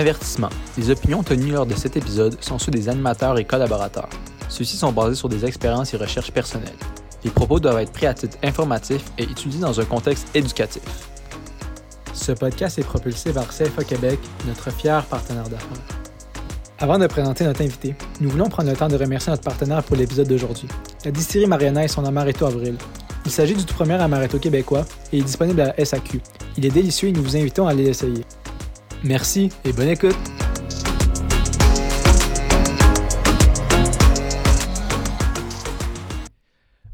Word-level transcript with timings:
Avertissement. 0.00 0.48
Les 0.78 0.88
opinions 0.88 1.22
tenues 1.22 1.52
lors 1.52 1.66
de 1.66 1.74
cet 1.74 1.94
épisode 1.94 2.42
sont 2.42 2.58
ceux 2.58 2.70
des 2.72 2.88
animateurs 2.88 3.38
et 3.38 3.44
collaborateurs. 3.44 4.08
Ceux-ci 4.48 4.78
sont 4.78 4.92
basés 4.92 5.14
sur 5.14 5.28
des 5.28 5.44
expériences 5.44 5.92
et 5.92 5.98
recherches 5.98 6.32
personnelles. 6.32 6.78
Les 7.22 7.30
propos 7.30 7.60
doivent 7.60 7.80
être 7.80 7.92
pris 7.92 8.06
à 8.06 8.14
titre 8.14 8.38
informatif 8.42 9.02
et 9.18 9.24
étudiés 9.24 9.60
dans 9.60 9.78
un 9.78 9.84
contexte 9.84 10.34
éducatif. 10.34 10.80
Ce 12.14 12.32
podcast 12.32 12.78
est 12.78 12.82
propulsé 12.82 13.34
par 13.34 13.48
CFA 13.48 13.84
Québec, 13.84 14.18
notre 14.46 14.70
fier 14.72 15.04
partenaire 15.04 15.50
d'affaires. 15.50 15.84
Avant 16.78 16.96
de 16.96 17.06
présenter 17.06 17.44
notre 17.44 17.60
invité, 17.60 17.94
nous 18.22 18.30
voulons 18.30 18.48
prendre 18.48 18.70
le 18.70 18.76
temps 18.78 18.88
de 18.88 18.96
remercier 18.96 19.30
notre 19.30 19.44
partenaire 19.44 19.82
pour 19.82 19.96
l'épisode 19.96 20.28
d'aujourd'hui, 20.28 20.68
la 21.04 21.10
distillerie 21.10 21.46
Mariana 21.46 21.84
et 21.84 21.88
son 21.88 22.06
amaretto 22.06 22.46
Avril. 22.46 22.78
Il 23.26 23.30
s'agit 23.30 23.54
du 23.54 23.66
tout 23.66 23.74
premier 23.74 24.00
amaretto 24.00 24.38
québécois 24.38 24.86
et 25.12 25.18
est 25.18 25.22
disponible 25.22 25.60
à 25.60 25.84
SAQ. 25.84 26.22
Il 26.56 26.64
est 26.64 26.70
délicieux 26.70 27.10
et 27.10 27.12
nous 27.12 27.22
vous 27.22 27.36
invitons 27.36 27.66
à 27.66 27.74
l'essayer. 27.74 28.24
Merci 29.02 29.48
et 29.64 29.72
bonne 29.72 29.88
écoute! 29.88 30.16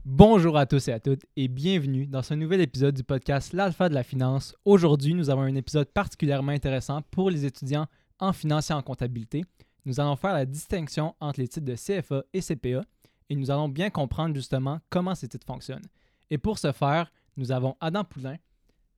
Bonjour 0.04 0.56
à 0.56 0.66
tous 0.66 0.86
et 0.86 0.92
à 0.92 1.00
toutes 1.00 1.22
et 1.36 1.48
bienvenue 1.48 2.06
dans 2.06 2.22
ce 2.22 2.34
nouvel 2.34 2.60
épisode 2.60 2.94
du 2.94 3.02
podcast 3.02 3.52
L'Alpha 3.52 3.88
de 3.88 3.94
la 3.94 4.04
Finance. 4.04 4.54
Aujourd'hui, 4.64 5.14
nous 5.14 5.30
avons 5.30 5.42
un 5.42 5.54
épisode 5.56 5.88
particulièrement 5.88 6.52
intéressant 6.52 7.02
pour 7.10 7.28
les 7.28 7.44
étudiants 7.44 7.86
en 8.20 8.32
finance 8.32 8.70
et 8.70 8.74
en 8.74 8.82
comptabilité. 8.82 9.44
Nous 9.84 9.98
allons 9.98 10.14
faire 10.14 10.32
la 10.32 10.46
distinction 10.46 11.16
entre 11.20 11.40
les 11.40 11.48
titres 11.48 11.66
de 11.66 11.74
CFA 11.74 12.22
et 12.32 12.40
CPA 12.40 12.84
et 13.28 13.34
nous 13.34 13.50
allons 13.50 13.68
bien 13.68 13.90
comprendre 13.90 14.34
justement 14.36 14.78
comment 14.90 15.16
ces 15.16 15.26
titres 15.26 15.46
fonctionnent. 15.46 15.86
Et 16.30 16.38
pour 16.38 16.58
ce 16.58 16.70
faire, 16.70 17.10
nous 17.36 17.50
avons 17.50 17.76
Adam 17.80 18.04
Poulain, 18.04 18.36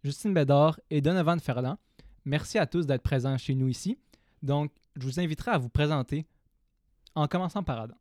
Justine 0.04 0.34
Bédard 0.34 0.78
et 0.90 1.00
Donovan 1.00 1.40
Ferland. 1.40 1.78
Merci 2.24 2.58
à 2.58 2.66
tous 2.66 2.86
d'être 2.86 3.02
présents 3.02 3.38
chez 3.38 3.54
nous 3.54 3.68
ici. 3.68 3.98
Donc, 4.42 4.72
je 4.96 5.04
vous 5.04 5.20
inviterai 5.20 5.52
à 5.52 5.58
vous 5.58 5.68
présenter 5.68 6.26
en 7.14 7.26
commençant 7.26 7.62
par 7.62 7.80
Adam. 7.80 7.96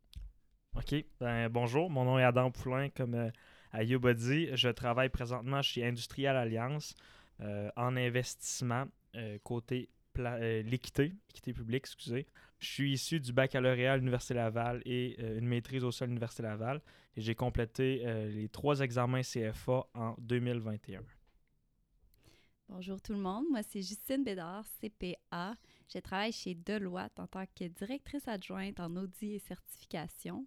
OK. 0.74 0.94
Ben, 1.20 1.48
bonjour, 1.48 1.90
mon 1.90 2.04
nom 2.04 2.18
est 2.18 2.24
Adam 2.24 2.50
Poulain, 2.50 2.88
comme 2.90 3.14
euh, 3.14 3.30
Ayoub 3.72 4.06
a 4.06 4.14
dit. 4.14 4.48
Je 4.54 4.68
travaille 4.68 5.08
présentement 5.08 5.62
chez 5.62 5.84
Industrial 5.86 6.36
Alliance 6.36 6.94
euh, 7.40 7.70
en 7.76 7.96
investissement 7.96 8.86
euh, 9.14 9.38
côté 9.44 9.88
euh, 10.18 10.62
l'équité, 10.62 11.14
équité 11.30 11.52
publique, 11.52 11.84
excusez. 11.84 12.26
Je 12.58 12.66
suis 12.66 12.92
issu 12.92 13.20
du 13.20 13.32
baccalauréat 13.32 13.92
à 13.92 13.96
l'Université 13.96 14.34
Laval 14.34 14.82
et 14.84 15.20
une 15.20 15.46
maîtrise 15.46 15.84
au 15.84 15.92
sein 15.92 16.06
de 16.06 16.10
l'Université 16.10 16.42
Laval. 16.42 16.80
Et 17.16 17.20
j'ai 17.20 17.36
complété 17.36 18.04
les 18.32 18.48
trois 18.48 18.80
examens 18.80 19.20
CFA 19.22 19.86
en 19.94 20.16
2021. 20.18 21.02
Bonjour 22.70 23.00
tout 23.00 23.14
le 23.14 23.18
monde, 23.18 23.46
moi 23.50 23.62
c'est 23.62 23.80
Justine 23.80 24.22
Bédard, 24.22 24.66
CPA. 24.78 25.56
Je 25.88 25.98
travaille 26.00 26.32
chez 26.32 26.54
Deloitte 26.54 27.18
en 27.18 27.26
tant 27.26 27.46
que 27.46 27.64
directrice 27.64 28.28
adjointe 28.28 28.78
en 28.78 28.94
audit 28.96 29.36
et 29.36 29.38
certification. 29.38 30.46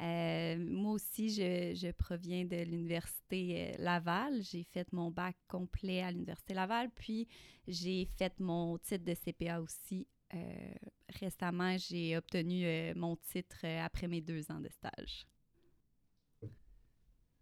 Euh, 0.00 0.56
moi 0.58 0.92
aussi, 0.92 1.28
je, 1.28 1.90
proviens 1.92 2.46
de 2.46 2.56
l'Université 2.56 3.74
euh, 3.74 3.82
Laval. 3.82 4.42
J'ai 4.42 4.64
fait 4.64 4.90
mon 4.94 5.10
bac 5.10 5.36
complet 5.48 6.00
à 6.00 6.10
l'Université 6.10 6.54
Laval, 6.54 6.88
puis 6.94 7.28
j'ai 7.68 8.06
fait 8.06 8.40
mon 8.40 8.78
titre 8.78 9.04
de 9.04 9.12
CPA 9.12 9.60
aussi. 9.60 10.06
Euh, 10.32 10.72
récemment, 11.20 11.76
j'ai 11.76 12.16
obtenu 12.16 12.94
mon 12.94 13.16
titre 13.16 13.66
après 13.84 14.08
mes 14.08 14.22
deux 14.22 14.50
ans 14.50 14.60
de 14.60 14.70
stage. 14.70 15.26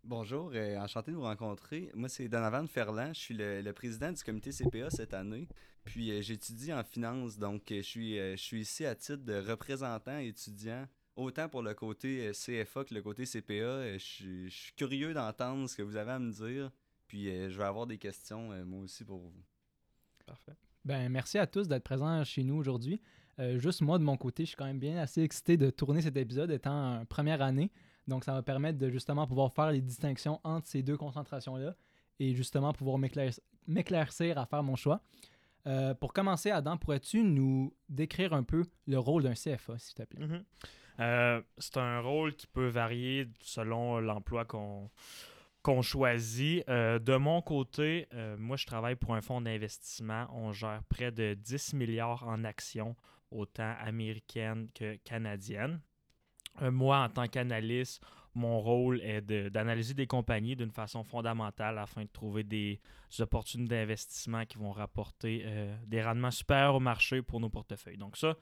Bonjour, 0.04 0.52
enchanté 0.78 1.10
de 1.10 1.16
vous 1.16 1.22
rencontrer. 1.22 1.90
Moi, 1.94 2.08
c'est 2.08 2.28
Donovan 2.28 2.66
Ferland. 2.66 3.14
Je 3.14 3.20
suis 3.20 3.34
le, 3.34 3.70
président 3.72 4.12
du 4.12 4.22
comité 4.22 4.50
CPA 4.50 4.90
cette 4.90 5.14
année. 5.14 5.48
Puis, 5.84 6.22
j'étudie 6.22 6.72
en 6.72 6.82
finance. 6.84 7.38
Donc, 7.38 7.64
je 7.68 7.82
suis, 7.82 8.16
je 8.16 8.36
suis 8.36 8.60
ici 8.60 8.84
à 8.86 8.94
titre 8.94 9.24
de 9.24 9.38
représentant 9.38 10.18
étudiant 10.18 10.86
autant 11.18 11.48
pour 11.48 11.62
le 11.62 11.74
côté 11.74 12.28
euh, 12.28 12.32
CFA 12.32 12.84
que 12.84 12.94
le 12.94 13.02
côté 13.02 13.24
CPA. 13.24 13.52
Euh, 13.52 13.98
je 13.98 14.48
suis 14.48 14.72
curieux 14.76 15.12
d'entendre 15.12 15.68
ce 15.68 15.76
que 15.76 15.82
vous 15.82 15.96
avez 15.96 16.12
à 16.12 16.18
me 16.18 16.30
dire. 16.30 16.70
Puis 17.06 17.28
euh, 17.28 17.50
je 17.50 17.58
vais 17.58 17.64
avoir 17.64 17.86
des 17.86 17.98
questions 17.98 18.50
moi 18.64 18.80
aussi 18.80 19.04
pour 19.04 19.18
vous. 19.18 19.32
Parfait. 20.24 20.54
Ben, 20.84 21.08
merci 21.08 21.38
à 21.38 21.46
tous 21.46 21.68
d'être 21.68 21.84
présents 21.84 22.24
chez 22.24 22.44
nous 22.44 22.54
aujourd'hui. 22.54 23.00
juste 23.56 23.82
moi, 23.82 23.98
de 23.98 24.04
mon 24.04 24.16
côté, 24.16 24.44
je 24.44 24.48
suis 24.48 24.56
quand 24.56 24.64
même 24.66 24.78
bien 24.78 24.98
assez 24.98 25.22
excité 25.22 25.56
de 25.56 25.70
tourner 25.70 26.02
cet 26.02 26.16
épisode 26.16 26.50
étant 26.50 27.04
première 27.06 27.42
année. 27.42 27.70
Donc, 28.08 28.24
ça 28.24 28.32
va 28.32 28.42
permettre 28.42 28.78
de 28.78 28.90
justement 28.90 29.26
pouvoir 29.26 29.52
faire 29.52 29.70
les 29.70 29.80
distinctions 29.80 30.40
entre 30.42 30.66
ces 30.66 30.82
deux 30.82 30.96
concentrations-là 30.96 31.76
et 32.18 32.34
justement 32.34 32.72
pouvoir 32.72 32.98
m'éclaircir 32.98 34.38
à 34.38 34.46
faire 34.46 34.62
mon 34.62 34.74
choix. 34.74 35.00
pour 36.00 36.12
commencer, 36.12 36.50
Adam, 36.50 36.76
pourrais-tu 36.76 37.22
nous 37.22 37.72
décrire 37.88 38.32
un 38.32 38.42
peu 38.42 38.64
le 38.86 38.98
rôle 38.98 39.22
d'un 39.22 39.34
CFA, 39.34 39.78
s'il 39.78 39.94
te 39.94 40.02
plaît? 40.02 40.26
Mm-hmm. 40.26 40.42
Euh, 41.00 41.40
c'est 41.58 41.76
un 41.76 42.00
rôle 42.00 42.34
qui 42.34 42.46
peut 42.46 42.68
varier 42.68 43.28
selon 43.40 44.00
l'emploi 44.00 44.44
qu'on 44.44 45.82
choisit. 45.82 46.68
Euh, 46.68 46.98
de 46.98 47.16
mon 47.16 47.40
côté, 47.40 48.08
euh, 48.14 48.36
moi, 48.36 48.56
je 48.56 48.66
travaille 48.66 48.96
pour 48.96 49.14
un 49.14 49.20
fonds 49.20 49.40
d'investissement. 49.40 50.26
On 50.32 50.52
gère 50.52 50.82
près 50.88 51.12
de 51.12 51.34
10 51.34 51.74
milliards 51.74 52.26
en 52.26 52.44
actions, 52.44 52.96
autant 53.30 53.74
américaines 53.80 54.68
que 54.74 54.96
canadiennes. 55.04 55.80
Moi, 56.62 56.98
en 56.98 57.08
tant 57.08 57.26
qu'analyste, 57.26 58.02
mon 58.34 58.60
rôle 58.60 59.00
est 59.02 59.20
d'analyser 59.50 59.94
des 59.94 60.06
compagnies 60.06 60.54
d'une 60.54 60.70
façon 60.70 61.02
fondamentale 61.02 61.78
afin 61.78 62.02
de 62.02 62.08
trouver 62.12 62.44
des 62.44 62.80
opportunités 63.18 63.74
d'investissement 63.74 64.44
qui 64.44 64.58
vont 64.58 64.70
rapporter 64.70 65.44
des 65.86 66.02
rendements 66.02 66.30
supérieurs 66.30 66.76
au 66.76 66.80
marché 66.80 67.22
pour 67.22 67.40
nos 67.40 67.48
portefeuilles. 67.48 67.96
Donc 67.96 68.16
ça, 68.16 68.36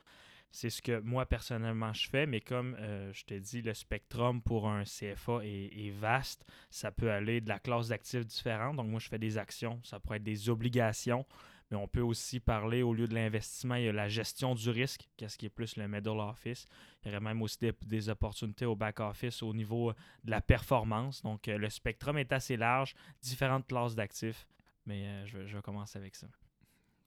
c'est 0.51 0.69
ce 0.69 0.81
que 0.81 0.99
moi 1.01 1.25
personnellement 1.25 1.93
je 1.93 2.09
fais, 2.09 2.25
mais 2.25 2.41
comme 2.41 2.75
euh, 2.79 3.11
je 3.13 3.25
te 3.25 3.33
dis, 3.33 3.61
le 3.61 3.73
spectrum 3.73 4.41
pour 4.41 4.67
un 4.67 4.83
CFA 4.83 5.39
est, 5.43 5.91
vaste. 5.91 6.45
Ça 6.69 6.91
peut 6.91 7.11
aller 7.11 7.41
de 7.41 7.49
la 7.49 7.59
classe 7.59 7.89
d'actifs 7.89 8.25
différentes. 8.25 8.77
Donc 8.77 8.87
moi 8.87 8.99
je 8.99 9.07
fais 9.07 9.19
des 9.19 9.37
actions, 9.37 9.79
ça 9.83 9.99
pourrait 9.99 10.17
être 10.17 10.23
des 10.23 10.49
obligations, 10.49 11.25
mais 11.69 11.77
on 11.77 11.87
peut 11.87 12.01
aussi 12.01 12.39
parler 12.39 12.81
au 12.81 12.93
lieu 12.93 13.07
de 13.07 13.13
l'investissement, 13.13 13.75
il 13.75 13.85
y 13.85 13.89
a 13.89 13.93
la 13.93 14.07
gestion 14.07 14.55
du 14.55 14.69
risque, 14.69 15.09
qu'est-ce 15.17 15.37
qui 15.37 15.45
est 15.47 15.49
plus 15.49 15.75
le 15.75 15.87
middle 15.87 16.19
office. 16.19 16.65
Il 17.03 17.09
y 17.09 17.11
aurait 17.11 17.19
même 17.19 17.41
aussi 17.41 17.57
des, 17.81 18.09
opportunités 18.09 18.65
au 18.65 18.75
back 18.75 18.99
office 18.99 19.43
au 19.43 19.53
niveau 19.53 19.91
de 20.23 20.31
la 20.31 20.41
performance. 20.41 21.21
Donc 21.21 21.47
euh, 21.47 21.57
le 21.57 21.69
spectrum 21.69 22.17
est 22.17 22.31
assez 22.31 22.55
large, 22.55 22.95
différentes 23.21 23.67
classes 23.67 23.95
d'actifs, 23.95 24.47
mais 24.85 25.07
euh, 25.07 25.25
je 25.25 25.55
vais 25.55 25.61
commencer 25.61 25.97
avec 25.97 26.15
ça. 26.15 26.27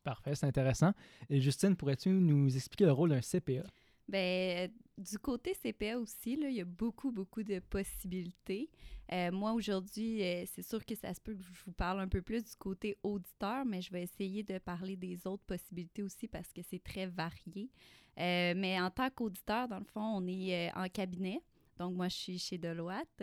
Parfait, 0.02 0.34
c'est 0.34 0.46
intéressant. 0.46 0.92
Et 1.28 1.40
Justine, 1.40 1.76
pourrais-tu 1.76 2.08
nous 2.08 2.54
expliquer 2.54 2.86
le 2.86 2.92
rôle 2.92 3.10
d'un 3.10 3.20
CPA? 3.20 3.66
Bien, 4.10 4.66
du 4.98 5.18
côté 5.20 5.54
CPA 5.54 5.96
aussi, 5.96 6.32
il 6.32 6.52
y 6.52 6.60
a 6.60 6.64
beaucoup, 6.64 7.12
beaucoup 7.12 7.44
de 7.44 7.60
possibilités. 7.60 8.68
Euh, 9.12 9.30
moi, 9.30 9.52
aujourd'hui, 9.52 10.20
euh, 10.24 10.44
c'est 10.52 10.62
sûr 10.62 10.84
que 10.84 10.96
ça 10.96 11.14
se 11.14 11.20
peut 11.20 11.34
que 11.34 11.42
je 11.44 11.64
vous 11.64 11.72
parle 11.72 12.00
un 12.00 12.08
peu 12.08 12.20
plus 12.20 12.44
du 12.44 12.56
côté 12.56 12.96
auditeur, 13.04 13.64
mais 13.64 13.80
je 13.80 13.92
vais 13.92 14.02
essayer 14.02 14.42
de 14.42 14.58
parler 14.58 14.96
des 14.96 15.28
autres 15.28 15.44
possibilités 15.44 16.02
aussi 16.02 16.26
parce 16.26 16.52
que 16.52 16.60
c'est 16.68 16.82
très 16.82 17.06
varié. 17.06 17.70
Euh, 18.18 18.52
mais 18.56 18.80
en 18.80 18.90
tant 18.90 19.10
qu'auditeur, 19.10 19.68
dans 19.68 19.78
le 19.78 19.84
fond, 19.84 20.02
on 20.02 20.26
est 20.26 20.72
en 20.74 20.88
cabinet. 20.88 21.40
Donc, 21.78 21.94
moi, 21.94 22.08
je 22.08 22.16
suis 22.16 22.38
chez 22.40 22.58
Deloitte 22.58 23.22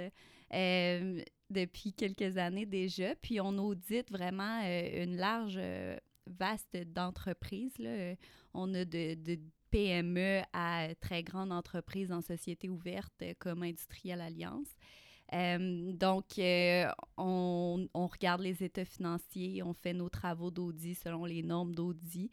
depuis 1.50 1.92
quelques 1.92 2.38
années 2.38 2.66
déjà. 2.66 3.14
Puis, 3.16 3.42
on 3.42 3.58
audite 3.58 4.09
vraiment 4.09 4.62
une 4.62 5.18
large 5.18 5.59
vaste 6.25 6.78
d'entreprises. 6.94 7.75
On 8.54 8.74
a 8.74 8.86
de, 8.86 9.38
PME 9.72 10.41
à 10.53 10.88
très 11.00 11.23
grandes 11.23 11.51
entreprises 11.51 12.11
en 12.11 12.22
société 12.22 12.69
ouverte 12.69 13.23
comme 13.39 13.63
Industrielle 13.63 14.22
Alliance. 14.22 14.67
Euh, 15.33 15.91
donc, 15.94 16.39
euh, 16.39 16.89
on, 17.18 17.88
regarde 17.94 18.42
les 18.42 18.63
états 18.63 18.86
financiers, 18.86 19.62
on 19.63 19.74
fait 19.74 19.94
nos 19.94 20.09
travaux 20.09 20.51
d'audit 20.51 20.95
selon 20.95 21.25
les 21.25 21.44
normes 21.44 21.75
d'audit, 21.75 22.31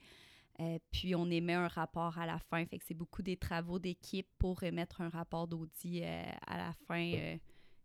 euh, 0.60 0.78
puis 0.92 1.14
on 1.14 1.28
émet 1.28 1.54
un 1.54 1.68
rapport 1.68 2.18
à 2.18 2.26
la 2.26 2.38
fin. 2.38 2.64
C'est 2.86 2.94
beaucoup 2.94 3.22
des 3.22 3.36
travaux 3.36 3.78
d'équipe 3.78 4.28
pour 4.38 4.62
émettre 4.62 5.00
un 5.00 5.08
rapport 5.08 5.48
d'audit 5.48 6.04
à 6.46 6.56
la 6.56 6.72
fin 6.86 7.36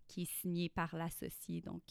qui 0.08 0.24
est 0.24 0.32
signé 0.42 0.70
par 0.70 0.96
l'associé. 0.96 1.62
Donc, 1.62 1.84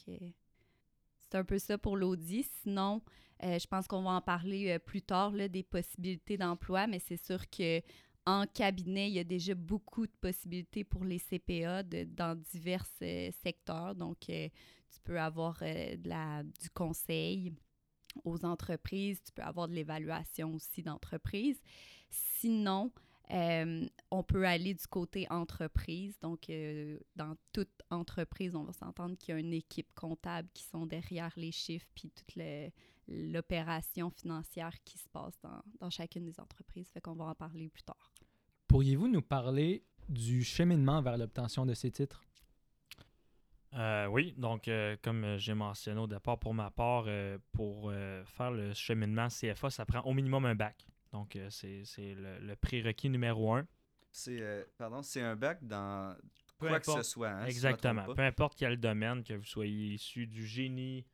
c'est 1.30 1.38
un 1.38 1.44
peu 1.44 1.58
ça 1.58 1.78
pour 1.78 1.96
l'audit. 1.96 2.46
Sinon, 2.62 3.02
euh, 3.42 3.58
je 3.58 3.66
pense 3.66 3.86
qu'on 3.86 4.02
va 4.02 4.10
en 4.10 4.20
parler 4.20 4.70
euh, 4.70 4.78
plus 4.78 5.02
tard 5.02 5.30
là, 5.30 5.48
des 5.48 5.62
possibilités 5.62 6.36
d'emploi, 6.36 6.86
mais 6.86 6.98
c'est 6.98 7.22
sûr 7.22 7.48
que 7.50 7.80
en 8.26 8.44
cabinet, 8.46 9.08
il 9.08 9.14
y 9.14 9.18
a 9.18 9.24
déjà 9.24 9.54
beaucoup 9.54 10.06
de 10.06 10.12
possibilités 10.20 10.84
pour 10.84 11.02
les 11.02 11.18
CPA 11.18 11.82
dans 11.82 12.38
divers 12.52 12.84
euh, 13.00 13.30
secteurs. 13.42 13.94
Donc, 13.94 14.18
tu 14.20 15.00
peux 15.02 15.18
avoir 15.18 15.60
de 15.60 16.06
la, 16.06 16.42
du 16.42 16.68
conseil 16.74 17.54
aux 18.24 18.44
entreprises, 18.44 19.22
tu 19.24 19.32
peux 19.32 19.42
avoir 19.42 19.66
de 19.66 19.72
l'évaluation 19.72 20.54
aussi 20.54 20.82
d'entreprise. 20.82 21.58
Sinon, 22.10 22.92
Euh, 23.30 23.86
on 24.10 24.22
peut 24.22 24.46
aller 24.46 24.74
du 24.74 24.86
côté 24.86 25.26
entreprise. 25.30 26.18
Donc, 26.20 26.48
euh, 26.48 26.98
dans 27.16 27.36
toute 27.52 27.82
entreprise, 27.90 28.54
on 28.54 28.64
va 28.64 28.72
s'entendre 28.72 29.16
qu'il 29.18 29.34
y 29.34 29.36
a 29.36 29.40
une 29.40 29.52
équipe 29.52 29.92
comptable 29.94 30.48
qui 30.54 30.64
sont 30.64 30.86
derrière 30.86 31.32
les 31.36 31.52
chiffres 31.52 31.86
puis 31.94 32.10
toute 32.10 32.34
l'opération 33.06 34.10
financière 34.10 34.72
qui 34.84 34.98
se 34.98 35.08
passe 35.08 35.38
dans, 35.42 35.62
dans 35.80 35.90
chacune 35.90 36.24
des 36.24 36.40
entreprises. 36.40 36.88
Fait 36.88 37.00
qu'on 37.00 37.14
va 37.14 37.26
en 37.26 37.34
parler 37.34 37.68
plus 37.68 37.82
tard. 37.82 38.14
Pourriez-vous 38.66 39.08
nous 39.08 39.22
parler 39.22 39.84
du 40.08 40.42
cheminement 40.42 41.02
vers 41.02 41.18
l'obtention 41.18 41.66
de 41.66 41.74
ces 41.74 41.90
titres? 41.90 42.22
Euh, 43.74 44.06
oui, 44.06 44.34
donc 44.38 44.70
comme 45.02 45.36
j'ai 45.36 45.52
mentionné 45.52 46.00
au 46.00 46.06
départ, 46.06 46.38
pour 46.38 46.54
ma 46.54 46.70
part, 46.70 47.06
pour 47.52 47.92
faire 48.24 48.50
le 48.50 48.72
cheminement 48.72 49.28
CFA, 49.28 49.68
ça 49.68 49.84
prend 49.84 50.00
au 50.00 50.14
minimum 50.14 50.46
un 50.46 50.54
bac. 50.54 50.86
Donc, 51.12 51.36
euh, 51.36 51.48
c'est 51.50 52.14
le, 52.14 52.54
prérequis 52.56 53.08
numéro 53.08 53.54
un. 53.54 53.66
C'est 54.10 54.40
euh, 54.40 54.64
pardon, 54.76 55.02
c'est 55.02 55.20
un 55.20 55.36
bac 55.36 55.58
dans 55.62 56.16
quoi 56.58 56.80
que 56.80 56.92
ce 56.92 57.02
soit. 57.02 57.28
Hein, 57.28 57.46
exactement. 57.46 58.04
Peu 58.14 58.22
importe 58.22 58.54
quel 58.56 58.78
domaine, 58.78 59.22
que 59.22 59.34
vous 59.34 59.44
soyez 59.44 59.94
issu 59.94 60.26
du 60.26 60.46
génie, 60.46 61.04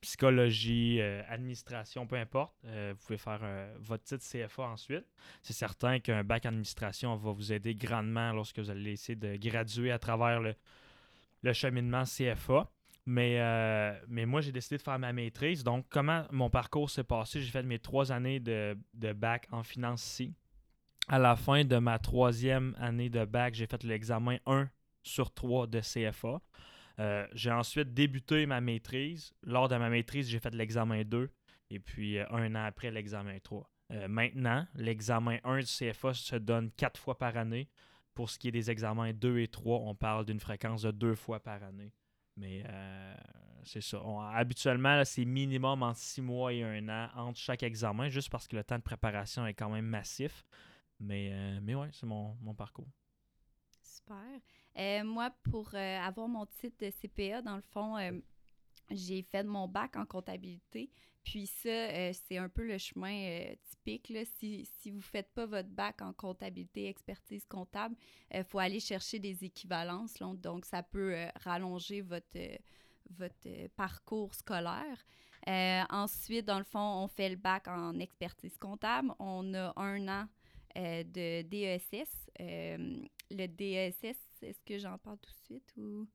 psychologie, 0.00 1.00
euh, 1.00 1.22
administration, 1.28 2.06
peu 2.06 2.16
importe. 2.16 2.54
vous 2.64 2.96
pouvez 3.06 3.18
faire 3.18 3.40
votre 3.78 4.04
titre 4.04 4.24
CFA 4.24 4.64
ensuite. 4.64 5.06
C'est 5.42 5.52
certain 5.52 6.00
qu'un 6.00 6.24
bac 6.24 6.46
administration 6.46 7.16
va 7.16 7.32
vous 7.32 7.52
aider 7.52 7.74
grandement 7.74 8.32
lorsque 8.32 8.58
vous 8.58 8.70
allez 8.70 8.92
essayer 8.92 9.16
de 9.16 9.36
graduer 9.36 9.90
à 9.90 9.98
travers 9.98 10.40
le, 10.40 10.54
le 11.42 11.52
cheminement 11.52 12.04
CFA. 12.04 12.70
Mais, 13.04 13.40
euh, 13.40 13.98
mais 14.08 14.26
moi, 14.26 14.40
j'ai 14.40 14.52
décidé 14.52 14.76
de 14.76 14.82
faire 14.82 14.98
ma 14.98 15.12
maîtrise. 15.12 15.64
Donc, 15.64 15.86
comment 15.88 16.24
mon 16.30 16.50
parcours 16.50 16.88
s'est 16.88 17.04
passé? 17.04 17.40
J'ai 17.40 17.50
fait 17.50 17.64
mes 17.64 17.78
trois 17.78 18.12
années 18.12 18.38
de, 18.38 18.76
bac 19.14 19.48
en 19.50 19.62
finance 19.62 20.06
ici. 20.06 20.34
À 21.08 21.18
la 21.18 21.34
fin 21.34 21.64
de 21.64 21.76
ma 21.78 21.98
troisième 21.98 22.76
année 22.78 23.10
de 23.10 23.24
bac, 23.24 23.54
j'ai 23.54 23.66
fait 23.66 23.82
l'examen 23.82 24.38
1 24.46 24.68
sur 25.02 25.34
3 25.34 25.66
de 25.66 25.80
CFA. 25.80 26.40
Euh, 27.00 27.26
j'ai 27.32 27.50
ensuite 27.50 27.92
débuté 27.92 28.46
ma 28.46 28.60
maîtrise. 28.60 29.32
Lors 29.42 29.68
de 29.68 29.76
ma 29.76 29.90
maîtrise, 29.90 30.28
j'ai 30.28 30.38
fait 30.38 30.54
l'examen 30.54 31.02
2 31.02 31.28
et 31.70 31.78
puis 31.80 32.18
euh, 32.18 32.26
un 32.30 32.54
an 32.54 32.64
après, 32.66 32.92
l'examen 32.92 33.36
3. 33.42 33.68
maintenant, 34.08 34.64
l'examen 34.74 35.38
1 35.42 35.60
du 35.60 35.66
CFA 35.66 36.14
se 36.14 36.36
donne 36.36 36.70
quatre 36.70 37.00
fois 37.00 37.18
par 37.18 37.36
année. 37.36 37.68
Pour 38.14 38.30
ce 38.30 38.38
qui 38.38 38.48
est 38.48 38.52
des 38.52 38.70
examens 38.70 39.12
2 39.12 39.40
et 39.40 39.48
3, 39.48 39.80
on 39.80 39.94
parle 39.96 40.24
d'une 40.24 40.38
fréquence 40.38 40.82
de 40.82 40.90
deux 40.92 41.14
fois 41.14 41.40
par 41.40 41.62
année. 41.64 41.92
Mais 42.36 42.62
euh, 42.66 43.14
c'est 43.64 43.80
ça. 43.80 44.00
habituellement, 44.32 45.04
c'est 45.04 45.24
minimum 45.24 45.82
entre 45.82 45.98
six 45.98 46.22
mois 46.22 46.52
et 46.52 46.62
un 46.62 46.88
an 46.88 47.08
entre 47.14 47.38
chaque 47.38 47.62
examen, 47.62 48.08
juste 48.08 48.30
parce 48.30 48.48
que 48.48 48.56
le 48.56 48.64
temps 48.64 48.78
de 48.78 48.82
préparation 48.82 49.46
est 49.46 49.54
quand 49.54 49.70
même 49.70 49.86
massif. 49.86 50.44
Mais, 50.98 51.30
euh, 51.32 51.60
mais 51.62 51.74
ouais, 51.74 51.90
c'est 51.92 52.06
mon, 52.06 52.36
parcours. 52.56 52.88
Super. 53.82 54.40
Euh, 54.78 55.04
moi, 55.04 55.30
pour 55.50 55.74
avoir 55.74 56.28
mon 56.28 56.46
titre 56.46 56.84
de 56.84 56.90
CPA, 56.90 57.42
dans 57.42 57.56
le 57.56 57.62
fond, 57.62 57.96
j'ai 58.90 59.22
fait 59.22 59.42
mon 59.44 59.68
bac 59.68 59.96
en 59.96 60.06
comptabilité. 60.06 60.90
Puis 61.24 61.46
ça, 61.46 61.68
euh, 61.68 62.12
c'est 62.12 62.38
un 62.38 62.48
peu 62.48 62.66
le 62.66 62.78
chemin 62.78 63.14
euh, 63.14 63.54
typique. 63.70 64.08
Là. 64.08 64.24
Si, 64.24 64.66
vous 64.86 64.96
ne 64.96 65.02
faites 65.02 65.32
pas 65.32 65.46
votre 65.46 65.68
bac 65.68 66.02
en 66.02 66.12
comptabilité, 66.12 66.88
expertise 66.88 67.44
comptable, 67.46 67.94
il 68.32 68.40
euh, 68.40 68.44
faut 68.44 68.58
aller 68.58 68.80
chercher 68.80 69.18
des 69.18 69.44
équivalences. 69.44 70.14
Donc, 70.18 70.64
ça 70.64 70.82
peut 70.82 71.14
rallonger 71.44 72.00
votre, 72.00 72.38
votre 73.10 73.68
parcours 73.76 74.34
scolaire. 74.34 75.04
ensuite, 75.90 76.44
dans 76.44 76.58
le 76.58 76.64
fond, 76.64 77.02
on 77.04 77.08
fait 77.08 77.28
le 77.28 77.36
bac 77.36 77.68
en 77.68 77.98
expertise 77.98 78.58
comptable. 78.58 79.12
On 79.18 79.54
a 79.54 79.72
un 79.76 80.08
an 80.08 80.28
de 80.74 81.42
DESS. 81.42 82.30
le 82.40 83.46
DESS, 83.46 84.18
est-ce 84.42 84.62
que 84.64 84.78
j'en 84.78 84.98
parle 84.98 85.18
tout 85.18 85.30
de 85.30 85.44
suite 85.44 85.74
ou... 85.76 86.08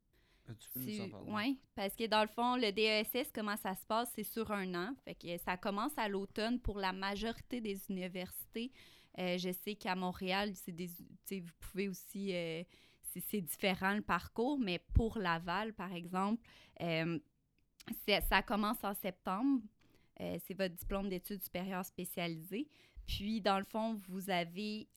Oui, 1.28 1.60
parce 1.76 1.96
que 1.96 2.08
dans 2.08 2.22
le 2.22 2.28
fond, 2.28 2.56
le 2.56 2.72
DESS, 2.72 3.32
comment 3.34 3.58
ça 3.58 3.76
se 3.76 3.86
passe, 3.86 4.10
c'est 4.16 4.24
sur 4.24 4.52
un 4.52 4.74
an. 4.76 4.94
Fait 5.04 5.16
que 5.16 5.38
ça 5.38 5.58
commence 5.58 5.98
à 5.98 6.08
l'automne 6.08 6.60
pour 6.60 6.78
la 6.78 6.94
majorité 6.94 7.62
des 7.62 7.80
universités. 7.90 8.72
Euh, 9.20 9.38
je 9.38 9.52
sais 9.52 9.76
qu'à 9.76 9.96
Montréal, 9.96 10.54
c'est 10.56 10.72
des, 10.72 10.88
vous 10.88 11.54
pouvez 11.60 11.90
aussi, 11.90 12.34
euh, 12.34 12.64
c'est 13.02 13.42
différent 13.42 13.94
le 13.96 14.02
parcours, 14.02 14.60
mais 14.60 14.80
pour 14.94 15.18
Laval, 15.18 15.74
par 15.74 15.94
exemple, 15.94 16.44
euh, 16.82 17.18
ça 18.30 18.44
commence 18.44 18.84
en 18.84 18.94
septembre. 18.94 19.62
c'est 20.20 20.54
votre 20.54 20.76
diplôme 20.76 21.10
d'études 21.10 21.42
supérieures 21.42 21.86
spécialisées. 21.86 22.68
Puis, 23.08 23.42
dans 23.42 23.58
le 23.58 23.64
fond, 23.64 24.00
vous 24.08 24.30
avez 24.30 24.88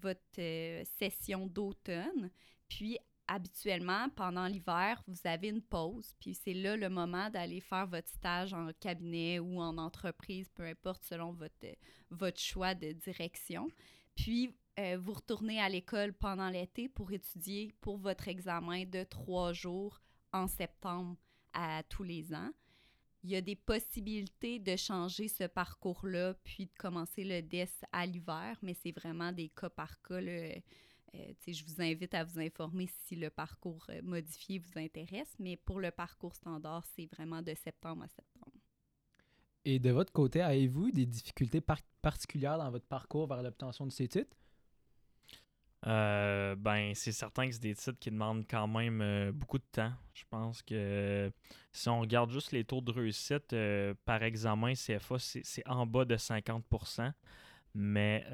votre 0.00 0.84
session 0.98 1.46
d'automne. 1.46 2.30
Puis, 2.68 2.98
habituellement, 3.28 4.08
pendant 4.10 4.46
l'hiver, 4.46 5.02
vous 5.06 5.18
avez 5.24 5.48
une 5.48 5.62
pause, 5.62 6.14
puis 6.20 6.34
c'est 6.34 6.54
là 6.54 6.76
le 6.76 6.88
moment 6.88 7.30
d'aller 7.30 7.60
faire 7.60 7.86
votre 7.86 8.08
stage 8.08 8.52
en 8.54 8.70
cabinet 8.80 9.38
ou 9.38 9.60
en 9.60 9.78
entreprise, 9.78 10.48
peu 10.54 10.64
importe 10.64 11.02
selon 11.02 11.32
votre, 11.32 11.66
votre 12.10 12.40
choix 12.40 12.74
de 12.74 12.92
direction. 12.92 13.68
Puis, 14.14 14.54
euh, 14.78 14.98
vous 15.00 15.14
retournez 15.14 15.60
à 15.60 15.68
l'école 15.68 16.12
pendant 16.12 16.50
l'été 16.50 16.88
pour 16.88 17.10
étudier 17.10 17.74
pour 17.80 17.96
votre 17.96 18.28
examen 18.28 18.84
de 18.84 19.04
trois 19.04 19.52
jours 19.52 20.00
en 20.32 20.46
septembre 20.46 21.16
à 21.54 21.82
tous 21.88 22.02
les 22.02 22.34
ans. 22.34 22.50
Il 23.22 23.30
y 23.30 23.36
a 23.36 23.40
des 23.40 23.56
possibilités 23.56 24.58
de 24.58 24.76
changer 24.76 25.28
ce 25.28 25.44
parcours-là, 25.44 26.34
puis 26.44 26.66
de 26.66 26.74
commencer 26.78 27.24
le 27.24 27.42
DES 27.42 27.66
à 27.90 28.06
l'hiver, 28.06 28.56
mais 28.62 28.74
c'est 28.74 28.92
vraiment 28.92 29.32
des 29.32 29.48
cas 29.48 29.70
par 29.70 30.00
cas. 30.02 30.20
Euh, 31.14 31.32
je 31.46 31.64
vous 31.64 31.80
invite 31.80 32.14
à 32.14 32.24
vous 32.24 32.38
informer 32.40 32.88
si 33.04 33.16
le 33.16 33.30
parcours 33.30 33.86
euh, 33.90 34.00
modifié 34.02 34.58
vous 34.58 34.78
intéresse, 34.78 35.34
mais 35.38 35.56
pour 35.56 35.80
le 35.80 35.90
parcours 35.90 36.34
standard, 36.34 36.84
c'est 36.94 37.06
vraiment 37.06 37.42
de 37.42 37.54
septembre 37.54 38.04
à 38.04 38.08
septembre. 38.08 38.56
Et 39.64 39.78
de 39.78 39.90
votre 39.90 40.12
côté, 40.12 40.40
avez-vous 40.42 40.90
des 40.90 41.06
difficultés 41.06 41.60
particulières 42.02 42.58
dans 42.58 42.70
votre 42.70 42.86
parcours 42.86 43.26
vers 43.26 43.42
l'obtention 43.42 43.86
de 43.86 43.90
ces 43.90 44.06
titres? 44.06 44.36
Euh, 45.86 46.54
ben, 46.56 46.92
c'est 46.94 47.12
certain 47.12 47.46
que 47.46 47.52
c'est 47.52 47.62
des 47.62 47.74
titres 47.74 47.98
qui 47.98 48.10
demandent 48.10 48.46
quand 48.48 48.68
même 48.68 49.32
beaucoup 49.32 49.58
de 49.58 49.64
temps. 49.72 49.92
Je 50.14 50.24
pense 50.30 50.62
que 50.62 51.32
si 51.72 51.88
on 51.88 52.00
regarde 52.00 52.30
juste 52.30 52.52
les 52.52 52.64
taux 52.64 52.80
de 52.80 52.92
réussite 52.92 53.54
par 54.04 54.22
examen 54.22 54.74
CFA, 54.74 55.18
c'est 55.18 55.66
en 55.66 55.84
bas 55.84 56.04
de 56.04 56.16
50% 56.16 57.12
Mais 57.74 58.24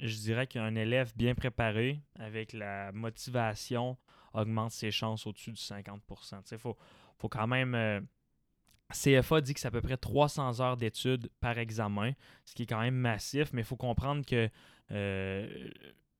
je 0.00 0.16
dirais 0.16 0.46
qu'un 0.46 0.74
élève 0.74 1.12
bien 1.16 1.34
préparé, 1.34 2.00
avec 2.18 2.52
la 2.52 2.92
motivation, 2.92 3.96
augmente 4.32 4.72
ses 4.72 4.90
chances 4.90 5.26
au-dessus 5.26 5.52
du 5.52 5.60
50% 5.60 6.42
Il 6.52 6.58
faut, 6.58 6.76
faut 7.18 7.28
quand 7.28 7.46
même. 7.46 7.74
Euh, 7.74 8.00
CFA 8.92 9.40
dit 9.40 9.54
que 9.54 9.60
c'est 9.60 9.68
à 9.68 9.70
peu 9.70 9.80
près 9.80 9.96
300 9.96 10.60
heures 10.60 10.76
d'études 10.76 11.30
par 11.38 11.56
examen, 11.58 12.12
ce 12.44 12.54
qui 12.54 12.64
est 12.64 12.66
quand 12.66 12.80
même 12.80 12.96
massif, 12.96 13.52
mais 13.52 13.60
il 13.62 13.64
faut 13.64 13.76
comprendre 13.76 14.26
que 14.26 14.50
euh, 14.90 15.68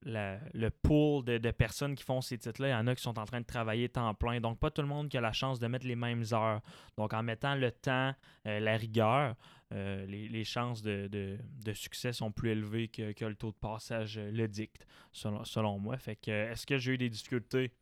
le 0.03 0.69
pool 0.71 1.25
de, 1.25 1.51
personnes 1.51 1.95
qui 1.95 2.05
font 2.05 2.21
ces 2.21 2.39
titres-là, 2.39 2.69
il 2.69 2.73
y 2.73 2.75
en 2.75 2.87
a 2.87 2.95
qui 2.95 3.03
sont 3.03 3.19
en 3.19 3.25
train 3.25 3.41
de 3.41 3.47
travailler 3.47 3.89
temps 3.89 4.15
plein. 4.15 4.41
Donc, 4.41 4.59
pas 4.59 4.71
tout 4.71 4.83
le 4.83 4.89
monde 4.89 5.09
qui 5.09 5.19
a 5.19 5.21
la 5.21 5.33
chance 5.33 5.59
de 5.59 5.67
mettre 5.67 5.87
les 5.87 5.97
mêmes 5.97 6.25
heures. 6.33 6.61
Donc, 6.97 7.13
en 7.13 7.23
mettant 7.23 7.55
le 7.55 7.71
temps, 7.71 8.15
euh, 8.47 8.61
la 8.61 8.77
rigueur, 8.77 9.35
euh, 9.73 10.05
les, 10.07 10.45
chances 10.45 10.83
de, 10.83 11.39
succès 11.75 12.13
sont 12.13 12.33
plus 12.33 12.51
élevées 12.51 12.89
que, 12.89 13.25
le 13.25 13.35
taux 13.35 13.53
de 13.53 13.57
passage 13.57 14.19
euh, 14.19 14.31
le 14.31 14.49
dicte, 14.49 14.87
selon, 15.13 15.79
moi. 15.79 15.97
Fait 15.99 16.17
que, 16.17 16.31
est-ce 16.31 16.67
que 16.67 16.79
j'ai 16.79 16.93
eu 16.93 16.99
des 16.99 17.11
difficultés? 17.11 17.73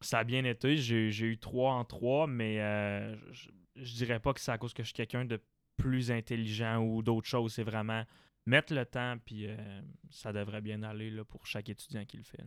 Ça 0.00 0.20
a 0.20 0.24
bien 0.24 0.44
été. 0.44 0.76
J'ai, 0.76 1.08
eu 1.08 1.38
trois 1.38 1.72
en 1.72 1.84
trois, 1.84 2.26
mais 2.26 2.56
je, 3.32 3.50
je 3.76 3.94
dirais 3.94 4.20
pas 4.20 4.32
que 4.32 4.40
c'est 4.40 4.52
à 4.52 4.58
cause 4.58 4.72
que 4.72 4.82
je 4.82 4.88
suis 4.88 4.94
quelqu'un 4.94 5.24
de 5.24 5.40
plus 5.76 6.10
intelligent 6.10 6.78
ou 6.78 7.02
d'autres 7.02 7.28
choses. 7.28 7.54
C'est 7.54 7.64
vraiment 7.64 8.04
mettre 8.46 8.74
le 8.74 8.84
temps, 8.84 9.16
puis 9.24 9.46
euh, 9.46 9.56
ça 10.10 10.32
devrait 10.32 10.60
bien 10.60 10.82
aller 10.82 11.10
là, 11.10 11.24
pour 11.24 11.46
chaque 11.46 11.68
étudiant 11.68 12.04
qui 12.04 12.16
le 12.16 12.22
fait. 12.22 12.44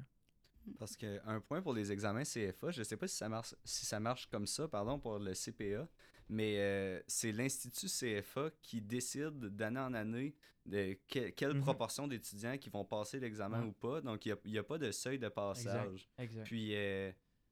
Parce 0.80 0.96
qu'un 0.96 1.42
point 1.42 1.62
pour 1.62 1.74
les 1.74 1.92
examens 1.92 2.24
CFA, 2.24 2.72
je 2.72 2.80
ne 2.80 2.84
sais 2.84 2.98
pas 2.98 3.08
si 3.08 3.18
ça 3.18 3.30
marche, 3.30 3.56
si 3.64 3.86
ça 3.86 4.00
marche 4.00 4.28
comme 4.28 4.48
ça, 4.48 4.68
pardon, 4.68 5.00
pour 5.00 5.20
le 5.20 5.34
CPA, 5.34 5.88
mais 6.30 6.58
euh, 6.60 7.02
c'est 7.08 7.32
l'Institut 7.32 7.88
CFA 7.88 8.50
qui 8.62 8.82
décide 8.82 9.40
d'année 9.40 9.80
en 9.80 9.94
année 9.94 10.36
de 10.66 10.98
quelle 11.08 11.56
mhm. 11.56 11.62
proportion 11.62 12.08
d'étudiants 12.08 12.58
qui 12.58 12.70
vont 12.70 12.86
passer 12.86 13.20
l'examen 13.20 13.64
ou 13.66 13.74
pas. 13.74 14.02
Donc, 14.02 14.26
il 14.26 14.38
n'y 14.46 14.58
a, 14.58 14.64
pas 14.64 14.78
de 14.78 14.92
seuil 14.92 15.20
de 15.20 15.28
passage. 15.28 16.08
Exact. 16.18 16.46
Puis, 16.46 16.76
euh, 16.76 17.12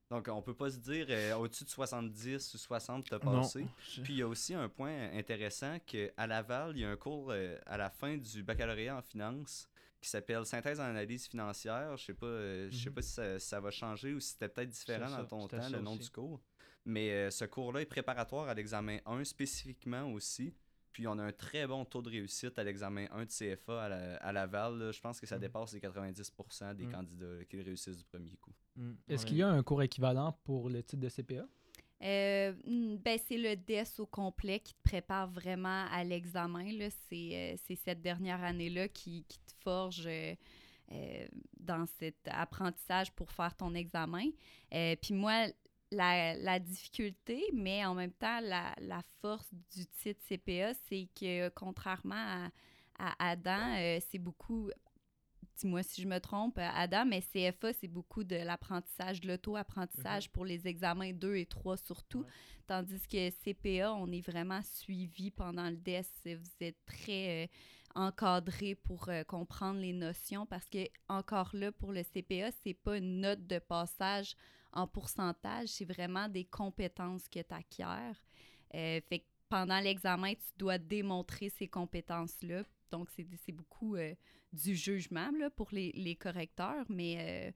donc, 0.10 0.28
on 0.30 0.42
peut 0.42 0.54
pas 0.54 0.70
se 0.70 0.78
dire 0.78 1.06
euh, 1.10 1.36
au-dessus 1.36 1.64
de 1.64 1.70
70 1.70 2.54
ou 2.54 2.58
60, 2.58 3.10
t'as 3.10 3.20
passé. 3.20 3.66
Puis, 4.04 4.14
il 4.14 4.18
y 4.18 4.22
a 4.22 4.28
aussi 4.28 4.54
un 4.54 4.70
point 4.70 5.12
intéressant 5.14 5.78
qu'à 5.86 6.28
Laval, 6.28 6.74
il 6.76 6.82
y 6.82 6.86
a 6.86 6.90
un 6.90 6.98
cours 6.98 7.32
euh, 7.32 7.58
à 7.66 7.78
la 7.78 7.90
fin 7.90 8.18
du 8.18 8.44
baccalauréat 8.44 8.98
en 8.98 9.02
finance 9.02 9.70
qui 10.02 10.10
s'appelle 10.10 10.46
Synthèse 10.46 10.80
en 10.80 10.84
analyse 10.86 11.28
financière. 11.28 11.96
Je 11.98 12.06
sais 12.06 12.14
pas, 12.14 12.26
euh, 12.26 12.70
je 12.72 12.78
sais 12.78 12.90
mhm. 12.90 12.96
pas 12.96 13.02
si 13.02 13.22
ça, 13.40 13.60
va 13.60 13.72
changer 13.72 14.14
ou 14.14 14.20
si 14.20 14.30
c'était 14.32 14.50
peut-être 14.50 14.70
différent 14.70 15.10
dans 15.10 15.26
ton 15.26 15.48
temps, 15.48 15.70
le 15.70 15.80
nom 15.80 15.96
du 15.96 16.10
cours. 16.10 16.42
Mais 16.86 17.30
ce 17.30 17.46
cours-là 17.46 17.82
est 17.82 17.86
préparatoire 17.86 18.48
à 18.50 18.54
l'examen 18.56 18.98
1 19.06 19.24
spécifiquement 19.24 20.12
aussi. 20.12 20.54
Puis 20.92 21.08
on 21.08 21.18
a 21.20 21.24
un 21.24 21.32
très 21.32 21.68
bon 21.68 21.86
taux 21.86 22.02
de 22.02 22.10
réussite 22.10 22.58
à 22.60 22.64
l'examen 22.66 23.06
1 23.12 23.24
de 23.26 23.30
CFA 23.32 23.84
à, 23.84 23.88
la- 23.90 24.16
à 24.18 24.32
Laval. 24.34 24.78
là. 24.78 24.92
Je 24.92 25.00
pense 25.00 25.22
que 25.22 25.28
ça 25.28 25.36
Mhm. 25.36 25.42
dépasse 25.42 25.74
les 25.74 25.80
90% 25.80 26.74
des 26.74 26.86
Mhm. 26.86 26.92
candidats 26.92 27.34
là, 27.34 27.46
qui 27.46 27.56
le 27.56 27.64
réussissent 27.64 27.98
du 28.00 28.04
premier 28.04 28.36
coup. 28.38 28.52
Mm, 28.76 28.94
Est-ce 29.08 29.24
ouais. 29.24 29.28
qu'il 29.30 29.38
y 29.38 29.42
a 29.44 29.48
un 29.50 29.64
cours 29.64 29.82
équivalent 29.84 30.38
pour 30.44 30.70
le 30.70 30.84
titre 30.84 31.02
de 31.02 31.08
CPA? 31.08 31.46
Euh, 32.04 32.54
hmm, 32.66 32.96
ben, 32.98 33.20
c'est 33.28 33.38
le 33.38 33.56
DES 33.56 34.00
au 34.00 34.06
complet 34.08 34.60
qui 34.60 34.74
te 34.74 34.82
prépare 34.84 35.30
vraiment 35.30 35.86
à 35.92 36.04
l'examen. 36.04 36.66
C'est 37.10 37.56
euh, 37.70 37.76
cette 37.86 38.02
dernière 38.02 38.44
année-là 38.44 38.88
qui, 38.88 39.24
qui 39.28 39.40
te 39.40 39.54
forge 39.64 40.08
euh, 40.08 40.36
euh, 40.92 41.28
dans 41.60 41.86
cet 42.00 42.18
apprentissage 42.28 43.12
pour 43.12 43.32
faire 43.32 43.56
ton 43.56 43.74
examen. 43.76 44.26
Euh, 44.74 44.96
Puis 45.02 45.14
moi, 45.14 45.46
la, 45.92 46.36
la 46.36 46.60
difficulté, 46.60 47.44
mais 47.54 47.86
en 47.86 47.94
même 47.94 48.14
temps, 48.14 48.40
la, 48.42 48.74
la 48.80 49.02
force 49.22 49.54
du 49.76 49.86
titre 49.86 50.22
CPA, 50.28 50.74
c'est 50.90 51.08
que 51.20 51.50
contrairement 51.50 52.16
à, 52.16 52.50
à 52.98 53.30
Adam, 53.32 54.00
c'est 54.10 54.20
beaucoup 54.20 54.70
dis-moi 55.58 55.84
si 55.84 56.02
je 56.02 56.08
me 56.08 56.20
trompe, 56.20 56.58
euh, 56.58 56.68
Adam, 56.76 57.06
mais 57.06 57.22
CFA, 57.22 57.74
c'est 57.74 57.88
beaucoup 57.88 58.24
de 58.24 58.36
l'apprentissage, 58.36 59.22
de 59.22 59.28
l'auto-apprentissage 59.28 60.30
pour 60.30 60.46
les 60.46 60.68
examens 60.68 61.14
2 61.14 61.36
et 61.36 61.46
3 61.46 61.78
surtout. 61.78 62.22
Ouais. 62.22 62.30
Tandis 62.68 63.02
que 63.08 63.30
CPA, 63.30 63.94
on 63.94 64.12
est 64.12 64.26
vraiment 64.26 64.62
suivi 64.64 65.32
pendant 65.32 65.70
le 65.70 65.78
DES. 65.78 66.04
Vous 66.26 66.66
êtes 66.66 66.78
très 66.86 67.44
euh, 67.44 67.48
encadré 67.96 68.76
pour 68.76 69.10
euh, 69.10 69.24
comprendre 69.24 69.80
les 69.80 69.94
notions 69.94 70.46
parce 70.46 70.70
que, 70.70 70.88
encore 71.10 71.50
là, 71.54 71.72
pour 71.72 71.92
le 71.92 72.04
CPA, 72.04 72.52
c'est 72.64 72.74
pas 72.74 72.98
une 72.98 73.22
note 73.22 73.46
de 73.48 73.60
passage 73.60 74.36
en 74.74 74.88
pourcentage, 74.88 75.70
c'est 75.70 75.86
vraiment 75.86 76.30
des 76.30 76.46
compétences 76.46 77.28
que 77.28 77.40
tu 77.40 77.54
acquiers. 77.54 78.14
Euh, 78.74 79.02
fait 79.10 79.20
que 79.20 79.26
pendant 79.50 79.80
l'examen, 79.80 80.34
tu 80.34 80.58
dois 80.58 80.78
démontrer 80.78 81.50
ces 81.50 81.68
compétences-là. 81.68 82.64
Donc, 82.90 83.10
c'est 83.12 83.28
c'est 83.46 83.52
beaucoup 83.52 83.96
euh, 83.96 84.14
du 84.54 84.76
jugement 84.76 85.32
là, 85.40 85.50
pour 85.50 85.70
les, 85.72 85.92
les 85.94 86.16
correcteurs, 86.16 86.86
mais 86.90 87.54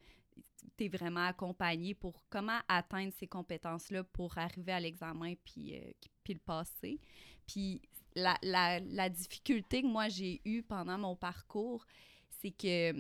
tu 0.78 0.86
es 0.86 0.88
vraiment 0.88 1.26
accompagné 1.26 1.94
pour 1.94 2.24
comment 2.30 2.60
atteindre 2.68 3.14
ces 3.18 3.28
compétences-là 3.28 4.04
pour 4.04 4.38
arriver 4.38 4.72
à 4.72 4.80
l'examen 4.80 5.34
puis, 5.44 5.76
euh, 5.76 5.92
puis 6.24 6.34
le 6.34 6.40
passer. 6.40 7.00
Puis 7.48 7.82
la, 8.16 8.38
la, 8.42 8.80
la 8.80 9.10
difficulté 9.10 9.82
que 9.82 9.88
moi 9.88 10.10
j'ai 10.10 10.42
eue 10.46 10.64
pendant 10.64 10.98
mon 10.98 11.16
parcours, 11.16 11.86
c'est 12.30 12.52
que 12.52 12.94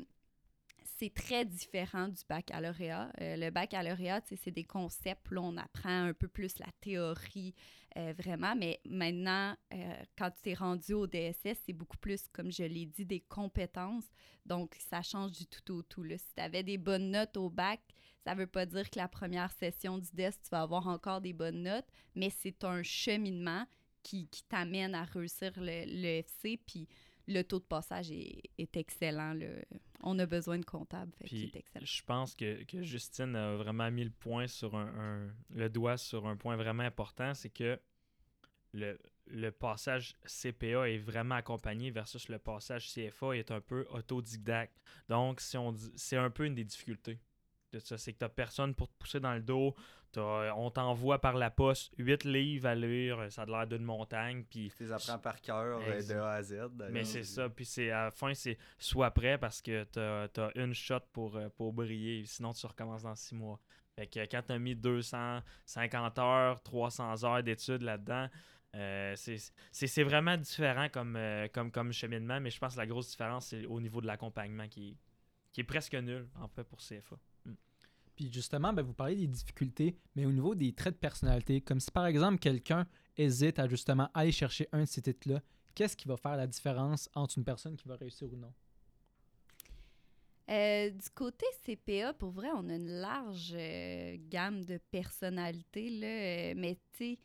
c'est 0.97 1.13
très 1.13 1.45
différent 1.45 2.07
du 2.07 2.21
baccalauréat. 2.27 3.11
Euh, 3.21 3.35
le 3.35 3.49
baccalauréat, 3.49 4.21
c'est 4.25 4.51
des 4.51 4.63
concepts, 4.63 5.29
là, 5.31 5.41
on 5.41 5.57
apprend 5.57 6.07
un 6.07 6.13
peu 6.13 6.27
plus 6.27 6.57
la 6.59 6.69
théorie, 6.79 7.53
euh, 7.97 8.13
vraiment, 8.17 8.55
mais 8.55 8.79
maintenant, 8.85 9.55
euh, 9.73 10.03
quand 10.17 10.31
tu 10.41 10.51
es 10.51 10.53
rendu 10.53 10.93
au 10.93 11.07
DSS, 11.07 11.57
c'est 11.65 11.73
beaucoup 11.73 11.97
plus, 11.97 12.27
comme 12.31 12.51
je 12.51 12.63
l'ai 12.63 12.85
dit, 12.85 13.05
des 13.05 13.21
compétences. 13.21 14.05
Donc, 14.45 14.75
ça 14.89 15.01
change 15.01 15.31
du 15.31 15.47
tout 15.47 15.73
au 15.73 15.81
tout. 15.81 16.03
Là. 16.03 16.17
Si 16.17 16.33
tu 16.35 16.41
avais 16.41 16.63
des 16.63 16.77
bonnes 16.77 17.11
notes 17.11 17.37
au 17.37 17.49
bac, 17.49 17.81
ça 18.23 18.33
veut 18.33 18.47
pas 18.47 18.65
dire 18.65 18.89
que 18.89 18.99
la 18.99 19.07
première 19.07 19.51
session 19.51 19.97
du 19.97 20.09
DES, 20.13 20.31
tu 20.43 20.49
vas 20.51 20.61
avoir 20.61 20.87
encore 20.87 21.21
des 21.21 21.33
bonnes 21.33 21.63
notes, 21.63 21.87
mais 22.15 22.29
c'est 22.29 22.63
un 22.63 22.83
cheminement 22.83 23.65
qui, 24.01 24.29
t'amène 24.49 24.93
à 24.93 25.03
réussir 25.03 25.51
le, 25.57 25.85
le 25.85 26.19
FC, 26.19 26.57
puis 26.65 26.87
le 27.27 27.43
taux 27.43 27.59
de 27.59 27.65
passage 27.65 28.11
est, 28.11 28.77
excellent. 28.77 29.35
On 30.05 30.17
a 30.19 30.25
besoin 30.25 30.57
de 30.59 30.65
comptables, 30.65 31.11
fait 31.17 31.25
Puis, 31.25 31.43
est 31.53 31.55
excellent. 31.57 31.85
je 31.85 32.03
pense 32.03 32.35
que, 32.35 32.63
que 32.63 32.83
Justine 32.83 33.35
a 33.35 33.55
vraiment 33.57 33.89
mis 33.91 34.03
le 34.03 34.11
point 34.11 34.47
sur 34.47 34.75
un, 34.75 34.87
un- 35.27 35.33
le 35.55 35.67
doigt 35.69 35.97
sur 35.97 36.27
un 36.27 36.37
point 36.37 36.55
vraiment 36.55 36.83
important, 36.83 37.33
c'est 37.33 37.49
que 37.49 37.79
le, 38.73 38.99
le 39.27 39.49
passage 39.51 40.15
CPA 40.25 40.87
est 40.89 40.97
vraiment 40.99 41.35
accompagné 41.35 41.89
versus 41.91 42.29
le 42.29 42.37
passage 42.39 42.87
CFA 42.93 43.31
est 43.37 43.49
un 43.51 43.61
peu 43.61 43.85
autodidacte. 43.89 44.77
Donc, 45.09 45.41
si 45.41 45.57
on 45.57 45.71
dit, 45.71 45.91
c'est 45.95 46.17
un 46.17 46.29
peu 46.29 46.45
une 46.45 46.55
des 46.55 46.63
difficultés 46.65 47.19
de 47.73 47.79
ça, 47.79 47.97
c'est 47.97 48.13
que 48.13 48.23
tu 48.25 48.31
personne 48.31 48.73
pour 48.73 48.87
te 48.87 48.93
pousser 48.97 49.19
dans 49.19 49.33
le 49.33 49.41
dos. 49.41 49.75
T'as- 50.11 50.53
on 50.55 50.71
t'envoie 50.71 51.19
par 51.19 51.33
la 51.33 51.49
poste 51.49 51.93
8 51.97 52.23
livres 52.23 52.67
à 52.67 52.75
lire, 52.75 53.25
ça 53.31 53.41
a 53.41 53.45
l'air 53.45 53.67
d'une 53.67 53.83
montagne, 53.83 54.45
puis 54.49 54.71
Tu 54.77 54.83
les 54.83 54.91
apprends 54.93 55.19
par 55.19 55.41
cœur 55.41 55.79
euh, 55.81 56.01
de. 56.01 56.13
A 56.15 56.31
à 56.31 56.41
Z. 56.41 56.53
mais 56.89 57.03
c'est 57.03 57.23
ça, 57.23 57.49
puis 57.49 57.65
c'est 57.65 57.91
à 57.91 58.05
la 58.05 58.11
fin, 58.11 58.33
c'est 58.33 58.57
soit 58.77 59.11
prêt 59.11 59.37
parce 59.37 59.61
que 59.61 59.83
t'as 59.83 60.27
as 60.45 60.51
une 60.57 60.73
shot 60.73 61.01
pour, 61.11 61.35
euh, 61.35 61.49
pour 61.49 61.73
briller, 61.73 62.23
sinon 62.25 62.53
tu 62.53 62.65
recommences 62.65 63.03
dans 63.03 63.15
six 63.15 63.35
mois. 63.35 63.59
Fait 63.97 64.07
que 64.07 64.19
quand 64.25 64.41
t'as 64.45 64.57
mis 64.57 64.75
250 64.75 66.19
heures, 66.19 66.61
300 66.63 67.23
heures 67.25 67.43
d'études 67.43 67.81
là-dedans, 67.81 68.29
euh, 68.75 69.15
c'est- 69.15 69.53
c'est 69.71 69.87
c'est 69.87 70.03
vraiment 70.03 70.37
différent 70.37 70.87
comme, 70.89 71.15
euh, 71.17 71.47
comme, 71.53 71.71
comme 71.71 71.91
cheminement, 71.93 72.39
mais 72.39 72.49
je 72.51 72.59
pense 72.59 72.73
que 72.75 72.79
la 72.79 72.87
grosse 72.87 73.09
différence, 73.09 73.47
c'est 73.47 73.65
au 73.65 73.79
niveau 73.81 74.01
de 74.01 74.07
l'accompagnement 74.07 74.67
qui, 74.67 74.89
est- 74.91 74.97
qui 75.51 75.61
est 75.61 75.65
presque 75.65 75.93
nul, 75.95 76.27
en 76.39 76.47
fait, 76.47 76.63
pour 76.63 76.79
CFA. 76.81 77.17
Puis 78.15 78.31
justement, 78.31 78.71
ben, 78.71 78.81
vous 78.81 78.93
parlez 78.93 79.15
des 79.15 79.27
difficultés, 79.27 79.97
mais 80.15 80.25
au 80.25 80.31
niveau 80.31 80.55
des 80.55 80.73
traits 80.73 80.95
de 80.95 80.99
personnalité, 80.99 81.61
comme 81.61 81.79
si 81.79 81.91
par 81.91 82.05
exemple 82.05 82.39
quelqu'un 82.39 82.87
hésite 83.17 83.59
à 83.59 83.67
justement 83.67 84.09
aller 84.13 84.31
chercher 84.31 84.67
un 84.71 84.81
de 84.81 84.87
ces 84.87 85.01
titres-là, 85.01 85.41
qu'est-ce 85.73 85.97
qui 85.97 86.07
va 86.07 86.17
faire 86.17 86.37
la 86.37 86.47
différence 86.47 87.09
entre 87.13 87.37
une 87.37 87.43
personne 87.43 87.75
qui 87.75 87.87
va 87.87 87.95
réussir 87.95 88.31
ou 88.31 88.37
non? 88.37 88.53
Euh, 90.49 90.91
du 90.91 91.09
côté 91.15 91.45
CPA, 91.65 92.13
pour 92.13 92.29
vrai, 92.29 92.49
on 92.53 92.69
a 92.69 92.75
une 92.75 92.99
large 92.99 93.53
euh, 93.55 94.15
gamme 94.29 94.63
de 94.63 94.77
personnalités, 94.91 95.89
là, 95.89 96.07
euh, 96.07 96.53
mais 96.55 96.77
tu 96.93 97.17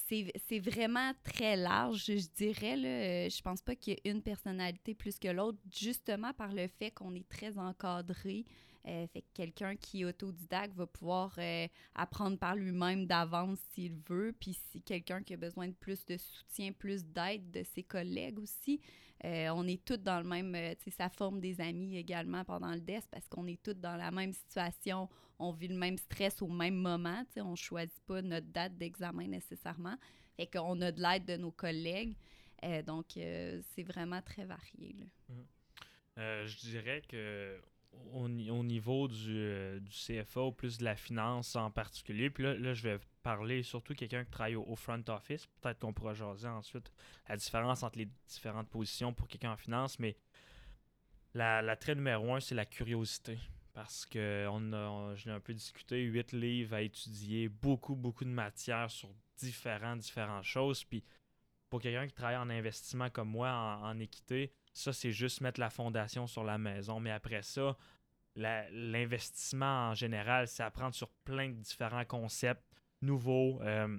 sais, 0.00 0.32
c'est 0.48 0.60
vraiment 0.60 1.12
très 1.24 1.56
large, 1.56 2.04
je 2.06 2.28
dirais. 2.36 2.76
Là, 2.76 3.28
je 3.28 3.42
pense 3.42 3.60
pas 3.60 3.74
qu'il 3.74 3.94
y 3.94 3.96
ait 3.96 4.10
une 4.10 4.22
personnalité 4.22 4.94
plus 4.94 5.18
que 5.18 5.28
l'autre, 5.28 5.58
justement 5.70 6.32
par 6.32 6.52
le 6.52 6.68
fait 6.68 6.90
qu'on 6.90 7.14
est 7.14 7.28
très 7.28 7.58
encadré. 7.58 8.44
Euh, 8.88 9.06
fait 9.08 9.20
que 9.20 9.26
quelqu'un 9.34 9.76
qui 9.76 10.00
est 10.00 10.04
autodidacte 10.04 10.74
va 10.74 10.86
pouvoir 10.86 11.34
euh, 11.38 11.68
apprendre 11.94 12.38
par 12.38 12.56
lui-même 12.56 13.06
d'avance 13.06 13.58
s'il 13.72 13.96
veut. 14.08 14.34
Puis 14.38 14.54
si 14.54 14.80
quelqu'un 14.80 15.22
qui 15.22 15.34
a 15.34 15.36
besoin 15.36 15.68
de 15.68 15.74
plus 15.74 16.04
de 16.06 16.16
soutien, 16.16 16.72
plus 16.72 17.04
d'aide 17.04 17.50
de 17.50 17.62
ses 17.62 17.82
collègues 17.82 18.38
aussi, 18.38 18.80
euh, 19.24 19.48
on 19.50 19.66
est 19.66 19.84
tous 19.84 19.98
dans 19.98 20.20
le 20.20 20.28
même, 20.28 20.54
tu 20.76 20.84
sais, 20.84 20.96
ça 20.96 21.10
forme 21.10 21.40
des 21.40 21.60
amis 21.60 21.96
également 21.96 22.44
pendant 22.44 22.72
le 22.72 22.80
DES 22.80 23.02
parce 23.10 23.28
qu'on 23.28 23.46
est 23.46 23.62
tous 23.62 23.74
dans 23.74 23.96
la 23.96 24.10
même 24.10 24.32
situation, 24.32 25.08
on 25.38 25.52
vit 25.52 25.68
le 25.68 25.76
même 25.76 25.98
stress 25.98 26.40
au 26.40 26.48
même 26.48 26.76
moment, 26.76 27.24
tu 27.26 27.34
sais, 27.34 27.40
on 27.42 27.56
choisit 27.56 28.00
pas 28.06 28.22
notre 28.22 28.46
date 28.46 28.78
d'examen 28.78 29.26
nécessairement, 29.26 29.96
fait 30.36 30.46
qu'on 30.46 30.80
a 30.80 30.92
de 30.92 31.02
l'aide 31.02 31.24
de 31.24 31.36
nos 31.36 31.50
collègues, 31.50 32.16
donc 32.86 33.06
c'est 33.14 33.82
vraiment 33.82 34.22
très 34.22 34.44
varié. 34.44 34.94
Euh, 36.18 36.46
je 36.46 36.56
dirais 36.58 37.02
que 37.08 37.60
au, 38.12 38.28
ni- 38.28 38.50
au 38.50 38.62
niveau 38.64 39.08
du, 39.08 39.36
euh, 39.36 39.80
CFA, 39.90 40.42
ou 40.42 40.52
plus 40.52 40.78
de 40.78 40.84
la 40.84 40.96
finance 40.96 41.56
en 41.56 41.70
particulier, 41.70 42.30
puis 42.30 42.44
là, 42.44 42.54
là, 42.54 42.74
je 42.74 42.82
vais 42.82 42.98
parler 43.22 43.62
surtout 43.62 43.94
quelqu'un 43.94 44.24
qui 44.24 44.30
travaille 44.30 44.56
au, 44.56 44.76
front 44.76 45.02
office. 45.08 45.46
Peut-être 45.60 45.78
qu'on 45.80 45.92
pourra 45.92 46.14
jaser 46.14 46.48
ensuite 46.48 46.92
la 47.28 47.36
différence 47.36 47.82
entre 47.82 47.98
les 47.98 48.08
différentes 48.26 48.68
positions 48.68 49.12
pour 49.12 49.28
quelqu'un 49.28 49.52
en 49.52 49.56
finance, 49.56 49.98
mais 49.98 50.16
la, 51.34 51.76
trait 51.76 51.94
numéro 51.94 52.34
un, 52.34 52.40
c'est 52.40 52.54
la 52.54 52.66
curiosité. 52.66 53.38
Parce 53.74 54.06
que 54.06 54.46
on 54.50 54.72
on- 54.72 55.14
je 55.14 55.26
l'ai 55.26 55.32
un 55.32 55.40
peu 55.40 55.54
discuté, 55.54 56.02
huit 56.02 56.32
livres 56.32 56.74
à 56.74 56.82
étudier, 56.82 57.48
beaucoup, 57.48 57.94
beaucoup 57.94 58.24
de 58.24 58.30
matières 58.30 58.90
sur 58.90 59.08
différentes, 59.36 60.00
différentes 60.00 60.44
choses. 60.44 60.82
Puis 60.84 61.04
pour 61.70 61.80
quelqu'un 61.80 62.06
qui 62.08 62.14
travaille 62.14 62.36
en 62.38 62.50
investissement 62.50 63.08
comme 63.10 63.28
moi, 63.28 63.50
en 63.82 63.98
équité, 64.00 64.52
ça, 64.78 64.92
c'est 64.92 65.12
juste 65.12 65.40
mettre 65.40 65.60
la 65.60 65.70
fondation 65.70 66.26
sur 66.26 66.44
la 66.44 66.58
maison. 66.58 67.00
Mais 67.00 67.10
après 67.10 67.42
ça, 67.42 67.76
l'investissement 68.36 69.90
en 69.90 69.94
général, 69.94 70.48
c'est 70.48 70.62
apprendre 70.62 70.94
sur 70.94 71.08
plein 71.24 71.48
de 71.48 71.54
différents 71.54 72.04
concepts 72.04 72.64
nouveaux. 73.02 73.60
euh, 73.62 73.98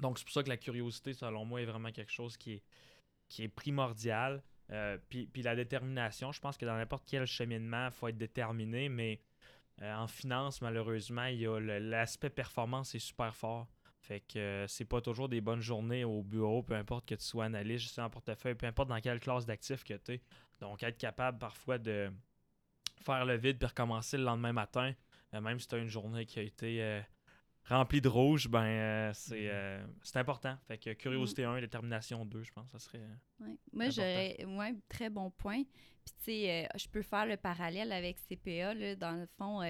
donc, 0.00 0.18
c'est 0.18 0.24
pour 0.24 0.32
ça 0.32 0.42
que 0.42 0.48
la 0.48 0.56
curiosité, 0.56 1.12
selon 1.12 1.44
moi, 1.44 1.60
est 1.60 1.66
vraiment 1.66 1.92
quelque 1.92 2.12
chose 2.12 2.36
qui 2.36 2.54
est, 2.54 2.62
qui 3.28 3.44
est 3.44 3.48
primordial. 3.48 4.42
Euh, 4.70 4.98
puis, 5.08 5.26
puis 5.26 5.42
la 5.42 5.54
détermination, 5.54 6.32
je 6.32 6.40
pense 6.40 6.56
que 6.56 6.64
dans 6.64 6.76
n'importe 6.76 7.04
quel 7.06 7.26
cheminement, 7.26 7.86
il 7.86 7.92
faut 7.92 8.08
être 8.08 8.16
déterminé, 8.16 8.88
mais 8.88 9.20
euh, 9.82 9.94
en 9.94 10.06
finance, 10.06 10.62
malheureusement, 10.62 11.26
il 11.26 11.40
y 11.40 11.46
a 11.46 11.58
l'aspect 11.60 12.30
performance 12.30 12.94
est 12.94 13.00
super 13.00 13.34
fort. 13.34 13.68
Fait 14.00 14.20
que 14.20 14.38
euh, 14.38 14.66
c'est 14.66 14.86
pas 14.86 15.00
toujours 15.00 15.28
des 15.28 15.40
bonnes 15.40 15.60
journées 15.60 16.04
au 16.04 16.22
bureau, 16.22 16.62
peu 16.62 16.74
importe 16.74 17.06
que 17.06 17.14
tu 17.14 17.24
sois 17.24 17.44
analyste, 17.44 17.84
gestionnaire 17.84 18.08
en 18.08 18.10
portefeuille, 18.10 18.54
peu 18.54 18.66
importe 18.66 18.88
dans 18.88 19.00
quelle 19.00 19.20
classe 19.20 19.44
d'actifs 19.44 19.84
que 19.84 19.94
tu 19.94 20.12
es. 20.14 20.20
Donc, 20.60 20.82
être 20.82 20.98
capable 20.98 21.38
parfois 21.38 21.78
de 21.78 22.10
faire 23.02 23.24
le 23.24 23.36
vide 23.36 23.58
puis 23.58 23.66
recommencer 23.66 24.16
le 24.16 24.24
lendemain 24.24 24.52
matin, 24.52 24.94
euh, 25.34 25.40
même 25.40 25.58
si 25.58 25.66
tu 25.66 25.74
as 25.74 25.78
une 25.78 25.88
journée 25.88 26.26
qui 26.26 26.38
a 26.38 26.42
été 26.42 26.82
euh, 26.82 27.00
remplie 27.68 28.00
de 28.00 28.08
rouge, 28.08 28.48
ben 28.48 28.64
euh, 28.64 29.10
c'est 29.14 29.50
c'est 30.02 30.18
important. 30.18 30.56
Fait 30.66 30.78
que 30.78 30.92
curiosité 30.94 31.44
1, 31.44 31.60
détermination 31.60 32.24
2, 32.24 32.42
je 32.42 32.52
pense, 32.52 32.70
ça 32.70 32.78
serait. 32.78 33.02
Ouais. 33.40 33.56
Moi, 33.72 33.90
j'aurais. 33.90 34.44
Ouais, 34.44 34.74
très 34.88 35.10
bon 35.10 35.30
point. 35.30 35.62
Puis, 36.04 36.14
tu 36.16 36.24
sais, 36.24 36.68
je 36.76 36.88
peux 36.88 37.02
faire 37.02 37.26
le 37.26 37.36
parallèle 37.36 37.92
avec 37.92 38.18
CPA, 38.18 38.74
là, 38.74 38.96
dans 38.96 39.12
le 39.12 39.26
fond. 39.38 39.60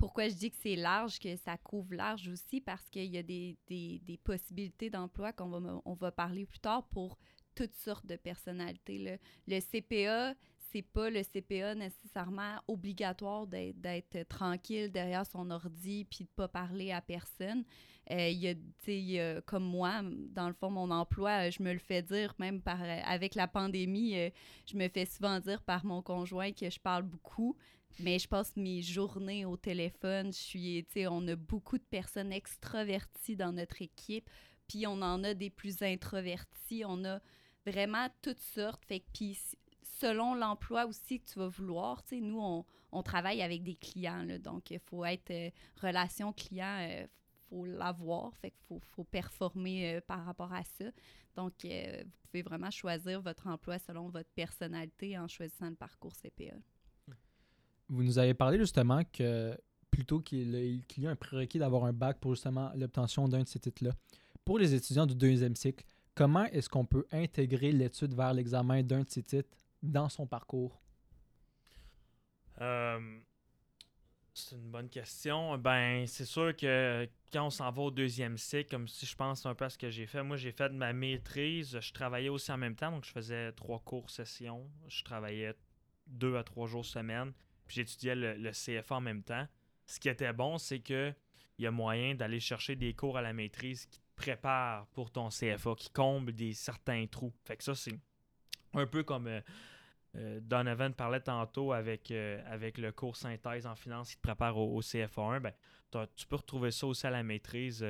Pourquoi 0.00 0.28
je 0.28 0.34
dis 0.34 0.50
que 0.50 0.56
c'est 0.62 0.76
large, 0.76 1.18
que 1.18 1.36
ça 1.36 1.58
couvre 1.58 1.94
large 1.94 2.26
aussi, 2.28 2.62
parce 2.62 2.88
qu'il 2.88 3.04
y 3.04 3.18
a 3.18 3.22
des, 3.22 3.58
des, 3.66 4.00
des 4.02 4.16
possibilités 4.16 4.88
d'emploi 4.88 5.34
qu'on 5.34 5.50
va, 5.50 5.82
on 5.84 5.92
va 5.92 6.10
parler 6.10 6.46
plus 6.46 6.58
tard 6.58 6.88
pour 6.88 7.18
toutes 7.54 7.74
sortes 7.74 8.06
de 8.06 8.16
personnalités. 8.16 8.96
Là. 8.96 9.16
Le 9.46 9.60
CPA, 9.60 10.34
c'est 10.72 10.80
pas 10.80 11.10
le 11.10 11.22
CPA 11.22 11.74
nécessairement 11.74 12.56
obligatoire 12.66 13.46
d'être 13.46 14.26
tranquille 14.28 14.90
derrière 14.90 15.26
son 15.26 15.50
ordi 15.50 16.06
puis 16.06 16.24
de 16.24 16.30
pas 16.34 16.48
parler 16.48 16.92
à 16.92 17.02
personne. 17.02 17.64
Euh, 18.10 18.28
y, 18.30 19.20
a, 19.20 19.40
comme 19.42 19.64
moi, 19.64 20.00
dans 20.30 20.48
le 20.48 20.54
fond, 20.54 20.70
mon 20.70 20.90
emploi, 20.90 21.46
euh, 21.46 21.50
je 21.50 21.62
me 21.62 21.72
le 21.72 21.78
fais 21.78 22.02
dire, 22.02 22.34
même 22.38 22.60
par, 22.62 22.82
euh, 22.82 23.00
avec 23.04 23.34
la 23.34 23.46
pandémie, 23.46 24.14
je 24.66 24.76
me 24.76 24.88
fais 24.88 25.04
souvent 25.04 25.38
dire 25.38 25.62
par 25.62 25.84
mon 25.84 26.02
conjoint 26.02 26.52
que 26.52 26.70
je 26.70 26.80
parle 26.80 27.02
beaucoup, 27.02 27.56
mais 27.98 28.18
je 28.18 28.28
passe 28.28 28.56
mes 28.56 28.82
journées 28.82 29.44
au 29.44 29.56
téléphone. 29.56 30.32
Je 30.32 30.38
suis, 30.38 30.86
on 31.08 31.26
a 31.28 31.36
beaucoup 31.36 31.78
de 31.78 31.84
personnes 31.84 32.32
extraverties 32.32 33.36
dans 33.36 33.52
notre 33.52 33.82
équipe, 33.82 34.28
puis 34.68 34.86
on 34.86 35.02
en 35.02 35.24
a 35.24 35.34
des 35.34 35.50
plus 35.50 35.82
introvertis. 35.82 36.84
On 36.86 37.04
a 37.04 37.20
vraiment 37.66 38.08
toutes 38.22 38.40
sortes. 38.40 38.84
Fait 38.86 39.04
puis 39.12 39.38
selon 39.82 40.34
l'emploi 40.34 40.86
aussi 40.86 41.20
que 41.20 41.30
tu 41.30 41.38
vas 41.38 41.48
vouloir, 41.48 42.02
nous, 42.12 42.40
on, 42.40 42.64
on, 42.92 43.02
travaille 43.02 43.42
avec 43.42 43.62
des 43.62 43.74
clients, 43.74 44.24
donc 44.38 44.70
il 44.70 44.78
faut 44.78 45.04
être 45.04 45.52
relation 45.82 46.32
client, 46.32 47.06
faut 47.50 47.66
l'avoir, 47.66 48.34
fait 48.36 48.50
qu'il 48.50 48.62
faut, 48.68 48.80
faut, 48.80 49.04
performer 49.04 49.96
euh, 49.96 50.00
par 50.00 50.24
rapport 50.24 50.52
à 50.52 50.62
ça. 50.64 50.86
Donc, 51.34 51.64
euh, 51.64 52.02
vous 52.04 52.28
pouvez 52.28 52.42
vraiment 52.42 52.70
choisir 52.70 53.20
votre 53.20 53.46
emploi 53.46 53.78
selon 53.78 54.08
votre 54.08 54.30
personnalité 54.30 55.18
en 55.18 55.28
choisissant 55.28 55.68
le 55.68 55.76
parcours 55.76 56.14
CPA. 56.14 56.56
Vous 57.90 58.04
nous 58.04 58.18
avez 58.18 58.34
parlé 58.34 58.56
justement 58.56 59.02
que 59.12 59.58
plutôt 59.90 60.20
qu'il 60.20 60.84
y 60.96 61.06
a 61.06 61.10
un 61.10 61.16
prérequis 61.16 61.58
d'avoir 61.58 61.84
un 61.84 61.92
bac 61.92 62.18
pour 62.20 62.34
justement 62.34 62.70
l'obtention 62.76 63.26
d'un 63.26 63.42
de 63.42 63.48
ces 63.48 63.58
titres-là. 63.58 63.90
Pour 64.44 64.58
les 64.58 64.74
étudiants 64.74 65.06
du 65.06 65.16
deuxième 65.16 65.56
cycle, 65.56 65.84
comment 66.14 66.44
est-ce 66.44 66.68
qu'on 66.68 66.86
peut 66.86 67.04
intégrer 67.10 67.72
l'étude 67.72 68.14
vers 68.14 68.32
l'examen 68.32 68.84
d'un 68.84 69.00
de 69.00 69.08
ces 69.08 69.24
titres 69.24 69.50
dans 69.82 70.08
son 70.08 70.24
parcours? 70.24 70.80
Euh, 72.60 73.18
c'est 74.34 74.54
une 74.54 74.70
bonne 74.70 74.88
question. 74.88 75.58
Ben, 75.58 76.06
c'est 76.06 76.24
sûr 76.24 76.54
que 76.56 77.08
quand 77.32 77.46
on 77.46 77.50
s'en 77.50 77.70
va 77.72 77.82
au 77.82 77.90
deuxième 77.90 78.38
cycle, 78.38 78.70
comme 78.70 78.86
si 78.86 79.04
je 79.04 79.16
pense 79.16 79.44
un 79.46 79.54
peu 79.54 79.64
à 79.64 79.70
ce 79.70 79.78
que 79.78 79.90
j'ai 79.90 80.06
fait, 80.06 80.22
moi 80.22 80.36
j'ai 80.36 80.52
fait 80.52 80.70
ma 80.70 80.92
maîtrise, 80.92 81.78
je 81.80 81.92
travaillais 81.92 82.28
aussi 82.28 82.52
en 82.52 82.58
même 82.58 82.76
temps, 82.76 82.92
donc 82.92 83.04
je 83.04 83.10
faisais 83.10 83.50
trois 83.52 83.80
cours 83.80 84.10
sessions, 84.10 84.70
je 84.88 85.02
travaillais 85.02 85.54
deux 86.06 86.36
à 86.36 86.44
trois 86.44 86.66
jours 86.66 86.84
semaine, 86.84 87.32
puis 87.70 87.76
j'étudiais 87.76 88.16
le, 88.16 88.50
CFA 88.50 88.96
en 88.96 89.00
même 89.00 89.22
temps. 89.22 89.46
Ce 89.86 90.00
qui 90.00 90.08
était 90.08 90.32
bon, 90.32 90.58
c'est 90.58 90.80
que 90.80 91.14
il 91.56 91.62
y 91.62 91.66
a 91.68 91.70
moyen 91.70 92.16
d'aller 92.16 92.40
chercher 92.40 92.74
des 92.74 92.94
cours 92.94 93.16
à 93.16 93.22
la 93.22 93.32
maîtrise 93.32 93.86
qui 93.86 94.00
te 94.00 94.06
préparent 94.16 94.88
pour 94.88 95.12
ton 95.12 95.28
CFA, 95.28 95.76
qui 95.76 95.88
comblent 95.90 96.32
des 96.32 96.52
certains 96.52 97.06
trous. 97.06 97.32
Fait 97.44 97.56
que 97.56 97.62
ça, 97.62 97.76
c'est 97.76 97.96
un 98.74 98.86
peu 98.86 99.04
comme 99.04 99.28
euh, 99.28 99.40
euh, 100.16 100.40
Donovan 100.42 100.94
parlait 100.94 101.20
tantôt 101.20 101.72
avec, 101.72 102.10
euh, 102.10 102.42
avec 102.46 102.76
le 102.76 102.90
cours 102.90 103.14
synthèse 103.14 103.68
en 103.68 103.76
finance 103.76 104.10
qui 104.10 104.16
te 104.16 104.22
prépare 104.22 104.56
au, 104.56 104.80
CFA1. 104.80 105.38
Ben, 105.38 105.52
tu 106.16 106.26
peux 106.26 106.36
retrouver 106.36 106.72
ça 106.72 106.88
aussi 106.88 107.06
à 107.06 107.10
la 107.10 107.22
maîtrise 107.22 107.86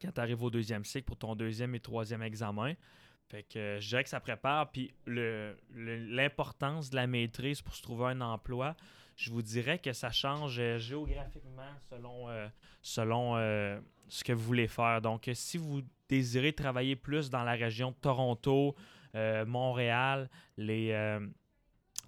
quand 0.00 0.10
tu 0.10 0.20
arrives 0.20 0.42
au 0.42 0.50
deuxième 0.50 0.86
cycle 0.86 1.04
pour 1.04 1.18
ton 1.18 1.34
deuxième 1.34 1.74
et 1.74 1.80
troisième 1.80 2.22
examen. 2.22 2.72
Fait 3.30 3.42
que 3.42 3.78
je 3.80 3.88
dirais 3.88 4.04
que 4.04 4.10
ça 4.10 4.20
prépare. 4.20 4.70
Puis 4.70 4.92
l'importance 5.06 6.90
de 6.90 6.96
la 6.96 7.06
maîtrise 7.06 7.62
pour 7.62 7.74
se 7.74 7.82
trouver 7.82 8.06
un 8.06 8.20
emploi, 8.20 8.76
je 9.16 9.30
vous 9.30 9.42
dirais 9.42 9.78
que 9.78 9.92
ça 9.92 10.10
change 10.10 10.60
géographiquement 10.78 11.72
selon, 11.88 12.28
selon 12.82 13.36
ce 14.08 14.24
que 14.24 14.32
vous 14.32 14.44
voulez 14.44 14.68
faire. 14.68 15.00
Donc, 15.00 15.30
si 15.32 15.56
vous 15.56 15.82
désirez 16.08 16.52
travailler 16.52 16.96
plus 16.96 17.30
dans 17.30 17.44
la 17.44 17.52
région 17.52 17.90
de 17.90 17.96
Toronto, 17.96 18.74
euh, 19.14 19.46
Montréal, 19.46 20.28
les, 20.56 20.90
euh, 20.92 21.20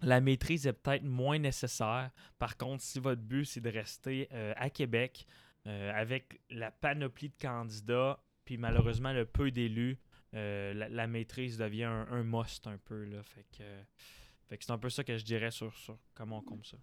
la 0.03 0.21
maîtrise 0.21 0.67
est 0.67 0.73
peut-être 0.73 1.05
moins 1.05 1.39
nécessaire. 1.39 2.11
Par 2.39 2.57
contre, 2.57 2.83
si 2.83 2.99
votre 2.99 3.23
but, 3.23 3.45
c'est 3.45 3.61
de 3.61 3.71
rester 3.71 4.29
euh, 4.33 4.53
à 4.57 4.71
Québec 4.71 5.27
avec 5.69 6.41
la 6.49 6.71
panoplie 6.71 7.29
de 7.29 7.35
candidats, 7.43 8.21
puis 8.45 8.57
malheureusement 8.57 9.13
le 9.13 9.27
peu 9.27 9.51
d'élus, 9.51 9.99
la, 10.33 11.07
maîtrise 11.07 11.59
devient 11.59 11.85
un, 11.85 12.23
must 12.23 12.67
un 12.67 12.79
peu. 12.79 13.05
Là. 13.05 13.23
Fait 13.23 13.47
que, 13.57 13.65
fait 14.49 14.59
que 14.59 14.65
c'est 14.65 14.73
un 14.73 14.79
peu 14.79 14.91
ça 14.91 15.05
que 15.05 15.17
je 15.17 15.25
dirais 15.25 15.51
sur, 15.51 15.77
sur 15.77 15.99
comment 16.15 16.39
on 16.39 16.43
compte 16.43 16.67
ça. 16.67 16.77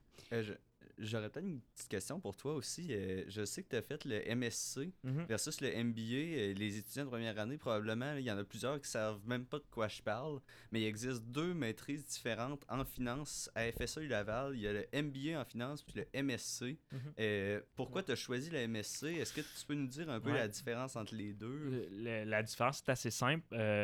J'aurais 0.97 1.29
peut-être 1.29 1.45
une 1.45 1.61
petite 1.61 1.89
question 1.89 2.19
pour 2.19 2.35
toi 2.35 2.53
aussi. 2.53 2.87
Euh, 2.91 3.23
je 3.27 3.45
sais 3.45 3.63
que 3.63 3.69
tu 3.69 3.75
as 3.75 3.81
fait 3.81 4.05
le 4.05 4.21
MSC 4.35 4.93
mhm. 5.03 5.25
versus 5.25 5.61
le 5.61 5.69
MBA. 5.83 6.01
Euh, 6.01 6.53
les 6.53 6.77
étudiants 6.77 7.05
de 7.05 7.09
première 7.09 7.37
année, 7.39 7.57
probablement, 7.57 8.15
il 8.15 8.23
y 8.23 8.31
en 8.31 8.37
a 8.37 8.43
plusieurs 8.43 8.79
qui 8.81 8.89
savent 8.89 9.19
même 9.25 9.45
pas 9.45 9.59
de 9.59 9.65
quoi 9.71 9.87
je 9.87 10.01
parle, 10.01 10.39
mais 10.71 10.81
il 10.81 10.85
existe 10.85 11.23
deux 11.23 11.53
maîtrises 11.53 12.05
différentes 12.05 12.63
en 12.69 12.83
finance 12.85 13.49
à 13.55 13.71
FSA 13.71 14.03
et 14.03 14.07
Laval. 14.07 14.55
Il 14.55 14.61
y 14.61 14.67
a 14.67 14.73
le 14.73 14.85
MBA 14.93 15.39
en 15.39 15.45
finance 15.45 15.83
puis 15.83 15.95
le 15.95 16.21
MSC. 16.21 16.77
Mhm. 16.91 16.99
Euh, 17.19 17.61
pourquoi 17.75 18.03
tu 18.03 18.11
as 18.11 18.15
choisi 18.15 18.49
le 18.49 18.67
MSC 18.67 19.03
Est-ce 19.05 19.33
que 19.33 19.41
tu 19.41 19.65
peux 19.67 19.75
nous 19.75 19.87
dire 19.87 20.09
un 20.09 20.19
peu 20.19 20.31
la 20.31 20.47
différence 20.47 20.95
entre 20.95 21.15
les 21.15 21.33
deux? 21.33 21.89
La 21.91 22.43
différence, 22.43 22.81
c'est 22.83 22.91
assez 22.91 23.11
simple. 23.11 23.43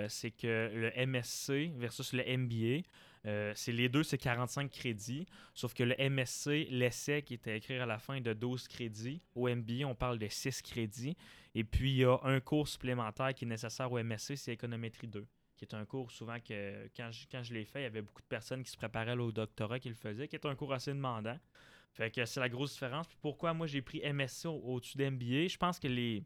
c'est 0.10 0.32
que 0.32 0.72
le 0.74 1.06
MSC 1.06 1.72
versus 1.78 2.13
le 2.13 2.24
MBA, 2.38 2.88
euh, 3.30 3.54
c'est 3.56 3.72
les 3.72 3.89
deux, 3.89 4.04
c'est 4.04 4.18
45 4.18 4.72
crédits. 4.72 5.26
Sauf 5.54 5.74
que 5.74 5.84
le 5.84 5.96
MSC, 5.98 6.68
l'essai 6.70 7.22
qui 7.22 7.36
était 7.36 7.58
écrit 7.58 7.78
à 7.78 7.86
la 7.86 8.00
fin 8.00 8.20
de 8.20 8.34
12 8.34 8.68
crédits. 8.68 9.22
Au 9.36 9.48
MBA, 9.48 9.86
on 9.86 9.96
parle 9.96 10.18
de 10.20 10.28
6 10.28 10.62
crédits. 10.62 11.15
Et 11.56 11.63
puis, 11.63 11.92
il 11.92 11.98
y 11.98 12.06
a 12.06 12.18
un 12.24 12.39
cours 12.39 12.68
supplémentaire 12.68 13.34
qui 13.34 13.46
est 13.46 13.48
nécessaire 13.48 13.92
au 13.92 14.02
MSC, 14.02 14.36
c'est 14.36 14.54
économétrie 14.54 15.08
2 15.08 15.26
qui 15.58 15.65
est 15.65 15.76
un 15.76 15.84
cours 15.84 16.10
souvent 16.10 16.39
que 16.39 16.89
quand 16.96 17.12
je, 17.12 17.26
quand 17.30 17.44
je 17.44 17.54
l'ai 17.54 17.65
fait, 17.65 17.82
il 17.82 17.84
y 17.84 17.86
avait 17.86 18.02
beaucoup 18.02 18.22
de 18.22 18.28
personnes 18.28 18.63
qui 18.63 18.72
se 18.72 18.78
préparaient 18.78 19.18
au 19.18 19.34
doctorat 19.34 19.78
qui 19.78 19.89
le 19.89 19.96
faisaient, 19.96 20.30
qui 20.30 20.38
est 20.38 20.46
un 20.46 20.56
cours 20.56 20.72
assez 20.72 20.94
demandant. 20.94 21.38
Fait 21.92 22.10
que 22.10 22.24
c'est 22.24 22.39
la 22.39 22.48
grosse 22.48 22.72
différence. 22.72 23.08
Puis 23.08 23.18
pourquoi 23.22 23.54
moi 23.54 23.68
j'ai 23.68 23.82
pris 23.82 24.02
MSC 24.02 24.46
au-dessus 24.46 24.98
d'MBA? 24.98 25.48
Je 25.48 25.58
pense 25.58 25.78
que 25.78 25.89
les, 25.89 26.24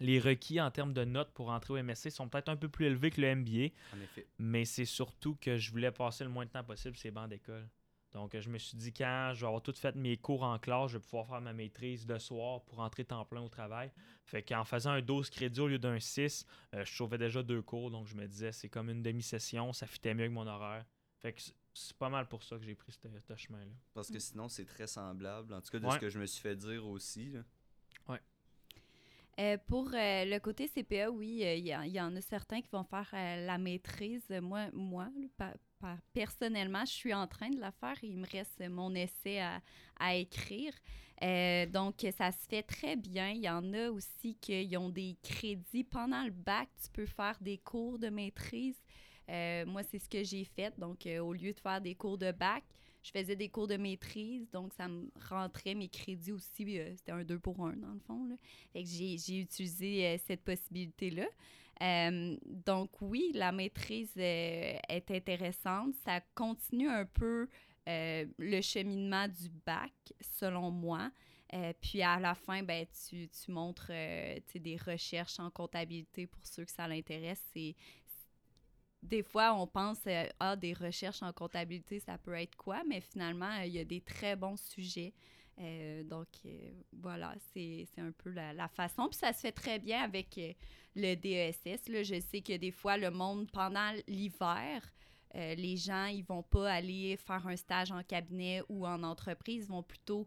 les 0.00 0.18
requis 0.18 0.60
en 0.60 0.70
termes 0.70 0.92
de 0.92 1.04
notes 1.04 1.30
pour 1.32 1.50
entrer 1.50 1.74
au 1.74 1.82
MSC 1.82 2.10
sont 2.10 2.28
peut-être 2.28 2.48
un 2.48 2.56
peu 2.56 2.68
plus 2.68 2.86
élevés 2.86 3.10
que 3.10 3.20
le 3.20 3.34
MBA. 3.34 3.74
En 3.96 4.00
effet. 4.00 4.26
Mais 4.38 4.64
c'est 4.64 4.84
surtout 4.84 5.36
que 5.40 5.56
je 5.56 5.70
voulais 5.70 5.90
passer 5.90 6.24
le 6.24 6.30
moins 6.30 6.44
de 6.44 6.50
temps 6.50 6.64
possible 6.64 6.96
ces 6.96 7.10
bancs 7.10 7.28
d'école. 7.28 7.68
Donc, 8.12 8.38
je 8.38 8.48
me 8.48 8.56
suis 8.56 8.76
dit, 8.76 8.92
quand 8.92 9.32
je 9.34 9.40
vais 9.40 9.46
avoir 9.46 9.62
tout 9.62 9.74
fait 9.74 9.94
mes 9.94 10.16
cours 10.16 10.42
en 10.42 10.58
classe, 10.58 10.92
je 10.92 10.96
vais 10.96 11.02
pouvoir 11.02 11.26
faire 11.26 11.40
ma 11.42 11.52
maîtrise 11.52 12.06
de 12.06 12.18
soir 12.18 12.62
pour 12.62 12.80
entrer 12.80 13.04
temps 13.04 13.24
plein 13.26 13.42
au 13.42 13.48
travail. 13.48 13.92
Fait 14.24 14.42
qu'en 14.42 14.64
faisant 14.64 14.92
un 14.92 15.02
12 15.02 15.28
crédits 15.28 15.60
au 15.60 15.68
lieu 15.68 15.78
d'un 15.78 16.00
6, 16.00 16.46
euh, 16.74 16.84
je 16.84 16.94
trouvais 16.94 17.18
déjà 17.18 17.42
deux 17.42 17.60
cours. 17.60 17.90
Donc, 17.90 18.06
je 18.06 18.14
me 18.14 18.26
disais, 18.26 18.52
c'est 18.52 18.70
comme 18.70 18.88
une 18.88 19.02
demi-session, 19.02 19.72
ça 19.74 19.86
fitait 19.86 20.14
mieux 20.14 20.26
que 20.26 20.32
mon 20.32 20.46
horaire. 20.46 20.86
Fait 21.18 21.32
que 21.32 21.40
c'est 21.74 21.96
pas 21.96 22.08
mal 22.08 22.26
pour 22.28 22.42
ça 22.42 22.56
que 22.56 22.64
j'ai 22.64 22.74
pris 22.74 22.92
ce, 22.92 23.36
chemin-là. 23.36 23.72
Parce 23.92 24.10
que 24.10 24.18
sinon, 24.18 24.48
c'est 24.48 24.64
très 24.64 24.86
semblable. 24.86 25.52
En 25.52 25.60
tout 25.60 25.70
cas, 25.70 25.78
de 25.78 25.90
ce 25.90 25.98
que 25.98 26.08
je 26.08 26.18
me 26.18 26.26
suis 26.26 26.40
fait 26.40 26.56
dire 26.56 26.86
aussi. 26.86 27.34
Euh, 29.38 29.56
pour 29.68 29.88
euh, 29.94 30.24
le 30.24 30.38
côté 30.40 30.66
CPA, 30.66 31.10
oui, 31.12 31.44
euh, 31.44 31.54
il 31.54 31.66
y, 31.66 32.00
en 32.00 32.16
a 32.16 32.20
certains 32.20 32.60
qui 32.60 32.68
vont 32.72 32.82
faire 32.82 33.08
la 33.12 33.56
maîtrise. 33.56 34.28
Moi, 34.42 34.66
moi 34.72 35.08
personnellement, 36.12 36.84
je 36.84 36.92
suis 36.92 37.14
en 37.14 37.28
train 37.28 37.50
de 37.50 37.60
la 37.60 37.70
faire. 37.70 37.94
Il 38.02 38.16
me 38.16 38.26
reste 38.26 38.60
mon 38.68 38.92
essai 38.96 39.40
à, 39.40 40.14
écrire. 40.16 40.72
donc, 41.72 42.04
ça 42.16 42.32
se 42.32 42.48
fait 42.48 42.64
très 42.64 42.96
bien. 42.96 43.30
Il 43.30 43.42
y 43.42 43.48
en 43.48 43.72
a 43.74 43.90
aussi 43.90 44.36
qui 44.40 44.76
ont 44.76 44.88
des 44.90 45.16
crédits. 45.22 45.84
Pendant 45.84 46.24
le 46.24 46.32
bac, 46.32 46.68
tu 46.82 46.90
peux 46.90 47.06
faire 47.06 47.36
des 47.40 47.58
cours 47.58 48.00
de 48.00 48.08
maîtrise. 48.08 48.82
moi, 49.28 49.84
c'est 49.84 50.00
ce 50.00 50.08
que 50.08 50.24
j'ai 50.24 50.44
fait. 50.44 50.76
Donc, 50.80 51.06
au 51.06 51.32
lieu 51.32 51.52
de 51.52 51.60
faire 51.60 51.80
des 51.80 51.94
cours 51.94 52.18
de 52.18 52.32
bac, 52.32 52.64
je 53.02 53.10
faisais 53.10 53.36
des 53.36 53.48
cours 53.48 53.66
de 53.66 53.76
maîtrise, 53.76 54.50
donc 54.50 54.72
ça 54.74 54.88
me 54.88 55.08
rentrait 55.28 55.74
mes 55.74 55.88
crédits 55.88 56.32
aussi. 56.32 56.78
Euh, 56.78 56.92
c'était 56.96 57.12
un 57.12 57.24
2 57.24 57.38
pour 57.38 57.64
1 57.64 57.76
dans 57.76 57.92
le 57.92 58.00
fond. 58.00 58.28
Fait 58.72 58.82
que 58.82 58.88
j'ai 58.88 59.40
utilisé 59.40 60.06
euh, 60.06 60.16
cette 60.26 60.42
possibilité-là. 60.42 61.26
Euh, 61.80 62.36
donc 62.44 62.90
oui, 63.00 63.30
la 63.34 63.52
maîtrise 63.52 64.12
est 64.16 65.10
intéressante. 65.10 65.94
Ça 66.04 66.20
continue 66.34 66.88
un 66.88 67.06
peu 67.06 67.48
le 67.86 68.60
cheminement 68.60 69.28
du 69.28 69.48
bac, 69.64 69.92
selon 70.20 70.70
moi. 70.70 71.10
puis 71.80 72.02
à 72.02 72.20
la 72.20 72.34
fin, 72.34 72.62
ben, 72.62 72.84
tu, 73.08 73.28
tu 73.28 73.50
montres 73.50 73.90
des 74.54 74.76
recherches 74.76 75.38
en 75.38 75.50
comptabilité 75.50 76.26
pour 76.26 76.44
ceux 76.44 76.66
que 76.66 76.70
ça 76.70 76.86
l'intéresse. 76.86 77.42
Des 79.02 79.22
fois, 79.22 79.54
on 79.54 79.66
pense 79.66 79.98
euh, 80.06 80.26
ah, 80.40 80.56
des 80.56 80.72
recherches 80.72 81.22
en 81.22 81.32
comptabilité, 81.32 82.00
ça 82.00 82.18
peut 82.18 82.34
être 82.34 82.56
quoi, 82.56 82.82
mais 82.86 83.00
finalement, 83.00 83.60
il 83.64 83.72
y 83.72 83.78
a 83.78 83.84
des 83.84 84.00
très 84.00 84.36
bons 84.36 84.56
sujets. 84.56 85.14
Euh, 85.60 86.04
donc, 86.04 86.28
euh, 86.46 86.70
voilà, 86.92 87.34
c'est 87.52 87.86
un 87.98 88.12
peu 88.12 88.30
la, 88.30 88.68
façon. 88.68 89.08
Puis 89.08 89.18
ça 89.18 89.32
se 89.32 89.40
fait 89.40 89.52
très 89.52 89.78
bien 89.78 90.02
avec 90.02 90.38
le 90.94 91.14
DESS. 91.14 92.04
Je 92.04 92.20
sais 92.20 92.40
que 92.40 92.56
des 92.56 92.70
fois, 92.70 92.96
le 92.96 93.10
monde, 93.10 93.50
pendant 93.50 93.92
l'hiver, 94.06 94.82
les 95.34 95.76
gens, 95.76 96.06
ils 96.06 96.24
vont 96.24 96.42
pas 96.42 96.72
aller 96.72 97.16
faire 97.16 97.46
un 97.46 97.56
stage 97.56 97.92
en 97.92 98.02
cabinet 98.02 98.62
ou 98.68 98.86
en 98.86 99.02
entreprise, 99.02 99.64
ils 99.64 99.68
vont 99.68 99.82
plutôt 99.82 100.26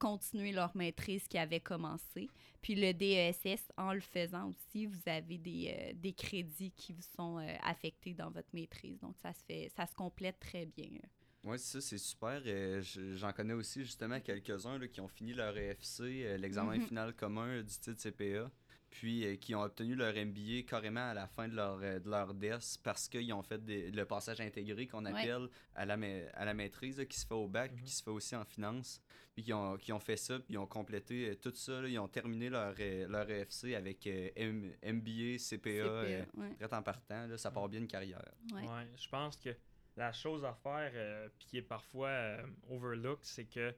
continuer 0.00 0.50
leur 0.50 0.76
maîtrise 0.76 1.28
qui 1.28 1.38
avait 1.38 1.60
commencé. 1.60 2.28
Puis 2.60 2.74
le 2.74 2.92
DESS, 2.92 3.70
en 3.76 3.92
le 3.92 4.00
faisant 4.00 4.48
aussi, 4.50 4.86
vous 4.86 4.98
avez 5.06 5.38
des, 5.38 5.72
euh, 5.78 5.92
des 5.94 6.12
crédits 6.12 6.72
qui 6.72 6.92
vous 6.92 7.02
sont 7.16 7.38
euh, 7.38 7.54
affectés 7.62 8.14
dans 8.14 8.30
votre 8.30 8.48
maîtrise. 8.52 8.98
Donc, 8.98 9.14
ça 9.22 9.32
se 9.32 9.44
fait, 9.44 9.70
ça 9.76 9.86
se 9.86 9.94
complète 9.94 10.40
très 10.40 10.66
bien. 10.66 10.98
Oui, 11.44 11.58
ça, 11.58 11.80
c'est 11.80 11.96
super. 11.98 12.42
Euh, 12.44 12.82
je- 12.82 13.14
J'en 13.14 13.32
connais 13.32 13.54
aussi 13.54 13.82
justement 13.84 14.20
quelques-uns 14.20 14.78
qui 14.88 15.00
ont 15.00 15.08
fini 15.08 15.32
leur 15.32 15.56
EFC, 15.56 16.36
l'examen 16.38 16.76
Mhm. 16.76 16.86
final 16.86 17.14
commun 17.14 17.62
du 17.62 17.68
titre 17.78 17.94
CPA, 17.98 18.50
puis 18.90 19.24
euh, 19.24 19.36
qui 19.36 19.54
ont 19.54 19.62
obtenu 19.62 19.94
leur 19.94 20.12
MBA 20.14 20.62
carrément 20.66 21.08
à 21.10 21.14
la 21.14 21.26
fin 21.28 21.46
de 21.48 21.54
leur, 21.54 21.78
euh, 21.82 21.98
de 22.00 22.10
leur 22.10 22.34
DES 22.34 22.58
parce 22.82 23.08
qu'ils 23.08 23.32
ont 23.32 23.42
fait 23.42 23.64
des- 23.64 23.90
le 23.90 24.04
passage 24.04 24.40
intégré 24.40 24.86
qu'on 24.86 25.04
Ouais. 25.04 25.10
appelle 25.12 25.48
à, 25.74 25.86
la, 25.86 25.96
à 26.34 26.44
la 26.44 26.54
maîtrise, 26.54 26.98
là, 26.98 27.04
qui 27.04 27.18
se 27.18 27.26
fait 27.26 27.34
au 27.34 27.46
bac, 27.48 27.70
puis 27.72 27.80
Mhm. 27.82 27.86
qui 27.86 27.92
se 27.94 28.02
fait 28.02 28.10
aussi 28.10 28.34
en 28.36 28.44
finance. 28.44 29.00
Puis 29.34 29.44
qui 29.44 29.52
ont, 29.52 29.76
qui 29.76 29.92
ont 29.92 30.00
fait 30.00 30.16
ça, 30.16 30.38
puis 30.40 30.54
ils 30.54 30.58
ont 30.58 30.66
complété 30.66 31.30
euh, 31.30 31.34
tout 31.36 31.52
ça. 31.54 31.80
là, 31.80 31.88
ils 31.88 31.98
ont 32.00 32.08
terminé 32.08 32.50
leur, 32.50 32.74
leur 33.08 33.30
EFC 33.30 33.74
avec 33.76 34.04
euh, 34.08 34.28
M- 34.34 34.72
MBA, 34.82 35.38
CPA, 35.38 35.68
euh, 35.70 36.24
CPA, 36.24 36.40
ouais, 36.40 36.54
prêt 36.58 36.74
en 36.76 36.82
partant. 36.82 37.26
Là, 37.28 37.38
ça 37.38 37.50
part 37.52 37.68
bien 37.68 37.78
une 37.80 37.86
carrière. 37.86 38.24
ouais. 38.52 38.62
Ouais, 38.62 38.88
je 38.96 39.08
pense 39.08 39.36
que 39.36 39.50
la 39.96 40.12
chose 40.12 40.44
à 40.44 40.52
faire, 40.52 40.90
euh, 40.94 41.28
puis 41.38 41.46
qui 41.46 41.58
est 41.58 41.62
parfois 41.62 42.08
euh, 42.08 42.42
overlooked, 42.68 43.24
c'est 43.24 43.44
que 43.44 43.72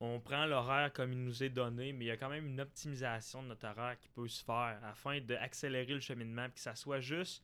on 0.00 0.20
prend 0.20 0.44
l'horaire 0.44 0.92
comme 0.92 1.12
il 1.12 1.24
nous 1.24 1.42
est 1.42 1.48
donné, 1.48 1.92
mais 1.92 2.04
il 2.04 2.08
y 2.08 2.10
a 2.10 2.16
quand 2.16 2.28
même 2.28 2.46
une 2.46 2.60
optimisation 2.60 3.42
de 3.42 3.48
notre 3.48 3.66
horaire 3.66 3.98
qui 3.98 4.08
peut 4.08 4.28
se 4.28 4.44
faire 4.44 4.78
afin 4.84 5.20
d'accélérer 5.20 5.94
le 5.94 6.00
cheminement, 6.00 6.48
que 6.50 6.60
ça 6.60 6.74
soit 6.74 7.00
juste 7.00 7.42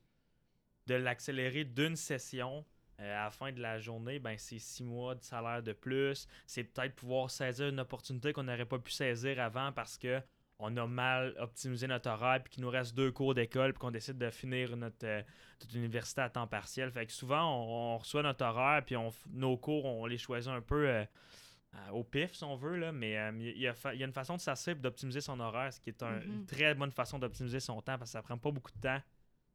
de 0.87 0.95
l'accélérer 0.95 1.65
d'une 1.65 1.97
session. 1.97 2.65
euh, 3.01 3.21
à 3.21 3.25
la 3.25 3.31
fin 3.31 3.53
de 3.53 3.61
la 3.61 3.79
journée, 3.79 4.19
ben, 4.19 4.37
c'est 4.37 4.59
six 4.59 4.85
mois 4.85 5.15
de 5.15 5.23
salaire 5.23 5.63
de 5.63 5.73
plus. 5.73 6.29
C'est 6.47 6.65
peut-être 6.65 6.95
pouvoir 6.95 7.31
saisir 7.31 7.69
une 7.69 7.81
opportunité 7.81 8.33
qu'on 8.33 8.43
n'aurait 8.45 8.67
pas 8.67 8.79
pu 8.79 8.91
saisir 8.91 9.41
avant 9.41 9.73
parce 9.73 9.97
que 9.97 10.21
on 10.59 10.77
a 10.77 10.87
mal 10.87 11.35
optimisé 11.39 11.89
notre 11.89 12.09
horaire 12.11 12.41
puis 12.45 12.55
qu'il 12.55 12.63
nous 12.63 12.71
reste 12.71 12.95
deux 12.95 13.11
cours 13.11 13.35
d'école 13.35 13.73
puis 13.73 13.81
qu'on 13.81 13.91
décide 13.91 14.19
de 14.19 14.31
finir 14.31 14.77
notre, 14.77 15.05
euh, 15.05 15.23
université 15.75 16.21
à 16.21 16.31
temps 16.31 16.47
partiel. 16.47 16.93
Fait 16.93 17.07
que 17.07 17.13
souvent, 17.13 17.43
on, 17.43 17.99
reçoit 17.99 18.23
notre 18.23 18.45
horaire 18.45 18.85
puis 18.85 18.97
on, 18.97 19.13
nos 19.33 19.57
cours, 19.57 19.85
on 19.85 20.07
les 20.07 20.19
choisit 20.19 20.53
un 20.53 20.61
peu 20.61 20.89
euh, 20.89 21.05
au 21.93 22.05
pif, 22.05 22.35
si 22.35 22.45
on 22.45 22.55
veut, 22.57 22.77
là, 22.77 22.93
mais 22.93 23.17
euh, 23.17 23.33
il 23.39 23.59
y, 23.59 23.67
a 23.67 23.75
fa- 23.75 23.95
il 23.95 24.01
y 24.01 24.03
a 24.03 24.07
une 24.07 24.13
façon 24.13 24.37
de 24.37 24.41
s'assurer 24.41 24.77
et 24.77 24.81
d'optimiser 24.81 25.21
son 25.21 25.41
horaire, 25.41 25.73
ce 25.73 25.81
qui 25.81 25.91
est 25.91 26.03
un- 26.03 26.21
une 26.23 26.47
très 26.47 26.75
bonne 26.75 26.93
façon 26.93 27.19
d'optimiser 27.19 27.61
son 27.61 27.77
temps 27.81 27.97
parce 27.99 28.11
que 28.11 28.13
ça 28.13 28.23
prend 28.23 28.37
pas 28.39 28.51
beaucoup 28.51 28.71
de 28.73 28.81
temps, 28.81 29.01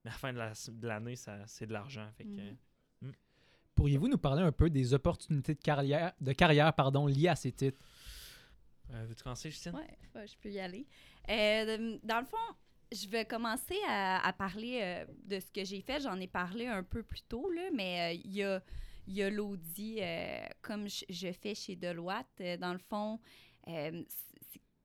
mais 0.03 0.09
à 0.11 0.13
la 0.13 0.17
fin 0.17 0.33
de 0.33 0.37
la- 0.39 0.53
de 0.67 0.87
l'année, 0.87 1.15
ça 1.15 1.37
c'est 1.45 1.67
de 1.67 1.73
l'argent. 1.73 2.09
Fait 2.17 2.23
que, 2.25 2.29
Mhm. 3.01 3.13
Pourriez-vous 3.75 4.07
nous 4.07 4.17
parler 4.17 4.41
un 4.41 4.51
peu 4.51 4.71
des 4.71 4.95
opportunités 4.95 5.53
de 5.53 5.61
carrière, 5.61 6.11
de 6.19 6.31
carrière 6.33 6.73
pardon, 6.73 7.05
liées 7.05 7.27
à 7.27 7.35
ces 7.35 7.51
titres? 7.51 7.77
euh, 8.91 9.05
veux-tu 9.07 9.21
commencer, 9.23 9.51
Justine? 9.51 9.73
Ouais, 9.75 9.97
ouais, 10.15 10.25
je 10.27 10.35
peux 10.37 10.49
y 10.49 10.59
aller. 10.59 10.87
Euh, 11.29 11.99
dans 12.03 12.19
le 12.19 12.25
fond, 12.25 12.37
je 12.91 13.07
vais 13.07 13.25
commencer 13.25 13.75
à, 13.87 14.25
à 14.27 14.33
parler 14.33 14.79
euh, 14.81 15.05
de 15.25 15.39
ce 15.39 15.51
que 15.51 15.63
j'ai 15.63 15.81
fait. 15.81 15.99
J'en 16.01 16.19
ai 16.19 16.27
parlé 16.27 16.65
un 16.67 16.81
peu 16.83 17.03
plus 17.03 17.21
tôt, 17.21 17.51
là, 17.51 17.69
mais 17.73 18.15
euh, 18.15 18.21
il 18.25 18.33
y 18.33 18.43
a, 18.43 18.63
il 19.07 19.15
y 19.15 19.23
a 19.23 19.29
l'audit, 19.29 19.99
euh, 20.01 20.45
comme 20.61 20.87
je, 20.87 21.31
fais 21.31 21.55
chez 21.55 21.75
Deloitte. 21.75 22.27
Euh, 22.41 22.57
dans 22.57 22.73
le 22.73 22.79
fond, 22.79 23.19
euh, 23.67 24.03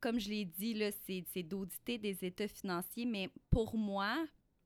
comme 0.01 0.19
je 0.19 0.31
l'ai 0.31 0.45
dit, 0.45 0.81
c'est 1.33 1.43
d'auditer 1.43 1.99
des 1.99 2.25
états 2.25 2.49
financiers, 2.49 3.05
mais 3.05 3.31
pour 3.51 3.77
moi, 3.77 4.17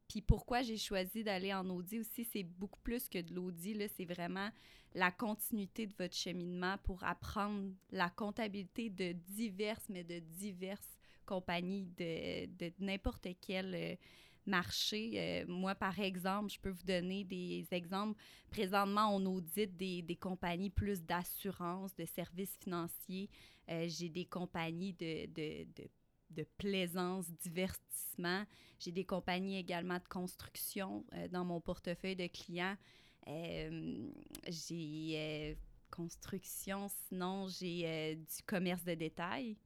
puis 0.09 0.21
pourquoi 0.21 0.63
j'ai 0.63 0.77
choisi 0.77 1.25
d'aller 1.25 1.53
en 1.53 1.69
audit 1.69 2.01
aussi, 2.01 2.25
c'est 2.25 2.45
beaucoup 2.45 2.81
plus 2.81 3.09
que 3.09 3.21
de 3.21 3.35
l'audit. 3.35 3.91
C'est 3.97 4.05
vraiment 4.05 4.51
la 4.95 5.11
continuité 5.11 5.87
de 5.87 5.95
votre 5.99 6.15
cheminement 6.15 6.77
pour 6.85 7.03
apprendre 7.05 7.71
la 7.91 8.09
comptabilité 8.09 8.89
de 8.89 9.13
diverses, 9.13 9.89
mais 9.89 10.05
de 10.05 10.21
diverses 10.21 10.97
compagnies 11.27 11.87
de, 11.97 12.47
de 12.57 12.73
n'importe 12.79 13.27
quel 13.41 13.75
euh, 13.75 13.97
marché. 14.47 15.13
Euh, 15.15 15.45
moi, 15.49 15.75
par 15.75 15.99
exemple, 16.01 16.53
je 16.53 16.59
peux 16.61 16.71
vous 16.71 16.85
donner 16.85 17.25
des 17.25 17.67
exemples. 17.71 18.19
Présentement, 18.51 19.15
on 19.15 19.25
audite 19.27 19.77
des, 19.77 20.03
des 20.03 20.17
compagnies 20.17 20.71
plus 20.71 21.03
d'assurance, 21.03 21.95
de 21.97 22.05
services 22.05 22.57
financiers. 22.63 23.29
Euh, 23.69 23.87
J'ai 23.89 24.09
des 24.09 24.25
compagnies 24.25 24.93
de, 24.95 25.27
de, 25.27 25.65
de, 25.77 25.89
de 26.31 26.47
plaisance, 26.59 27.31
divertissement. 27.43 28.45
J'ai 28.79 28.93
des 28.93 29.05
compagnies 29.05 29.59
également 29.59 29.99
de 29.99 30.09
construction 30.09 31.05
euh, 31.15 31.29
dans 31.29 31.45
mon 31.45 31.61
portefeuille 31.61 32.17
de 32.17 32.27
clients. 32.29 32.77
J'ai 34.47 35.57
construction, 35.91 36.89
sinon 37.09 37.49
j'ai 37.49 38.17
du 38.17 38.43
commerce 38.45 38.85
de 38.85 38.95
détail. 38.95 39.57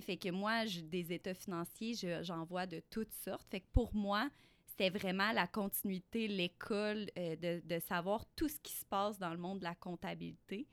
Fait 0.00 0.16
que 0.16 0.30
moi, 0.30 0.64
des 0.66 1.12
états 1.12 1.34
financiers, 1.34 1.94
je- 1.94 2.22
j'en 2.22 2.44
vois 2.44 2.66
de 2.66 2.80
toutes 2.90 3.12
sortes. 3.12 3.46
Fait 3.50 3.60
que 3.60 3.66
pour 3.72 3.94
moi, 3.94 4.28
c'était 4.66 4.90
vraiment 4.90 5.32
la 5.32 5.46
continuité, 5.46 6.26
l'école, 6.28 7.06
euh, 7.18 7.36
de, 7.36 7.62
de 7.66 7.78
savoir 7.80 8.24
tout 8.34 8.48
ce 8.48 8.58
qui 8.60 8.72
se 8.74 8.84
passe 8.84 9.18
dans 9.18 9.30
le 9.30 9.38
monde 9.38 9.58
de 9.60 9.64
la 9.64 9.74
comptabilité. 9.74 10.66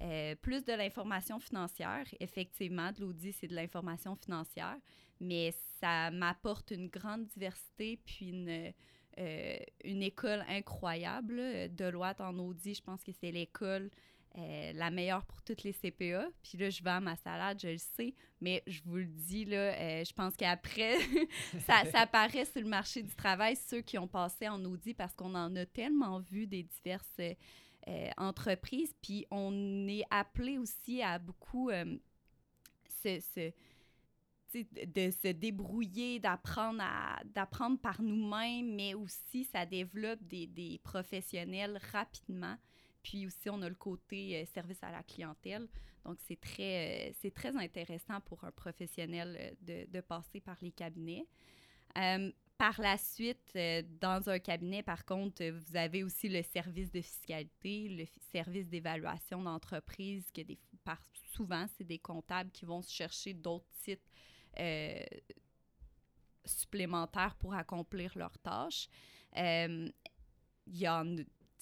Euh, 0.00 0.34
plus 0.36 0.64
de 0.64 0.72
l'information 0.72 1.38
financière, 1.38 2.04
effectivement, 2.18 2.90
de 2.90 3.00
l'audit, 3.02 3.32
c'est 3.32 3.46
de 3.46 3.54
l'information 3.54 4.16
financière, 4.16 4.76
mais 5.20 5.52
ça 5.80 6.10
m'apporte 6.10 6.72
une 6.72 6.88
grande 6.88 7.26
diversité, 7.26 7.98
puis 8.04 8.30
une, 8.30 8.72
euh, 9.18 9.58
une 9.84 10.02
école 10.02 10.44
incroyable. 10.48 11.36
là. 11.36 11.68
Deloitte 11.68 12.20
en 12.20 12.36
audit, 12.38 12.74
je 12.76 12.82
pense 12.82 13.04
que 13.04 13.12
c'est 13.12 13.30
l'école 13.30 13.88
euh, 14.36 14.72
la 14.74 14.90
meilleure 14.90 15.24
pour 15.26 15.40
toutes 15.42 15.62
les 15.62 15.72
CPA. 15.72 16.26
Puis 16.42 16.58
là, 16.58 16.68
je 16.68 16.82
vends 16.82 17.00
ma 17.00 17.14
salade, 17.14 17.60
je 17.62 17.68
le 17.68 17.78
sais, 17.78 18.14
mais 18.40 18.64
je 18.66 18.80
vous 18.84 18.96
le 18.96 19.04
dis, 19.04 19.44
là, 19.44 19.72
euh, 19.74 20.04
je 20.04 20.12
pense 20.12 20.34
qu'après, 20.34 20.98
ça, 21.66 21.84
ça 21.84 22.00
apparaît 22.00 22.44
sur 22.44 22.60
le 22.60 22.66
marché 22.66 23.04
du 23.04 23.14
travail, 23.14 23.54
ceux 23.54 23.80
qui 23.80 23.96
ont 23.96 24.08
passé 24.08 24.48
en 24.48 24.64
audit, 24.64 24.96
parce 24.96 25.14
qu'on 25.14 25.36
en 25.36 25.54
a 25.54 25.64
tellement 25.66 26.18
vu 26.18 26.48
des 26.48 26.64
diverses 26.64 27.20
euh, 27.86 28.10
entreprises. 28.16 28.92
Puis 29.00 29.24
on 29.30 29.86
est 29.86 30.04
appelé 30.10 30.58
aussi 30.58 31.00
à 31.00 31.20
beaucoup 31.20 31.70
de 31.70 31.90
se 35.10 35.30
débrouiller, 35.30 36.18
d'apprendre 36.18 36.82
d'apprendre 37.26 37.78
par 37.78 38.02
nous-mêmes, 38.02 38.74
mais 38.74 38.94
aussi 38.94 39.44
ça 39.44 39.64
développe 39.64 40.24
des, 40.24 40.48
des 40.48 40.80
professionnels 40.82 41.78
rapidement. 41.92 42.56
Puis 43.04 43.26
aussi, 43.26 43.50
on 43.50 43.60
a 43.62 43.68
le 43.68 43.74
côté 43.74 44.34
euh, 44.34 44.46
service 44.46 44.82
à 44.82 44.90
la 44.90 45.02
clientèle. 45.02 45.68
Donc, 46.04 46.16
c'est 46.26 46.40
très, 46.40 47.10
euh, 47.10 47.12
c'est 47.20 47.32
très 47.32 47.54
intéressant 47.54 48.20
pour 48.22 48.42
un 48.44 48.50
professionnel 48.50 49.36
euh, 49.38 49.84
de, 49.86 49.92
de 49.92 50.00
passer 50.00 50.40
par 50.40 50.56
les 50.62 50.72
cabinets. 50.72 51.26
Par 52.56 52.80
la 52.80 52.96
suite, 52.96 53.58
dans 54.00 54.28
un 54.28 54.38
cabinet, 54.38 54.82
par 54.82 55.04
contre, 55.04 55.44
vous 55.44 55.76
avez 55.76 56.04
aussi 56.04 56.28
le 56.28 56.42
service 56.42 56.90
de 56.90 57.00
fiscalité, 57.00 57.88
le 57.88 58.04
service 58.32 58.68
d'évaluation 58.68 59.42
d'entreprise, 59.42 60.30
que 60.32 60.40
par, 60.84 61.00
souvent, 61.32 61.66
c'est 61.76 61.84
des 61.84 61.98
comptables 61.98 62.50
qui 62.52 62.64
vont 62.64 62.80
chercher 62.80 63.34
d'autres 63.34 63.66
titres 63.82 64.08
supplémentaires 66.44 67.34
pour 67.36 67.54
accomplir 67.54 68.16
leurs 68.16 68.38
tâches. 68.38 68.88
Il 69.36 69.92
y 70.66 70.88
en 70.88 71.16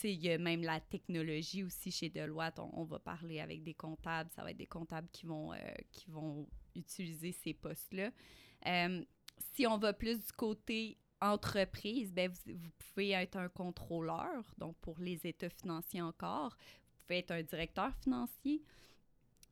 il 0.05 0.20
y 0.20 0.31
a 0.31 0.38
même 0.38 0.62
la 0.62 0.81
technologie 0.81 1.62
aussi 1.62 1.90
chez 1.90 2.09
Deloitte. 2.09 2.59
On, 2.59 2.85
va 2.85 2.98
parler 2.98 3.40
avec 3.40 3.62
des 3.62 3.74
comptables. 3.74 4.31
Ça 4.35 4.42
va 4.42 4.50
être 4.50 4.57
des 4.57 4.66
comptables 4.66 5.09
qui 5.12 5.26
vont, 5.26 5.52
euh, 5.52 5.57
qui 5.90 6.11
vont 6.11 6.48
utiliser 6.74 7.33
ces 7.33 7.55
postes-là. 7.55 8.11
Euh, 8.66 9.05
si 9.55 9.66
on 9.66 9.78
va 9.78 9.92
plus 9.92 10.18
du 10.24 10.33
côté 10.33 10.98
entreprise, 11.20 12.12
vous, 12.16 12.55
vous 12.55 12.70
pouvez 12.78 13.11
être 13.11 13.37
un 13.37 13.48
contrôleur, 13.48 14.55
donc 14.59 14.76
pour 14.78 14.98
les 14.98 15.26
états 15.26 15.50
financiers 15.50 16.02
encore. 16.02 16.57
Vous 16.59 17.05
pouvez 17.07 17.18
être 17.18 17.31
un 17.31 17.42
directeur 17.42 17.94
financier. 18.02 18.62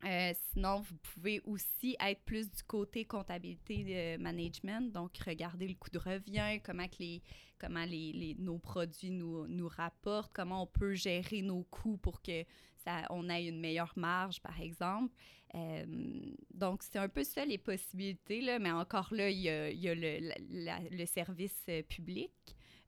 Euh, 0.03 0.33
sinon, 0.51 0.81
vous 0.81 0.95
pouvez 1.13 1.41
aussi 1.45 1.95
être 1.99 2.21
plus 2.23 2.49
du 2.49 2.63
côté 2.63 3.05
comptabilité 3.05 3.85
euh, 3.87 4.17
management, 4.17 4.91
donc 4.91 5.17
regarder 5.17 5.67
le 5.67 5.75
coût 5.75 5.91
de 5.91 5.99
revient, 5.99 6.59
comment, 6.63 6.87
que 6.87 6.97
les, 6.99 7.21
comment 7.59 7.85
les, 7.85 8.35
nos 8.39 8.57
produits 8.57 9.11
nous, 9.11 9.47
nous 9.47 9.67
rapportent, 9.67 10.31
comment 10.33 10.63
on 10.63 10.67
peut 10.67 10.93
gérer 10.93 11.41
nos 11.43 11.63
coûts 11.63 11.97
pour 11.97 12.21
que 12.21 12.43
ça, 12.83 13.05
on 13.11 13.29
ait 13.29 13.45
une 13.45 13.59
meilleure 13.59 13.93
marge, 13.95 14.41
par 14.41 14.59
exemple. 14.59 15.13
Euh, 15.53 15.85
donc, 16.53 16.81
c'est 16.83 16.97
un 16.97 17.09
peu 17.09 17.23
ça 17.23 17.45
les 17.45 17.57
possibilités, 17.57 18.41
là, 18.41 18.57
mais 18.57 18.71
encore 18.71 19.13
là, 19.13 19.29
il 19.29 19.39
y 19.39 19.49
a, 19.49 19.69
le 19.69 21.05
service 21.05 21.63
euh, 21.69 21.83
public. 21.83 22.31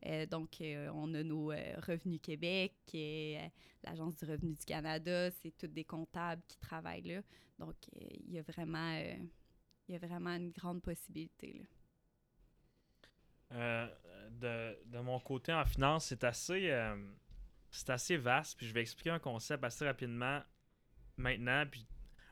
Euh, 0.06 0.26
donc, 0.26 0.60
euh, 0.62 0.90
on 0.94 1.14
a 1.14 1.24
nos 1.24 1.52
euh, 1.52 1.76
Revenus 1.88 2.20
Québec, 2.22 2.74
et, 2.94 3.40
l'Agence 3.84 4.16
du 4.18 4.26
revenu 4.26 4.54
du 4.54 4.66
Canada, 4.66 5.32
c'est 5.32 5.56
tous 5.58 5.68
des 5.68 5.84
comptables 5.84 6.42
qui 6.48 6.58
travaillent 6.58 7.04
là. 7.04 7.22
Donc, 7.60 7.76
il 7.94 8.32
y 8.32 8.40
a 8.40 8.42
vraiment, 8.42 8.98
il 9.88 9.94
y 9.94 9.96
a 9.96 10.00
vraiment 10.00 10.32
une 10.32 10.52
grande 10.52 10.82
possibilité. 10.82 11.66
Là. 13.52 13.90
De, 14.32 14.80
de 14.86 15.00
mon 15.00 15.20
côté 15.20 15.54
en 15.54 15.64
finance, 15.64 16.06
c'est 16.06 16.24
assez, 16.24 16.72
assez 17.88 18.18
vaste. 18.18 18.58
Puis 18.58 18.68
je 18.68 18.74
vais 18.74 18.82
expliquer 18.82 19.12
un 19.12 19.20
concept 19.20 19.64
assez 19.64 19.86
rapidement 19.86 20.42
maintenant. 21.18 21.66
Puis 21.70 21.86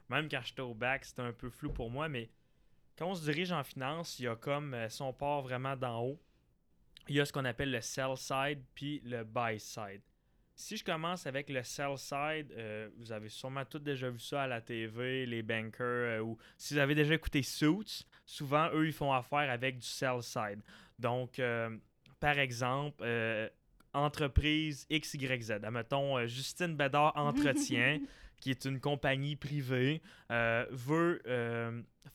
Même 0.10 0.28
quand 0.30 0.42
j'étais 0.44 0.62
au 0.62 0.74
bac, 0.74 1.06
c'était 1.06 1.22
un 1.22 1.34
peu 1.34 1.50
flou 1.50 1.72
pour 1.72 1.92
moi, 1.92 2.10
mais 2.10 2.32
quand 2.98 3.08
on 3.08 3.16
se 3.16 3.24
dirige 3.24 3.52
en 3.52 3.64
finance, 3.64 4.18
il 4.20 4.24
y 4.24 4.28
a 4.28 4.36
comme, 4.36 4.76
si 4.90 5.02
on 5.02 5.14
part 5.14 5.42
vraiment 5.42 5.76
d'en 5.76 6.02
haut, 6.02 6.20
il 7.12 7.16
y 7.16 7.20
a 7.20 7.26
ce 7.26 7.34
qu'on 7.34 7.44
appelle 7.44 7.72
le 7.72 7.82
sell 7.82 8.16
side 8.16 8.64
puis 8.74 9.02
le 9.04 9.26
buy 9.26 9.60
side. 9.60 10.02
Si 10.56 10.78
je 10.78 10.84
commence 10.84 11.28
avec 11.28 11.50
le 11.50 11.62
sell 11.62 11.98
side, 11.98 12.54
euh, 12.54 12.90
vous 12.98 13.12
avez 13.12 13.28
sûrement 13.28 13.66
tous 13.66 13.80
déjà 13.80 14.10
vu 14.10 14.20
ça 14.20 14.44
à 14.44 14.48
la 14.48 14.62
TV, 14.62 15.26
les 15.26 15.42
bankers, 15.42 15.82
euh, 15.82 16.20
ou 16.22 16.38
si 16.58 16.74
vous 16.74 16.80
avez 16.80 16.96
déjà 16.96 17.14
écouté 17.16 17.44
Suits, 17.44 18.06
souvent 18.26 18.70
eux 18.74 18.88
ils 18.88 18.94
font 18.94 19.12
affaire 19.12 19.50
avec 19.50 19.80
du 19.80 19.86
sell 19.86 20.24
side. 20.24 20.62
Donc, 21.00 21.38
euh, 21.40 21.76
par 22.22 22.40
exemple, 22.40 23.04
entreprise 23.94 24.88
XYZ, 24.90 25.52
admettons 25.52 26.26
Justine 26.28 26.78
Bédard 26.78 27.12
Entretien, 27.18 28.00
qui 28.40 28.52
est 28.52 28.64
une 28.64 28.80
compagnie 28.80 29.36
privée, 29.36 30.02
veut 30.30 31.22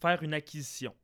faire 0.00 0.22
une 0.22 0.32
acquisition. 0.32 0.94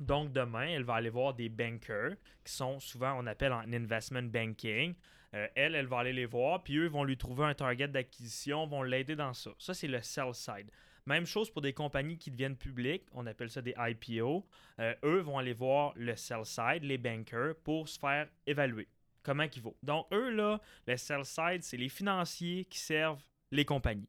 Donc, 0.00 0.32
demain, 0.32 0.68
elle 0.68 0.84
va 0.84 0.94
aller 0.94 1.10
voir 1.10 1.34
des 1.34 1.48
bankers, 1.48 2.14
qui 2.44 2.52
sont 2.52 2.80
souvent, 2.80 3.14
on 3.18 3.26
appelle 3.26 3.52
en 3.52 3.72
investment 3.72 4.22
banking. 4.22 4.94
Euh, 5.34 5.46
elle, 5.54 5.74
elle 5.74 5.86
va 5.86 5.98
aller 5.98 6.12
les 6.12 6.26
voir, 6.26 6.62
puis 6.62 6.76
eux 6.76 6.86
vont 6.86 7.04
lui 7.04 7.16
trouver 7.16 7.44
un 7.44 7.54
target 7.54 7.88
d'acquisition, 7.88 8.66
vont 8.66 8.82
l'aider 8.82 9.16
dans 9.16 9.34
ça. 9.34 9.50
Ça, 9.58 9.74
c'est 9.74 9.88
le 9.88 10.00
sell 10.00 10.34
side. 10.34 10.70
Même 11.06 11.26
chose 11.26 11.50
pour 11.50 11.62
des 11.62 11.72
compagnies 11.72 12.18
qui 12.18 12.30
deviennent 12.30 12.56
publiques, 12.56 13.04
on 13.12 13.26
appelle 13.26 13.50
ça 13.50 13.62
des 13.62 13.74
IPO. 13.76 14.46
Euh, 14.78 14.94
eux 15.04 15.20
vont 15.20 15.38
aller 15.38 15.52
voir 15.52 15.92
le 15.96 16.14
sell 16.16 16.44
side, 16.44 16.82
les 16.82 16.98
bankers, 16.98 17.56
pour 17.64 17.88
se 17.88 17.98
faire 17.98 18.28
évaluer 18.46 18.88
comment 19.28 19.44
il 19.54 19.62
vaut. 19.62 19.76
Donc, 19.82 20.06
eux, 20.12 20.30
là, 20.30 20.60
le 20.86 20.96
sell 20.96 21.24
side, 21.24 21.62
c'est 21.62 21.76
les 21.76 21.90
financiers 21.90 22.64
qui 22.64 22.78
servent 22.78 23.22
les 23.50 23.64
compagnies. 23.64 24.08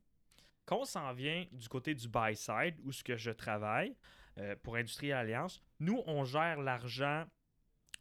Quand 0.65 0.80
on 0.82 0.86
s'en 0.86 1.12
vient 1.13 1.45
du 1.52 1.67
côté 1.67 1.93
du 1.93 2.08
buy 2.08 2.36
side, 2.36 2.75
où 2.86 2.91
ce 2.91 3.04
que 3.04 3.17
je 3.17 3.32
travaille 3.32 3.95
euh, 4.38 4.56
pour 4.63 4.76
Industrie 4.76 5.12
Alliance, 5.12 5.62
nous, 5.80 6.02
on 6.06 6.24
gère 6.24 6.60
l'argent 6.62 7.26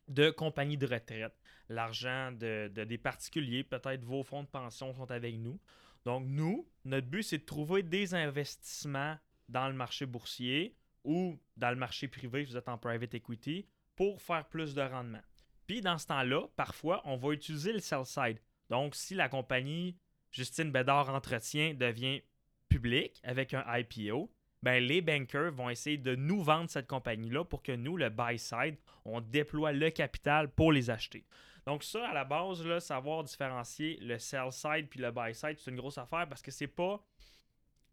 de 0.09 0.31
compagnies 0.31 0.79
de 0.79 0.87
retraite, 0.87 1.35
l'argent 1.69 2.33
de, 2.33 2.69
des 2.69 2.99
particuliers, 2.99 3.63
peut-être 3.65 4.05
vos 4.05 4.23
fonds 4.23 4.43
de 4.43 4.49
pension 4.49 4.93
sont 4.95 5.11
avec 5.11 5.37
nous. 5.37 5.61
Donc, 6.05 6.25
nous, 6.27 6.67
notre 6.85 7.07
but, 7.07 7.23
c'est 7.23 7.39
de 7.39 7.45
trouver 7.45 7.83
des 7.83 8.15
investissements 8.15 9.19
dans 9.49 9.69
le 9.69 9.75
marché 9.75 10.07
boursier 10.07 10.77
ou 11.05 11.39
dans 11.57 11.71
le 11.71 11.77
marché 11.77 12.09
privé, 12.09 12.45
si 12.45 12.53
vous 12.53 12.57
êtes 12.57 12.69
en 12.69 12.79
private 12.79 13.15
equity, 13.15 13.67
pour 13.97 14.23
faire 14.23 14.49
plus 14.49 14.75
de 14.75 14.83
rendement. 14.83 15.23
Puis, 15.67 15.81
dans 15.81 15.99
ce 15.99 16.07
temps-là, 16.07 16.49
parfois, 16.57 17.03
on 17.05 17.17
va 17.17 17.33
utiliser 17.33 17.73
le 17.73 17.81
sell 17.81 18.07
side. 18.07 18.39
Donc, 18.71 18.95
si 18.95 19.15
la 19.15 19.29
compagnie 19.29 19.97
Justine 20.31 20.71
Bédard 20.71 21.09
Entretien 21.15 21.75
devient 21.75 22.23
publique 22.69 23.21
avec 23.23 23.55
un 23.55 23.65
IPO, 23.67 24.31
ben, 24.63 24.83
les 24.83 25.01
bankers 25.01 25.53
vont 25.53 25.71
essayer 25.71 25.99
de 25.99 26.15
nous 26.15 26.43
vendre 26.43 26.69
cette 26.69 26.87
compagnie-là 26.87 27.45
pour 27.45 27.63
que 27.63 27.73
nous, 27.73 27.97
le 27.97 28.09
buy 28.09 28.39
side, 28.39 28.77
on 29.05 29.21
déploie 29.21 29.73
le 29.73 29.91
capital 29.91 30.51
pour 30.51 30.73
les 30.73 30.91
acheter. 30.91 31.25
Donc 31.67 31.85
ça, 31.85 32.09
à 32.09 32.15
la 32.15 32.25
base, 32.25 32.65
là, 32.65 32.81
savoir 32.81 33.23
différencier 33.25 33.99
le 34.01 34.19
sell 34.19 34.51
side 34.51 34.89
puis 34.89 35.01
le 35.01 35.11
buy 35.11 35.35
side, 35.35 35.57
c'est 35.59 35.71
une 35.71 35.77
grosse 35.77 35.99
affaire 35.99 36.27
parce 36.29 36.43
que 36.43 36.51
c'est 36.51 36.67
pas 36.67 37.05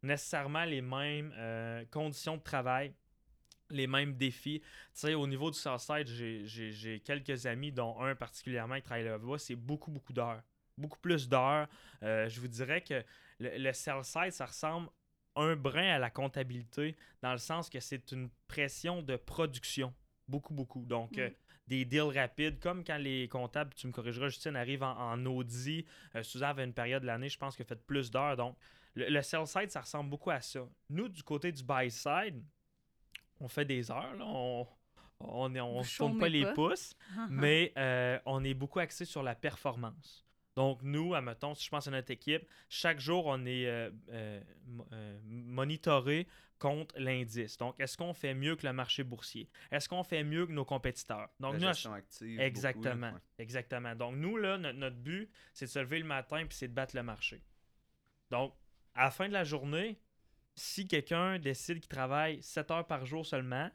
nécessairement 0.02 0.66
les 0.66 0.82
mêmes 0.82 1.34
euh, 1.36 1.84
conditions 1.92 2.38
de 2.38 2.42
travail, 2.42 2.94
les 3.70 3.88
mêmes 3.88 4.16
défis. 4.16 4.62
Tu 4.62 4.68
sais, 4.94 5.14
au 5.14 5.28
niveau 5.28 5.52
du 5.52 5.58
sell 5.58 5.80
side, 5.80 6.08
j'ai 6.08 7.02
quelques 7.02 7.46
amis, 7.46 7.72
dont 7.72 8.00
un 8.00 8.16
particulièrement 8.16 8.76
qui 8.76 8.84
travaille 8.84 9.06
là-bas, 9.06 9.38
c'est 9.38 9.56
beaucoup, 9.56 9.92
beaucoup 9.92 10.14
d'heures. 10.14 10.42
Beaucoup 10.78 11.00
plus 11.00 11.28
d'heures. 11.28 11.68
Euh, 12.04 12.28
je 12.30 12.40
vous 12.40 12.48
dirais 12.48 12.82
que 12.82 13.04
le, 13.40 13.58
le 13.58 13.74
sell 13.74 14.04
side, 14.04 14.32
ça 14.32 14.46
ressemble 14.46 14.90
un 15.36 15.56
brin 15.56 15.96
à 15.96 16.00
la 16.00 16.10
comptabilité, 16.10 16.96
dans 17.22 17.32
le 17.32 17.38
sens 17.38 17.70
que 17.70 17.80
c'est 17.80 18.12
une 18.12 18.30
pression 18.48 19.02
de 19.02 19.16
production. 19.16 19.94
Beaucoup, 20.28 20.54
beaucoup. 20.54 20.86
Donc, 20.86 21.18
euh, 21.18 21.30
des 21.68 21.86
deals 21.86 22.12
rapides, 22.14 22.60
comme 22.60 22.84
quand 22.84 22.98
les 22.98 23.28
comptables, 23.28 23.74
tu 23.76 23.88
me 23.88 23.92
corrigeras, 23.92 24.30
Justine, 24.30 24.56
arrivent 24.56 24.84
en, 24.84 24.98
en 24.98 25.26
audit. 25.26 25.86
Euh, 26.16 26.24
Suzanne 26.24 26.52
avait 26.52 26.64
une 26.64 26.74
période 26.74 27.02
de 27.02 27.08
l'année, 27.08 27.30
je 27.30 27.38
pense, 27.38 27.60
a 27.60 27.64
fait 27.64 27.76
plus 27.76 28.10
d'heures. 28.10 28.38
Donc, 28.38 28.56
le, 28.96 29.22
sell 29.22 29.46
side, 29.46 29.72
ça 29.72 29.82
ressemble 29.82 30.10
beaucoup 30.10 30.32
à 30.32 30.42
ça. 30.42 30.62
Nous, 30.90 31.10
du 31.10 31.22
côté 31.22 31.52
du 31.52 31.64
buy 31.64 31.92
side, 31.92 32.42
on 33.40 33.48
fait 33.48 33.66
des 33.66 33.92
heures. 33.92 34.16
On, 34.22 34.66
on 35.20 35.50
ne 35.50 35.62
on, 35.62 35.82
tourne 35.84 36.18
pas, 36.18 36.30
les 36.30 36.46
pouces, 36.54 36.96
mais 37.30 37.74
euh, 37.78 38.20
on 38.26 38.44
est 38.44 38.54
beaucoup 38.54 38.80
axé 38.80 39.06
sur 39.06 39.24
la 39.24 39.36
performance. 39.36 40.25
Donc, 40.56 40.80
nous, 40.84 41.14
admettons, 41.14 41.54
si 41.54 41.66
je 41.66 41.70
pense 41.70 41.88
à 41.88 41.92
notre 41.92 42.12
équipe, 42.12 42.48
chaque 42.70 43.00
jour, 43.00 43.26
on 43.26 43.46
est 43.46 43.68
euh, 43.68 43.90
euh, 44.10 44.42
euh, 44.94 45.20
monitoré 45.26 46.28
contre 46.60 46.96
l'indice. 46.98 47.58
Donc, 47.58 47.76
est-ce 47.80 47.98
qu'on 47.98 48.14
fait 48.14 48.34
mieux 48.34 48.56
que 48.56 48.66
le 48.66 48.72
marché 48.72 49.04
boursier? 49.04 49.50
Est-ce 49.70 49.90
qu'on 49.90 50.04
fait 50.04 50.24
mieux 50.24 50.48
que 50.48 50.54
nos 50.54 50.64
compétiteurs? 50.64 51.30
Donc, 51.42 51.56
La 51.56 51.74
gestion 51.74 51.94
active. 51.94 52.40
Exactement. 52.40 53.12
Exactement. 53.38 53.96
Donc, 53.96 54.16
nous, 54.16 54.38
là, 54.38 54.58
notre, 54.58 54.96
but, 54.96 55.30
c'est 55.54 55.66
de 55.66 55.72
se 55.72 55.80
lever 55.80 56.00
le 56.00 56.06
matin 56.06 56.46
puis 56.46 56.58
c'est 56.58 56.70
de 56.70 56.74
battre 56.74 56.96
le 56.96 57.04
marché. 57.04 57.44
Donc, 58.32 58.54
à 58.94 59.04
la 59.04 59.12
fin 59.12 59.28
de 59.28 59.34
la 59.34 59.44
journée, 59.44 60.00
si 60.56 60.88
quelqu'un 60.88 61.38
décide 61.38 61.82
qu'il 61.82 61.90
travaille 61.90 62.42
7 62.42 62.72
heures 62.72 62.88
par 62.88 63.06
jour 63.06 63.26
seulement, 63.26 63.70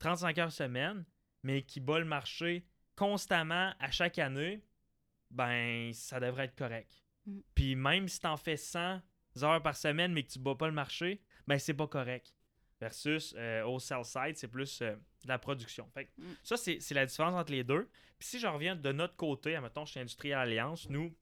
35 0.00 0.38
heures 0.38 0.52
semaine, 0.52 1.04
mais 1.44 1.62
qui 1.62 1.78
bat 1.78 2.00
le 2.00 2.04
marché 2.04 2.66
constamment 2.96 3.72
à 3.78 3.90
chaque 3.92 4.18
année, 4.18 4.64
ben 5.34 5.92
ça 5.92 6.20
devrait 6.20 6.46
être 6.46 6.56
correct. 6.56 7.02
Mm. 7.26 7.38
Puis 7.54 7.76
même 7.76 8.08
si 8.08 8.20
tu 8.20 8.26
en 8.26 8.36
fais 8.36 8.56
100 8.56 9.00
heures 9.42 9.62
par 9.62 9.76
semaine 9.76 10.12
mais 10.12 10.22
que 10.22 10.30
tu 10.30 10.38
bats 10.38 10.54
pas 10.54 10.68
le 10.68 10.74
marché, 10.74 11.20
ben 11.46 11.58
c'est 11.58 11.74
pas 11.74 11.88
correct. 11.88 12.34
Versus 12.80 13.34
euh, 13.38 13.64
au 13.64 13.78
sell 13.78 14.04
side, 14.04 14.36
c'est 14.36 14.48
plus 14.48 14.82
euh, 14.82 14.94
la 15.26 15.38
production. 15.38 15.88
Fait 15.92 16.10
mm. 16.16 16.24
Ça, 16.42 16.56
c'est 16.56 16.92
la 16.92 17.06
différence 17.06 17.34
entre 17.34 17.52
les 17.52 17.64
deux. 17.64 17.88
Puis 18.18 18.28
si 18.28 18.38
je 18.38 18.46
reviens 18.46 18.76
de 18.76 18.92
notre 18.92 19.16
côté, 19.16 19.56
admettons, 19.56 19.84
chez 19.84 20.00
Industrial 20.00 20.40
Alliance, 20.40 20.88
nous, 20.88 21.12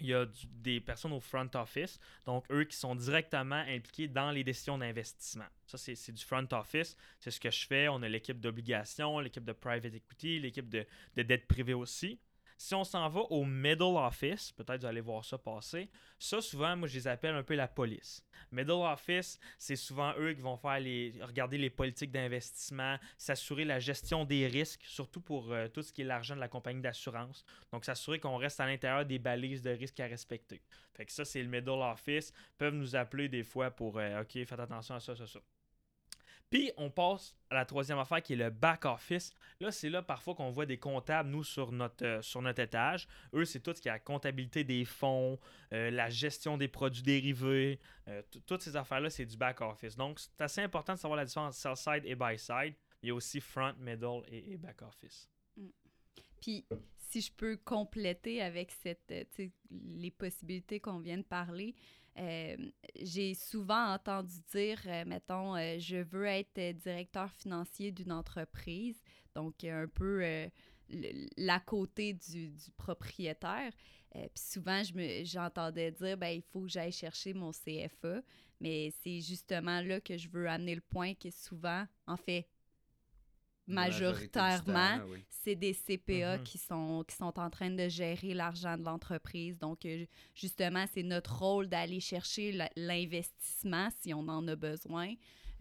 il 0.00 0.06
y 0.06 0.14
a 0.14 0.26
des 0.50 0.80
personnes 0.80 1.12
au 1.12 1.20
front 1.20 1.48
office, 1.54 1.98
donc 2.24 2.44
eux 2.50 2.64
qui 2.64 2.76
sont 2.76 2.94
directement 2.94 3.64
impliqués 3.68 4.06
dans 4.08 4.30
les 4.30 4.44
décisions 4.44 4.78
d'investissement. 4.78 5.46
Ça, 5.66 5.76
c'est 5.76 6.12
du 6.12 6.24
front 6.24 6.46
office. 6.52 6.96
C'est 7.18 7.30
ce 7.30 7.40
que 7.40 7.50
je 7.50 7.66
fais. 7.66 7.88
On 7.88 8.02
a 8.02 8.08
l'équipe 8.08 8.38
d'obligation, 8.40 9.18
l'équipe 9.18 9.44
de 9.44 9.52
private 9.52 9.92
equity, 9.94 10.38
l'équipe 10.38 10.68
de, 10.68 10.86
de 11.16 11.22
dette 11.22 11.46
privée 11.46 11.74
aussi. 11.74 12.20
Si 12.60 12.74
on 12.74 12.82
s'en 12.82 13.08
va 13.08 13.20
au 13.20 13.44
middle 13.44 13.96
office, 13.96 14.50
peut-être 14.50 14.80
vous 14.80 14.86
allez 14.86 15.00
voir 15.00 15.24
ça 15.24 15.38
passer, 15.38 15.88
ça 16.18 16.40
souvent, 16.40 16.76
moi 16.76 16.88
je 16.88 16.94
les 16.94 17.06
appelle 17.06 17.36
un 17.36 17.44
peu 17.44 17.54
la 17.54 17.68
police. 17.68 18.24
Middle 18.50 18.72
office, 18.72 19.38
c'est 19.58 19.76
souvent 19.76 20.12
eux 20.18 20.32
qui 20.32 20.40
vont 20.40 20.56
faire 20.56 20.80
les, 20.80 21.14
regarder 21.22 21.56
les 21.56 21.70
politiques 21.70 22.10
d'investissement, 22.10 22.96
s'assurer 23.16 23.64
la 23.64 23.78
gestion 23.78 24.24
des 24.24 24.48
risques, 24.48 24.82
surtout 24.84 25.20
pour 25.20 25.52
euh, 25.52 25.68
tout 25.68 25.82
ce 25.82 25.92
qui 25.92 26.02
est 26.02 26.04
l'argent 26.04 26.34
de 26.34 26.40
la 26.40 26.48
compagnie 26.48 26.80
d'assurance. 26.80 27.44
Donc 27.70 27.84
s'assurer 27.84 28.18
qu'on 28.18 28.36
reste 28.38 28.58
à 28.58 28.66
l'intérieur 28.66 29.06
des 29.06 29.20
balises 29.20 29.62
de 29.62 29.70
risques 29.70 30.00
à 30.00 30.06
respecter. 30.06 30.60
Fait 30.94 31.06
que 31.06 31.12
ça, 31.12 31.24
c'est 31.24 31.42
le 31.42 31.48
middle 31.48 31.70
office. 31.70 32.32
Ils 32.36 32.56
peuvent 32.58 32.74
nous 32.74 32.96
appeler 32.96 33.28
des 33.28 33.44
fois 33.44 33.70
pour 33.70 33.98
euh, 33.98 34.22
OK, 34.22 34.32
faites 34.32 34.52
attention 34.58 34.96
à 34.96 35.00
ça, 35.00 35.14
ça, 35.14 35.28
ça. 35.28 35.38
Puis 36.50 36.72
on 36.78 36.90
passe 36.90 37.36
à 37.50 37.54
la 37.54 37.64
troisième 37.64 37.98
affaire 37.98 38.22
qui 38.22 38.32
est 38.32 38.36
le 38.36 38.50
back 38.50 38.84
office. 38.86 39.32
Là, 39.60 39.70
c'est 39.70 39.90
là 39.90 40.02
parfois 40.02 40.34
qu'on 40.34 40.50
voit 40.50 40.66
des 40.66 40.78
comptables, 40.78 41.28
nous, 41.28 41.44
sur 41.44 41.72
notre, 41.72 42.04
euh, 42.04 42.22
sur 42.22 42.40
notre 42.40 42.60
étage. 42.62 43.06
Eux, 43.34 43.44
c'est 43.44 43.60
tout 43.60 43.74
ce 43.74 43.80
qui 43.80 43.88
est 43.88 43.92
la 43.92 43.98
comptabilité 43.98 44.64
des 44.64 44.84
fonds, 44.84 45.38
euh, 45.72 45.90
la 45.90 46.08
gestion 46.08 46.56
des 46.56 46.68
produits 46.68 47.02
dérivés. 47.02 47.78
Euh, 48.08 48.22
toutes 48.46 48.62
ces 48.62 48.76
affaires-là, 48.76 49.10
c'est 49.10 49.26
du 49.26 49.36
back 49.36 49.60
office. 49.60 49.96
Donc, 49.96 50.20
c'est 50.20 50.40
assez 50.40 50.62
important 50.62 50.94
de 50.94 50.98
savoir 50.98 51.16
la 51.16 51.24
différence 51.24 51.66
entre 51.66 51.76
sell 51.76 52.00
side 52.00 52.06
et 52.06 52.14
buy 52.14 52.38
side. 52.38 52.74
Il 53.02 53.08
y 53.08 53.10
a 53.10 53.14
aussi 53.14 53.40
front, 53.40 53.74
middle 53.78 54.22
et, 54.28 54.56
back 54.56 54.82
office. 54.82 55.28
Mm. 55.56 55.68
Puis, 56.40 56.66
si 56.96 57.20
je 57.20 57.32
peux 57.32 57.56
compléter 57.56 58.42
avec 58.42 58.70
cette, 58.70 59.12
les 59.70 60.10
possibilités 60.10 60.80
qu'on 60.80 60.98
vient 60.98 61.18
de 61.18 61.22
parler, 61.22 61.74
euh, 62.18 62.56
j'ai 63.00 63.34
souvent 63.34 63.94
entendu 63.94 64.34
dire, 64.52 64.80
euh, 64.86 65.04
mettons, 65.06 65.54
euh, 65.56 65.78
je 65.78 65.96
veux 65.96 66.26
être 66.26 66.58
directeur 66.78 67.30
financier 67.32 67.92
d'une 67.92 68.12
entreprise, 68.12 69.00
donc 69.34 69.62
un 69.64 69.86
peu 69.86 70.48
l'à 71.36 71.60
côté 71.60 72.14
du, 72.14 72.48
du 72.50 72.70
propriétaire. 72.76 73.72
Puis 74.12 74.30
souvent, 74.34 74.82
j'entendais 75.22 75.92
dire, 75.92 76.16
ben, 76.16 76.28
il 76.28 76.42
faut 76.42 76.62
que 76.62 76.68
j'aille 76.68 76.92
chercher 76.92 77.34
mon 77.34 77.52
CFA, 77.52 78.22
mais 78.60 78.90
c'est 79.02 79.20
justement 79.20 79.80
là 79.80 80.00
que 80.00 80.16
je 80.16 80.28
veux 80.28 80.48
amener 80.48 80.74
le 80.74 80.80
point 80.80 81.14
que 81.14 81.30
souvent, 81.30 81.86
en 82.06 82.16
fait, 82.16 82.48
majoritairement, 83.68 84.98
c'est 85.28 85.54
des 85.54 85.74
CPA 85.74 86.38
mm-hmm. 86.38 86.42
qui, 86.42 86.58
sont, 86.58 87.04
qui 87.06 87.16
sont 87.16 87.38
en 87.38 87.50
train 87.50 87.70
de 87.70 87.88
gérer 87.88 88.34
l'argent 88.34 88.76
de 88.76 88.84
l'entreprise. 88.84 89.58
Donc, 89.58 89.84
euh, 89.84 90.06
justement, 90.34 90.84
c'est 90.92 91.02
notre 91.02 91.38
rôle 91.38 91.68
d'aller 91.68 92.00
chercher 92.00 92.58
l'investissement 92.76 93.88
si 94.00 94.12
on 94.14 94.26
en 94.28 94.46
a 94.48 94.56
besoin. 94.56 95.14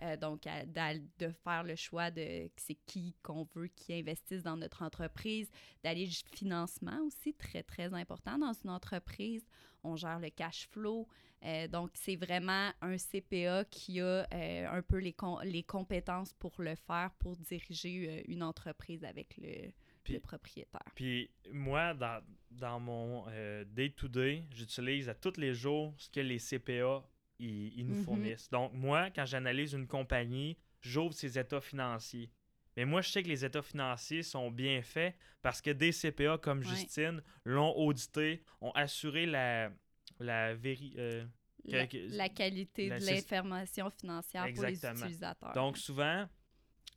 Euh, 0.03 0.15
donc, 0.15 0.45
à- 0.45 0.63
de 0.65 1.31
faire 1.43 1.63
le 1.63 1.75
choix 1.75 2.12
de 2.12 2.49
c'est 2.55 2.77
qui 2.86 3.15
qu'on 3.23 3.47
veut 3.55 3.67
qui 3.67 3.93
investisse 3.93 4.43
dans 4.43 4.55
notre 4.57 4.83
entreprise, 4.83 5.49
d'aller 5.83 6.05
jusqu'au 6.05 6.36
financement 6.36 6.99
aussi, 7.05 7.33
très, 7.33 7.63
très 7.63 7.91
important 7.93 8.38
dans 8.38 8.53
une 8.53 8.69
entreprise. 8.69 9.43
On 9.83 9.95
gère 9.95 10.19
le 10.19 10.29
cash 10.29 10.67
flow. 10.71 11.07
Euh, 11.43 11.67
donc, 11.67 11.89
c'est 11.93 12.15
vraiment 12.15 12.71
un 12.81 12.97
CPA 12.97 13.63
qui 13.65 13.99
a 14.01 14.27
euh, 14.33 14.67
un 14.69 14.81
peu 14.81 14.97
les, 14.97 15.13
com- 15.13 15.39
les 15.43 15.63
compétences 15.63 16.33
pour 16.33 16.53
le 16.62 16.75
faire, 16.75 17.12
pour 17.19 17.36
diriger 17.38 18.23
une 18.31 18.43
entreprise 18.43 19.03
avec 19.03 19.36
le, 19.38 19.71
Puis- 20.03 20.13
le 20.13 20.19
propriétaire. 20.19 20.81
Puis 20.95 21.29
moi, 21.51 21.93
dans, 21.93 22.23
dans 22.51 22.79
mon 22.79 23.25
day-to-day, 23.65 24.43
j'utilise 24.51 25.10
à 25.10 25.13
tous 25.15 25.38
les 25.38 25.53
jours 25.53 25.93
ce 25.97 26.10
que 26.10 26.19
les 26.19 26.39
CPA 26.39 27.03
ils, 27.39 27.78
ils 27.80 27.86
nous 27.88 27.95
Mhm. 27.95 28.04
fournissent. 28.04 28.50
Donc 28.50 28.73
moi, 28.73 29.10
quand 29.12 29.26
j'analyse 29.26 29.73
une 29.73 29.88
compagnie, 29.88 30.58
j'ouvre 30.82 31.13
ses 31.13 31.38
états 31.38 31.62
financiers. 31.62 32.32
Mais 32.76 32.86
moi, 32.86 33.02
je 33.02 33.10
sais 33.10 33.23
que 33.23 33.28
les 33.28 33.43
états 33.43 33.62
financiers 33.63 34.21
sont 34.23 34.52
bien 34.52 34.82
faits 34.84 35.15
parce 35.41 35.62
que 35.62 35.71
des 35.71 35.91
CPA 35.91 36.38
comme 36.38 36.60
Ouais. 36.60 36.65
Justine 36.65 37.23
l'ont 37.43 37.73
audité, 37.76 38.43
ont 38.62 38.71
assuré 38.71 39.26
la, 39.26 39.71
la 40.19 40.54
véri... 40.54 40.93
euh, 40.97 41.26
La, 41.65 42.30
qualité 42.30 42.88
la- 42.88 43.00
de 43.00 43.06
l'information 43.06 43.89
financière 43.89 44.43
pour 44.54 44.63
Exactement. 44.65 44.93
les 44.93 45.00
utilisateurs. 45.02 45.54
Donc 45.54 45.78
souvent, 45.78 46.30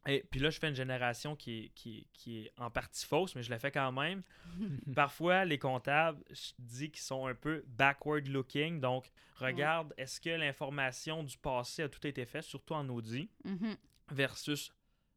et 0.06 0.24
puis 0.30 0.40
là, 0.40 0.50
je 0.50 0.58
fais 0.58 0.68
une 0.68 0.74
génération 0.74 1.36
qui 1.36 1.64
est, 1.64 1.68
qui, 1.74 2.06
qui 2.12 2.38
est 2.46 2.52
en 2.56 2.70
partie 2.70 3.04
fausse, 3.06 3.34
mais 3.34 3.42
je 3.42 3.50
la 3.50 3.58
fais 3.58 3.70
quand 3.70 3.92
même. 3.92 4.22
Parfois, 4.94 5.44
les 5.44 5.58
comptables, 5.58 6.22
je 6.30 6.52
dis 6.58 6.90
qu'ils 6.90 7.02
sont 7.02 7.26
un 7.26 7.34
peu 7.34 7.62
backward 7.66 8.26
looking. 8.28 8.80
Donc, 8.80 9.10
regarde, 9.36 9.92
est-ce 9.98 10.20
que 10.20 10.30
l'information 10.30 11.22
du 11.22 11.36
passé 11.38 11.82
a 11.82 11.88
tout 11.88 12.06
été 12.06 12.24
fait, 12.24 12.42
surtout 12.42 12.74
en 12.74 12.88
audit, 12.88 13.30
Mhm. 13.44 13.76
versus 14.10 14.72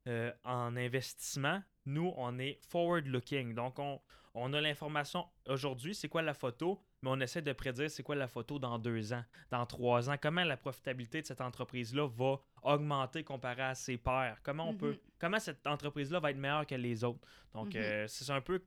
euh, 0.08 0.32
en 0.43 0.76
investissement? 0.76 1.63
Nous, 1.86 2.13
on 2.17 2.38
est 2.39 2.60
forward 2.69 3.06
looking. 3.08 3.54
Donc, 3.56 3.80
on, 3.80 4.02
on 4.34 4.52
a 4.54 4.60
l'information 4.62 5.26
aujourd'hui, 5.48 5.93
c'est 5.96 6.10
quoi 6.10 6.22
la 6.22 6.34
photo, 6.34 6.82
mais 7.02 7.10
on 7.12 7.19
essaie 7.19 7.41
de 7.41 7.54
prédire 7.54 7.89
c'est 7.91 8.04
quoi 8.04 8.15
la 8.15 8.28
photo 8.28 8.58
dans 8.60 8.80
deux 8.80 9.13
ans, 9.13 9.24
dans 9.52 9.65
trois 9.65 10.10
ans. 10.10 10.15
Comment 10.22 10.43
la 10.43 10.58
profitabilité 10.58 11.22
de 11.22 11.28
cette 11.28 11.41
entreprise-là 11.41 12.08
va 12.08 12.39
augmenter 12.65 13.23
comparé 13.23 13.62
à 13.62 13.76
ses 13.76 13.97
pairs. 13.97 14.38
Comment 14.43 14.69
on 14.69 14.73
peut, 14.73 14.97
comment 15.19 15.39
cette 15.39 15.65
entreprise-là 15.67 16.19
va 16.19 16.32
être 16.32 16.38
meilleure 16.38 16.65
que 16.65 16.76
les 16.76 17.04
autres? 17.04 17.19
Donc, 17.54 17.76
Mhm. 17.76 17.82
euh, 17.82 18.08
c'est 18.08 18.30
un 18.32 18.41
peu 18.41 18.62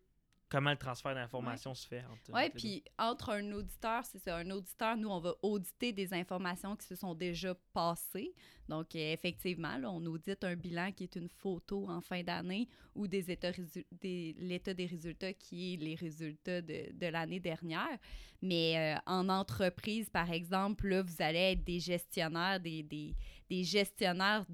comment 0.49 0.71
le 0.71 0.77
transfert 0.77 1.15
d'informations 1.15 1.75
se 1.75 1.87
fait. 1.87 2.05
entre- 2.05 2.33
Oui, 2.33 2.51
puis 2.55 2.85
entre 2.99 3.31
un 3.31 3.53
auditeur, 3.53 4.05
c'est 4.05 4.19
ça, 4.19 4.37
un 4.37 4.51
auditeur, 4.51 4.97
nous, 4.97 5.09
on 5.09 5.19
va 5.21 5.35
auditer 5.43 5.93
des 5.93 6.15
informations 6.15 6.77
qui 6.77 6.87
se 6.87 6.95
sont 6.95 7.15
déjà 7.15 7.55
passées. 7.73 8.33
Donc, 8.69 8.95
effectivement, 8.95 9.77
là, 9.77 9.91
on 9.91 10.05
audite 10.07 10.43
un 10.45 10.55
bilan 10.57 10.93
qui 10.93 11.05
est 11.05 11.17
une 11.17 11.29
photo 11.29 11.89
en 11.89 12.01
fin 12.01 12.23
d'année 12.23 12.69
ou 12.95 13.07
des 13.09 13.31
états 13.31 13.53
des, 13.93 14.35
l'état 14.39 14.75
des 14.75 14.87
résultats 14.87 15.33
qui 15.33 15.75
est 15.75 15.77
les 15.79 15.95
résultats 15.95 16.63
de, 16.63 16.93
de 16.93 17.07
l'année 17.07 17.41
dernière. 17.41 17.99
Mais 18.43 18.97
euh, 18.97 19.01
en 19.07 19.29
entreprise, 19.29 20.09
par 20.11 20.31
exemple, 20.31 20.89
là, 20.89 21.03
vous 21.03 21.21
allez 21.23 21.53
être 21.53 21.65
des 21.65 21.81
gestionnaires, 21.81 22.61
des, 22.61 22.83
des, 22.83 23.15
des 23.49 23.65
gestionnaires 23.65 24.45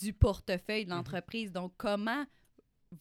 du 0.00 0.12
portefeuille 0.12 0.84
de 0.84 0.90
Mhm. 0.90 0.96
l'entreprise. 0.96 1.52
Donc, 1.52 1.72
comment 1.76 2.24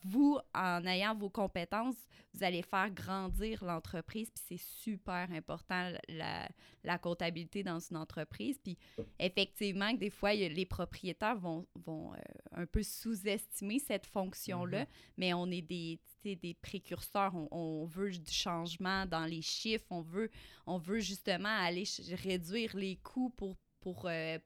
vous, 0.03 0.37
en 0.53 0.85
ayant 0.85 1.15
vos 1.15 1.29
compétences, 1.29 1.95
vous 2.33 2.43
allez 2.43 2.61
faire 2.61 2.91
grandir 2.91 3.63
l'entreprise, 3.63 4.29
puis 4.29 4.43
c'est 4.47 4.57
super 4.81 5.31
important, 5.31 5.91
la, 6.09 6.49
la 6.83 6.97
comptabilité 6.97 7.63
dans 7.63 7.79
une 7.79 7.97
entreprise. 7.97 8.59
Puis 8.63 8.77
effectivement, 9.17 9.93
des 9.93 10.09
fois, 10.09 10.33
les 10.33 10.65
propriétaires 10.65 11.37
vont, 11.37 11.65
vont 11.75 12.13
euh, 12.13 12.17
un 12.51 12.65
peu 12.65 12.83
sous-estimer 12.83 13.79
cette 13.79 14.05
fonction-là, 14.05 14.81
Mhm. 14.81 14.87
mais 15.17 15.33
on 15.33 15.49
est 15.49 15.61
des, 15.61 15.99
des 16.23 16.53
précurseurs, 16.61 17.33
on, 17.35 17.47
on 17.51 17.85
veut 17.85 18.11
du 18.11 18.31
changement 18.31 19.05
dans 19.05 19.25
les 19.25 19.41
chiffres, 19.41 19.87
on 19.89 20.01
veut, 20.01 20.29
on 20.65 20.77
veut 20.77 20.99
justement 20.99 21.47
aller 21.49 21.85
réduire 22.23 22.75
les 22.75 22.97
coûts 22.97 23.29
pour, 23.29 23.55
pour 23.79 24.05
euh, 24.07 24.37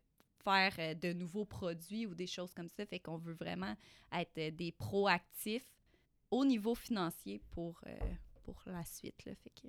faire 0.43 0.73
euh, 0.79 0.93
de 0.93 1.13
nouveaux 1.13 1.45
produits 1.45 2.05
ou 2.05 2.15
des 2.15 2.27
choses 2.27 2.53
comme 2.53 2.69
ça. 2.69 2.85
Fait 2.85 2.99
qu'on 2.99 3.17
veut 3.17 3.33
vraiment 3.33 3.75
être 4.11 4.37
euh, 4.37 4.51
des 4.51 4.71
proactifs 4.71 5.65
au 6.29 6.45
niveau 6.45 6.75
financier 6.75 7.41
pour, 7.51 7.79
euh, 7.87 7.97
pour 8.43 8.61
la 8.65 8.83
suite. 8.85 9.25
Là. 9.25 9.33
Fait 9.43 9.51
que, 9.61 9.67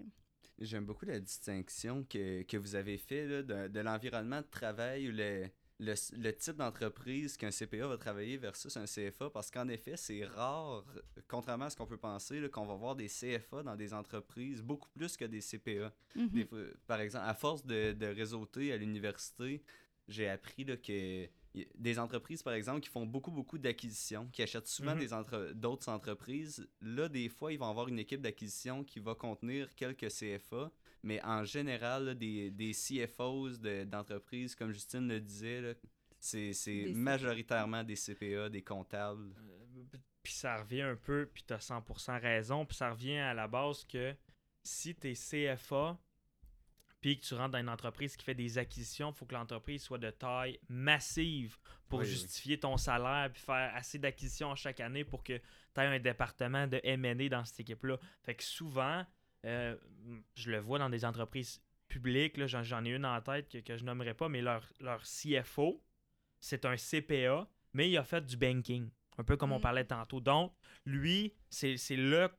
J'aime 0.59 0.85
beaucoup 0.85 1.07
la 1.07 1.19
distinction 1.19 2.05
que, 2.05 2.43
que 2.43 2.57
vous 2.57 2.75
avez 2.75 2.99
fait 2.99 3.27
là, 3.27 3.43
de, 3.43 3.69
de 3.69 3.81
l'environnement 3.81 4.41
de 4.43 4.47
travail 4.47 5.09
ou 5.09 5.13
le, 5.13 5.49
le, 5.81 5.95
le 6.17 6.31
type 6.37 6.57
d'entreprise 6.57 7.37
qu'un 7.37 7.51
CPA 7.51 7.89
va 7.89 7.97
travailler 7.97 8.37
versus 8.37 8.77
un 8.77 8.85
CFA 8.85 9.31
parce 9.31 9.51
qu'en 9.51 9.67
effet, 9.69 9.97
c'est 9.97 10.25
rare, 10.25 10.85
contrairement 11.27 11.65
à 11.65 11.71
ce 11.71 11.77
qu'on 11.77 11.87
peut 11.87 11.97
penser, 11.97 12.39
là, 12.39 12.49
qu'on 12.49 12.67
va 12.67 12.75
voir 12.75 12.95
des 12.95 13.09
CFA 13.09 13.65
dans 13.65 13.75
des 13.75 13.93
entreprises 13.93 14.63
beaucoup 14.63 14.91
plus 14.91 15.17
que 15.17 15.25
des 15.25 15.41
CPA. 15.41 15.93
Mhm. 16.15 16.29
Des 16.29 16.45
fois- 16.45 16.59
par 16.87 17.01
exemple, 17.01 17.25
à 17.27 17.35
force 17.35 17.65
de, 17.67 17.93
de 17.93 18.07
réseauter 18.07 18.73
à 18.73 18.77
l'université, 18.77 19.63
j'ai 20.13 20.29
appris 20.29 20.65
là, 20.65 20.77
que 20.77 21.29
des 21.75 21.99
entreprises, 21.99 22.43
par 22.43 22.55
exemple, 22.55 22.81
qui 22.81 22.89
font 22.89 23.05
beaucoup, 23.05 23.31
beaucoup 23.31 23.59
d'acquisitions, 23.59 24.27
qui 24.33 24.43
achètent 24.43 24.67
souvent 24.69 24.95
Mhm. 24.95 25.01
des 25.01 25.13
entre- 25.13 25.53
d'autres 25.55 25.89
entreprises, 25.91 26.67
là, 26.81 27.09
des 27.09 27.29
fois, 27.29 27.53
ils 27.53 27.59
vont 27.59 27.69
avoir 27.69 27.89
une 27.89 27.99
équipe 27.99 28.23
d'acquisition 28.23 28.85
qui 28.85 29.01
va 29.01 29.15
contenir 29.15 29.75
quelques 29.75 30.11
CFA, 30.11 30.71
mais 31.03 31.23
en 31.25 31.45
général, 31.45 32.05
là, 32.07 32.15
des, 32.15 32.51
des 32.51 32.73
CFOs 32.73 33.59
de- 33.59 33.85
d'entreprises, 33.85 34.55
comme 34.55 34.73
Justine 34.73 35.07
le 35.09 35.21
disait, 35.21 35.61
là, 35.61 35.75
c'est 36.19 36.53
majoritairement 36.95 37.83
des 37.85 37.97
CPA, 37.97 38.49
des 38.49 38.63
comptables. 38.63 39.35
Euh, 39.37 39.99
Puis 40.23 40.33
ça 40.35 40.57
revient 40.57 40.83
un 40.83 40.97
peu, 40.97 41.29
puis 41.35 41.43
tu 41.47 41.53
as 41.53 41.59
100% 41.61 42.19
raison, 42.19 42.65
puis 42.65 42.77
ça 42.77 42.91
revient 42.93 43.19
à 43.19 43.35
la 43.35 43.49
base 43.49 43.85
que 43.85 44.15
si 44.63 44.95
tu 44.95 45.11
es 45.11 45.15
CFA, 45.15 45.99
puis 47.03 47.19
que 47.19 47.27
tu 47.27 47.35
rentres 47.35 47.51
dans 47.51 47.59
une 47.59 47.69
entreprise 47.69 48.17
qui 48.17 48.25
fait 48.25 48.35
des 48.35 48.57
acquisitions, 48.57 49.11
il 49.11 49.15
faut 49.15 49.27
que 49.27 49.35
l'entreprise 49.35 49.83
soit 49.83 49.99
de 49.99 50.09
taille 50.11 50.59
massive 50.69 51.59
pour 51.89 51.99
Oui, 51.99 52.07
oui. 52.07 52.11
justifier 52.13 52.59
ton 52.59 52.77
salaire, 52.79 53.29
puis 53.31 53.43
faire 53.43 53.75
assez 53.75 53.99
d'acquisitions 53.99 54.55
chaque 54.55 54.81
année 54.81 55.05
pour 55.05 55.23
que 55.23 55.35
tu 55.37 55.81
aies 55.81 55.87
un 55.87 55.99
département 55.99 56.67
de 56.67 56.81
M&A 56.83 57.29
dans 57.29 57.45
cette 57.45 57.61
équipe-là. 57.61 57.99
Fait 58.23 58.35
que 58.37 58.43
souvent, 58.45 59.05
euh, 59.45 59.77
je 60.35 60.51
le 60.51 60.59
vois 60.61 60.79
dans 60.79 60.89
des 60.89 61.05
entreprises 61.05 61.61
publiques, 61.89 62.43
j'en, 62.47 62.85
ai 62.85 62.91
une 62.91 63.05
en 63.05 63.21
tête 63.21 63.49
que, 63.51 63.59
que 63.59 63.77
je 63.77 63.85
nommerai 63.85 64.15
pas, 64.15 64.29
mais 64.29 64.41
leur, 64.41 64.65
leur 64.81 65.03
CFO, 65.03 65.83
c'est 66.41 66.65
un 66.65 66.77
CPA, 66.77 67.47
mais 67.75 67.91
il 67.91 67.97
a 67.99 68.05
fait 68.05 68.25
du 68.25 68.37
banking, 68.37 68.89
un 69.19 69.25
peu 69.25 69.37
comme 69.37 69.53
on 69.53 69.59
Mm. 69.59 69.63
parlait 69.63 69.85
tantôt. 69.85 70.21
Donc, 70.21 70.55
lui, 70.87 71.35
c'est, 71.51 71.77
c'est 71.77 71.97
le, 71.97 72.31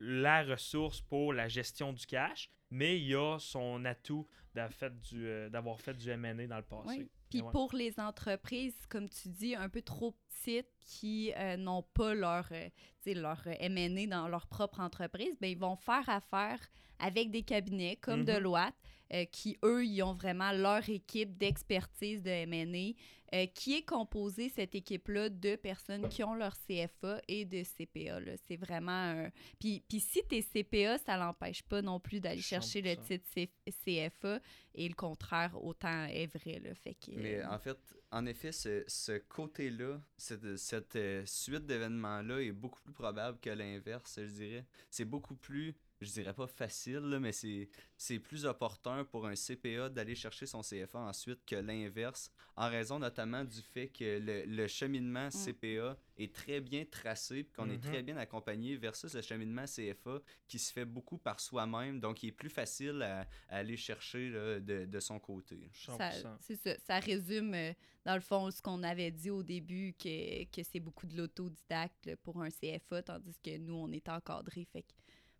la 0.00 0.44
ressource 0.44 1.00
pour 1.00 1.32
la 1.32 1.48
gestion 1.48 1.92
du 1.92 2.06
cash, 2.06 2.50
mais 2.70 3.00
il 3.00 3.14
a 3.14 3.38
son 3.38 3.84
atout 3.84 4.26
d'avoir 4.54 4.72
fait 4.72 5.00
du, 5.00 5.26
euh, 5.26 5.48
d'avoir 5.48 5.80
fait 5.80 5.94
du 5.94 6.10
M&A 6.10 6.46
dans 6.46 6.56
le 6.56 6.62
passé. 6.62 7.08
Puis 7.30 7.42
ouais. 7.42 7.52
pour 7.52 7.74
les 7.74 8.00
entreprises, 8.00 8.86
comme 8.88 9.08
tu 9.08 9.28
dis, 9.28 9.54
un 9.54 9.68
peu 9.68 9.82
trop 9.82 10.14
petites 10.38 10.68
qui 10.80 11.32
euh, 11.36 11.56
n'ont 11.56 11.82
pas 11.82 12.14
leur, 12.14 12.48
euh, 12.52 12.68
tu 13.02 13.12
sais, 13.12 13.14
leur 13.14 13.42
euh, 13.46 13.52
M&A 13.58 14.06
dans 14.06 14.28
leur 14.28 14.46
propre 14.46 14.80
entreprise, 14.80 15.36
ben, 15.40 15.48
ils 15.50 15.58
vont 15.58 15.76
faire 15.76 16.08
affaire 16.08 16.58
avec 16.98 17.30
des 17.30 17.42
cabinets 17.42 17.96
comme 17.96 18.20
Mhm. 18.20 18.26
Deloitte, 18.26 18.74
euh, 19.14 19.24
qui, 19.26 19.56
eux, 19.64 19.84
ils 19.86 20.02
ont 20.02 20.14
vraiment 20.14 20.52
leur 20.52 20.88
équipe 20.88 21.36
d'expertise 21.38 22.22
de 22.22 22.94
euh, 23.34 23.46
qui 23.54 23.74
est 23.76 23.82
composée, 23.82 24.48
cette 24.48 24.74
équipe-là, 24.74 25.28
de 25.28 25.56
personnes 25.56 26.08
qui 26.08 26.24
ont 26.24 26.34
leur 26.34 26.54
CFA 26.66 27.20
et 27.28 27.44
de 27.44 27.62
CPA. 27.62 28.20
là. 28.20 28.32
C'est 28.46 28.56
vraiment 28.56 28.90
un... 28.92 29.30
Puis, 29.60 29.82
puis 29.86 30.00
si 30.00 30.22
tu 30.28 30.36
es 30.36 30.42
CPA, 30.42 30.96
ça 30.98 31.16
l'empêche 31.18 31.62
pas 31.62 31.82
non 31.82 32.00
plus 32.00 32.20
d'aller 32.20 32.40
chercher 32.40 32.80
le 32.80 32.90
100%. 32.94 33.20
titre 33.20 33.52
CFA, 33.84 34.40
et 34.74 34.88
le 34.88 34.94
contraire, 34.94 35.62
autant 35.62 36.04
est 36.06 36.26
vrai. 36.26 36.58
Là. 36.58 36.74
Fait 36.74 36.94
que, 36.94 37.10
Mais 37.16 37.44
en 37.44 37.58
fait, 37.58 37.78
en 38.10 38.24
effet, 38.26 38.52
ce, 38.52 39.18
côté-là, 39.18 40.00
cette, 40.16 40.56
cette, 40.56 40.96
euh, 40.96 41.22
suite 41.26 41.66
d'événements-là 41.66 42.40
est 42.40 42.52
beaucoup 42.52 42.80
plus 42.82 42.94
probable 42.94 43.38
que 43.40 43.50
l'inverse, 43.50 44.18
je 44.22 44.30
dirais. 44.30 44.66
C'est 44.90 45.04
beaucoup 45.04 45.34
plus, 45.34 45.74
je 46.00 46.12
dirais 46.12 46.32
pas 46.34 46.46
facile, 46.46 46.98
là, 46.98 47.18
mais 47.20 47.32
c'est 47.32 47.68
c'est 47.96 48.18
plus 48.20 48.44
opportun 48.46 49.04
pour 49.04 49.26
un 49.26 49.34
CPA 49.34 49.88
d'aller 49.88 50.14
chercher 50.14 50.46
son 50.46 50.60
CFA 50.60 51.00
ensuite 51.00 51.44
que 51.44 51.56
l'inverse, 51.56 52.30
en 52.56 52.68
raison 52.68 52.98
notamment 53.00 53.44
du 53.44 53.60
fait 53.62 53.88
que 53.88 54.18
le, 54.20 54.44
le 54.46 54.66
cheminement 54.68 55.28
CPA 55.30 55.96
est 56.16 56.32
très 56.34 56.60
bien 56.60 56.84
tracé, 56.84 57.44
qu'on 57.56 57.68
est 57.70 57.74
Mhm. 57.74 57.80
très 57.80 58.02
bien 58.02 58.16
accompagné 58.16 58.76
versus 58.76 59.14
le 59.14 59.22
cheminement 59.22 59.64
CFA 59.66 60.20
qui 60.46 60.58
se 60.58 60.72
fait 60.72 60.84
beaucoup 60.84 61.18
par 61.18 61.40
soi-même, 61.40 61.98
donc 62.00 62.22
il 62.22 62.28
est 62.28 62.32
plus 62.32 62.50
facile 62.50 63.02
à, 63.02 63.20
à 63.48 63.56
aller 63.58 63.76
chercher 63.76 64.30
là, 64.30 64.60
de, 64.60 64.84
de 64.84 65.00
son 65.00 65.18
côté. 65.18 65.68
Ça- 65.74 65.96
100%. 65.96 66.36
C'est 66.40 66.56
ça. 66.56 66.76
Ça 66.86 66.98
résume, 67.00 67.54
euh, 67.54 67.72
dans 68.04 68.14
le 68.14 68.20
fond, 68.20 68.50
ce 68.50 68.62
qu'on 68.62 68.82
avait 68.84 69.10
dit 69.10 69.30
au 69.30 69.42
début, 69.42 69.94
que, 69.98 70.44
que 70.44 70.62
c'est 70.62 70.80
beaucoup 70.80 71.06
de 71.06 71.16
l'autodidacte 71.16 72.14
pour 72.22 72.40
un 72.42 72.50
CFA, 72.50 73.02
tandis 73.02 73.36
que 73.42 73.56
nous, 73.58 73.74
on 73.74 73.90
est 73.90 74.08
encadré. 74.08 74.64
Fait 74.72 74.82
que 74.82 74.92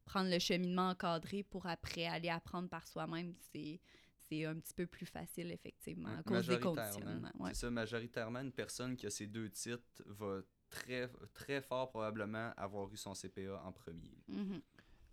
prendre 0.08 0.30
le 0.30 0.38
cheminement 0.38 0.88
encadré 0.90 1.42
pour 1.42 1.66
après 1.66 2.06
aller 2.06 2.30
apprendre 2.30 2.68
par 2.68 2.86
soi-même, 2.86 3.34
c'est 3.52 3.80
c'est 4.28 4.44
un 4.44 4.56
petit 4.56 4.74
peu 4.74 4.86
plus 4.86 5.06
facile, 5.06 5.50
effectivement, 5.52 6.10
à 6.10 6.22
cause 6.22 6.46
des 6.46 6.54
majoritairement. 6.54 6.90
conditionnements. 6.90 7.32
Ouais. 7.38 7.54
C'est 7.54 7.60
ça, 7.60 7.70
majoritairement, 7.70 8.40
une 8.40 8.52
personne 8.52 8.94
qui 8.94 9.06
a 9.06 9.10
ces 9.10 9.26
deux 9.26 9.48
titres 9.48 10.02
va 10.04 10.40
très, 10.68 11.10
très 11.32 11.62
fort 11.62 11.88
probablement 11.88 12.52
avoir 12.56 12.92
eu 12.92 12.96
son 12.98 13.14
CPA 13.14 13.62
en 13.64 13.72
premier. 13.72 14.18
Mhm. 14.28 14.60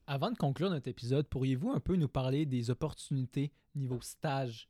Avant 0.08 0.32
de 0.32 0.38
conclure 0.38 0.70
notre 0.70 0.90
épisode, 0.90 1.28
pourriez-vous 1.30 1.72
un 1.72 1.80
peu 1.80 1.96
nous 1.96 2.10
parler 2.10 2.46
des 2.46 2.70
opportunités 2.70 3.54
niveau 3.74 4.02
stage? 4.02 4.68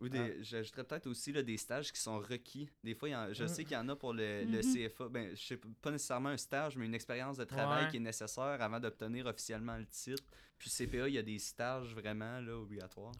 Ou 0.00 0.08
des, 0.08 0.42
j'ajouterais 0.42 0.84
peut-être 0.84 1.06
aussi 1.08 1.30
là, 1.32 1.42
des 1.42 1.56
stages 1.58 1.92
qui 1.92 2.00
sont 2.00 2.18
requis. 2.18 2.68
Des 2.82 2.94
fois, 2.94 3.08
il 3.08 3.12
y 3.12 3.16
en- 3.16 3.32
je 3.34 3.44
Mm. 3.44 3.48
sais 3.48 3.64
qu'il 3.64 3.72
y 3.74 3.76
en 3.76 3.88
a 3.90 3.96
pour 3.96 4.14
le, 4.14 4.44
le 4.44 4.58
Mhm. 4.58 4.62
CFA. 4.62 5.08
Ben, 5.10 5.30
je 5.36 5.42
sais 5.44 5.56
pas 5.82 5.90
nécessairement 5.90 6.30
un 6.30 6.36
stage, 6.38 6.76
mais 6.76 6.86
une 6.86 6.94
expérience 6.94 7.36
de 7.36 7.44
travail 7.44 7.84
Ouais. 7.84 7.90
qui 7.90 7.96
est 7.98 8.00
nécessaire 8.00 8.62
avant 8.62 8.80
d'obtenir 8.80 9.26
officiellement 9.26 9.76
le 9.76 9.86
titre. 9.86 10.24
Puis 10.58 10.70
CPA, 10.70 11.06
il 11.08 11.14
y 11.14 11.18
a 11.18 11.22
des 11.22 11.38
stages 11.38 11.94
vraiment 11.94 12.40
là, 12.40 12.52
obligatoires. 12.58 13.12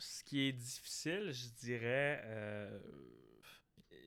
ce 0.00 0.22
qui 0.22 0.42
est 0.42 0.52
difficile, 0.52 1.32
je 1.32 1.48
dirais, 1.66 2.22
euh, 2.24 2.78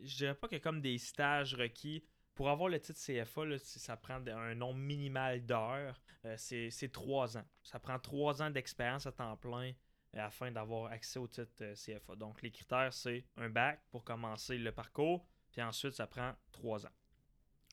je 0.03 0.15
dirais 0.15 0.35
pas 0.35 0.47
a 0.51 0.59
comme 0.59 0.81
des 0.81 0.97
stages 0.97 1.53
requis. 1.53 2.03
Pour 2.33 2.49
avoir 2.49 2.69
le 2.69 2.79
titre 2.79 2.97
CFA, 2.97 3.45
là, 3.45 3.57
ça 3.59 3.97
prend 3.97 4.25
un 4.25 4.55
nombre 4.55 4.79
minimal 4.79 5.45
d'heures. 5.45 5.99
Euh, 6.25 6.35
c'est 6.37 6.91
trois 6.91 7.37
ans. 7.37 7.45
Ça 7.61 7.77
prend 7.79 7.99
trois 7.99 8.41
ans 8.41 8.49
d'expérience 8.49 9.05
à 9.05 9.11
temps 9.11 9.35
plein 9.35 9.71
euh, 9.71 9.73
afin 10.19 10.51
d'avoir 10.51 10.91
accès 10.91 11.19
au 11.19 11.27
titre 11.27 11.51
euh, 11.61 11.75
CFA. 11.75 12.15
Donc, 12.15 12.41
les 12.41 12.51
critères, 12.51 12.93
c'est 12.93 13.23
un 13.37 13.49
bac 13.49 13.81
pour 13.91 14.03
commencer 14.03 14.57
le 14.57 14.71
parcours, 14.71 15.25
puis 15.51 15.61
ensuite, 15.61 15.93
ça 15.93 16.07
prend 16.07 16.33
trois 16.51 16.85
ans. 16.85 16.91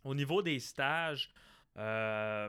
Au 0.05 0.15
niveau 0.15 0.43
des 0.43 0.61
stages, 0.61 1.33
euh, 1.77 2.49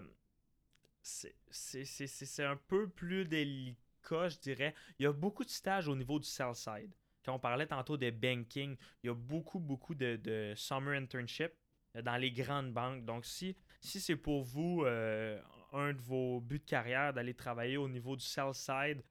c'est- 1.01 2.43
un 2.43 2.55
peu 2.55 2.87
plus 2.89 3.25
délicat, 3.25 4.29
je 4.29 4.37
dirais. 4.37 4.75
Il 4.99 5.03
y 5.03 5.05
a 5.07 5.13
beaucoup 5.13 5.43
de 5.43 5.49
stages 5.49 5.87
au 5.87 5.95
niveau 5.95 6.19
du 6.19 6.27
sell 6.27 6.53
side. 6.53 6.91
Quand 7.25 7.33
on 7.33 7.39
parlait 7.39 7.67
tantôt 7.67 7.97
de 7.97 8.09
banking, 8.11 8.77
il 9.03 9.07
y 9.07 9.09
a 9.09 9.13
beaucoup, 9.13 9.59
beaucoup 9.59 9.95
de, 9.95 10.53
summer 10.55 10.93
internship 10.93 11.51
dans 11.95 12.17
les 12.17 12.31
grandes 12.31 12.73
banques. 12.73 13.03
Donc, 13.05 13.25
si, 13.25 13.55
si 13.81 13.99
c'est 13.99 14.15
pour 14.15 14.43
vous 14.43 14.83
euh, 14.85 15.41
un 15.73 15.93
de 15.93 16.01
vos 16.01 16.39
buts 16.39 16.59
de 16.59 16.65
carrière 16.65 17.13
d'aller 17.13 17.33
travailler 17.33 17.77
au 17.77 17.89
niveau 17.89 18.15
du 18.15 18.23
sell 18.23 18.53
side, 18.53 19.03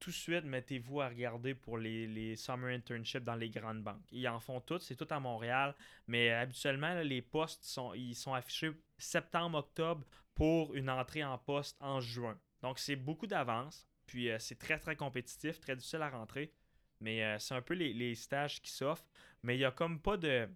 tout 0.00 0.10
de 0.10 0.14
suite, 0.14 0.44
mettez-vous 0.44 1.02
à 1.02 1.08
regarder 1.08 1.54
pour 1.54 1.76
les, 1.76 2.06
les 2.06 2.34
summer 2.34 2.74
internships 2.74 3.22
dans 3.22 3.34
les 3.34 3.50
grandes 3.50 3.82
banques. 3.82 4.06
Ils 4.10 4.26
en 4.28 4.40
font 4.40 4.60
toutes, 4.60 4.80
c'est 4.82 4.96
tout 4.96 5.06
à 5.10 5.20
Montréal, 5.20 5.74
mais 6.08 6.30
habituellement, 6.30 6.94
les 7.02 7.20
postes 7.20 7.64
sont, 7.64 7.92
ils 7.92 8.14
sont 8.14 8.32
affichés 8.32 8.72
septembre-octobre 8.96 10.06
pour 10.34 10.74
une 10.74 10.88
entrée 10.88 11.22
en 11.22 11.36
poste 11.36 11.76
en 11.80 12.00
juin. 12.00 12.38
Donc, 12.62 12.78
c'est 12.78 12.96
beaucoup 12.96 13.26
d'avance, 13.26 13.86
puis 14.06 14.30
euh, 14.30 14.38
c'est 14.38 14.58
très, 14.58 14.78
très 14.78 14.96
compétitif, 14.96 15.60
très 15.60 15.76
difficile 15.76 16.02
à 16.02 16.08
rentrer, 16.08 16.52
mais 17.00 17.22
euh, 17.22 17.38
c'est 17.38 17.54
un 17.54 17.62
peu 17.62 17.74
les, 17.74 17.92
les 17.92 18.14
stages 18.14 18.62
qui 18.62 18.70
s'offrent, 18.70 19.06
mais 19.42 19.56
il 19.56 19.58
n'y 19.58 19.64
a 19.66 19.70
comme 19.70 20.00
pas 20.00 20.16
de, 20.16 20.48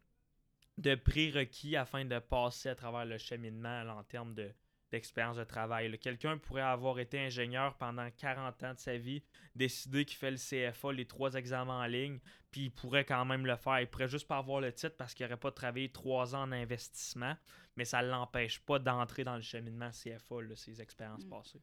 de 0.79 0.95
prérequis 0.95 1.77
afin 1.77 2.07
de 2.07 2.19
passer 2.19 2.71
à 2.71 2.75
travers 2.75 3.05
le 3.05 3.19
cheminement 3.19 3.83
en 3.89 4.03
termes 4.05 4.35
de, 4.35 4.51
d'expérience 4.95 5.37
de 5.37 5.45
travail. 5.45 5.99
Quelqu'un 5.99 6.39
pourrait 6.39 6.63
avoir 6.63 6.99
été 6.99 7.19
ingénieur 7.19 7.75
pendant 7.75 8.09
40 8.17 8.63
ans 8.63 8.75
de 8.75 8.79
sa 8.79 8.97
vie, 8.97 9.23
décider 9.55 10.05
qu'il 10.05 10.17
fait 10.17 10.31
le 10.31 10.37
CFA, 10.37 10.93
les 10.93 11.07
trois 11.07 11.35
examens 11.35 11.83
en 11.83 11.87
ligne, 11.87 12.19
puis 12.51 12.67
il 12.67 12.71
pourrait 12.71 13.05
quand 13.05 13.25
même 13.25 13.45
le 13.47 13.57
faire. 13.57 13.81
Il 13.81 13.89
pourrait 13.89 14.09
juste 14.09 14.29
pas 14.29 14.39
avoir 14.39 14.61
le 14.61 14.73
titre 14.73 14.97
parce 14.97 15.13
qu'il 15.15 15.27
n'aurait 15.27 15.37
pas 15.41 15.51
travaillé 15.51 15.89
trois 15.91 16.35
ans 16.35 16.43
en 16.43 16.53
investissement, 16.53 17.35
mais 17.77 17.85
ça 17.85 18.03
ne 18.03 18.09
l'empêche 18.09 18.61
pas 18.61 18.79
d'entrer 18.79 19.25
dans 19.25 19.37
le 19.37 19.43
cheminement 19.43 19.91
CFA, 19.91 20.43
là, 20.43 20.55
ses 20.57 20.81
expériences 20.81 21.25
Mm. 21.25 21.31
passées. 21.31 21.63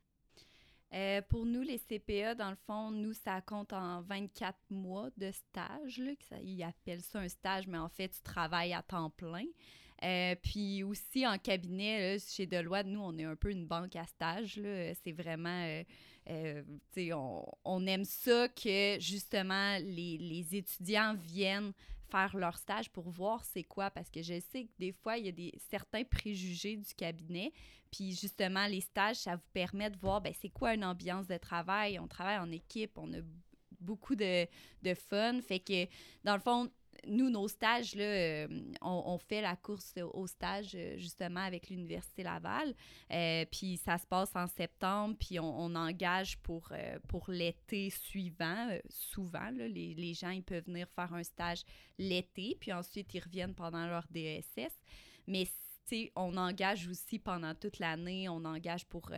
Euh, 0.93 1.21
pour 1.29 1.45
nous, 1.45 1.61
les 1.61 1.77
CPA, 1.77 2.35
dans 2.35 2.49
le 2.49 2.57
fond, 2.67 2.91
nous, 2.91 3.13
ça 3.13 3.39
compte 3.39 3.71
en 3.71 4.01
24 4.01 4.59
mois 4.69 5.09
de 5.15 5.31
stage. 5.31 5.97
Là, 5.99 6.13
que 6.17 6.25
ça- 6.25 6.41
ils 6.41 6.61
appellent 6.63 7.01
ça 7.01 7.19
un 7.19 7.29
stage, 7.29 7.65
mais 7.67 7.77
en 7.77 7.87
fait, 7.87 8.09
tu 8.09 8.21
travailles 8.21 8.73
à 8.73 8.81
temps 8.83 9.09
plein. 9.09 9.45
Euh, 10.03 10.35
puis 10.41 10.83
aussi 10.83 11.27
en 11.27 11.37
cabinet, 11.37 12.17
chez 12.19 12.47
Deloitte, 12.47 12.87
nous, 12.87 13.01
on 13.01 13.17
est 13.17 13.23
un 13.23 13.35
peu 13.35 13.51
une 13.51 13.67
banque 13.67 13.95
à 13.95 14.05
stage. 14.05 14.59
C'est 15.03 15.11
vraiment, 15.11 15.63
euh, 15.63 15.83
euh, 16.29 16.63
tu 16.93 17.07
sais, 17.07 17.13
on, 17.13 17.85
aime 17.85 18.05
ça 18.05 18.47
que 18.49 18.97
justement 18.99 19.77
les, 19.79 20.17
les 20.17 20.55
étudiants 20.55 21.15
viennent 21.15 21.73
faire 22.09 22.35
leur 22.35 22.57
stage 22.57 22.89
pour 22.89 23.09
voir 23.09 23.45
c'est 23.45 23.63
quoi, 23.63 23.89
parce 23.89 24.09
que 24.09 24.21
je 24.21 24.39
sais 24.39 24.65
que 24.65 24.71
des 24.79 24.91
fois, 24.91 25.17
il 25.17 25.25
y 25.25 25.29
a 25.29 25.31
des, 25.31 25.53
certains 25.69 26.03
préjugés 26.03 26.75
du 26.75 26.93
cabinet. 26.93 27.53
Puis 27.91 28.13
justement, 28.15 28.67
les 28.67 28.81
stages, 28.81 29.17
ça 29.17 29.35
vous 29.35 29.49
permet 29.53 29.89
de 29.89 29.97
voir 29.97 30.21
ben, 30.21 30.33
c'est 30.41 30.49
quoi 30.49 30.73
une 30.73 30.83
ambiance 30.83 31.27
de 31.27 31.37
travail? 31.37 31.99
On 31.99 32.07
travaille 32.07 32.39
en 32.39 32.51
équipe, 32.51 32.97
on 32.97 33.13
a 33.13 33.19
beaucoup 33.79 34.15
de, 34.15 34.47
de 34.83 34.93
fun. 34.93 35.41
Fait 35.41 35.59
que, 35.59 35.87
dans 36.23 36.35
le 36.35 36.41
fond, 36.41 36.69
nous, 37.07 37.29
nos 37.29 37.47
stages, 37.47 37.93
euh, 37.97 38.47
on, 38.81 39.17
fait 39.17 39.41
la 39.41 39.55
course 39.55 39.95
au 40.13 40.27
stage 40.27 40.71
euh, 40.75 40.97
justement 40.97 41.39
avec 41.39 41.69
l'Université 41.69 42.23
Laval. 42.23 42.73
Euh, 43.11 43.45
puis 43.51 43.77
ça 43.77 43.97
se 43.97 44.05
passe 44.05 44.35
en 44.35 44.47
septembre, 44.47 45.15
puis 45.19 45.39
on, 45.39 45.75
engage 45.75 46.37
pour, 46.39 46.71
l'été 47.27 47.89
suivant. 47.89 48.69
Souvent, 48.89 49.49
les, 49.51 50.13
gens, 50.13 50.29
ils 50.29 50.43
peuvent 50.43 50.65
venir 50.65 50.87
faire 50.89 51.13
un 51.13 51.23
stage 51.23 51.63
l'été, 51.97 52.55
puis 52.59 52.71
ensuite, 52.71 53.13
ils 53.13 53.21
reviennent 53.21 53.55
pendant 53.55 53.87
leur 53.87 54.05
DSS. 54.11 54.73
Mais 55.27 55.45
tu 55.45 55.51
sais, 55.85 56.11
on 56.15 56.37
engage 56.37 56.87
aussi 56.87 57.19
pendant 57.19 57.55
toute 57.55 57.79
l'année. 57.79 58.29
On 58.29 58.45
engage 58.45 58.85
pour... 58.85 59.11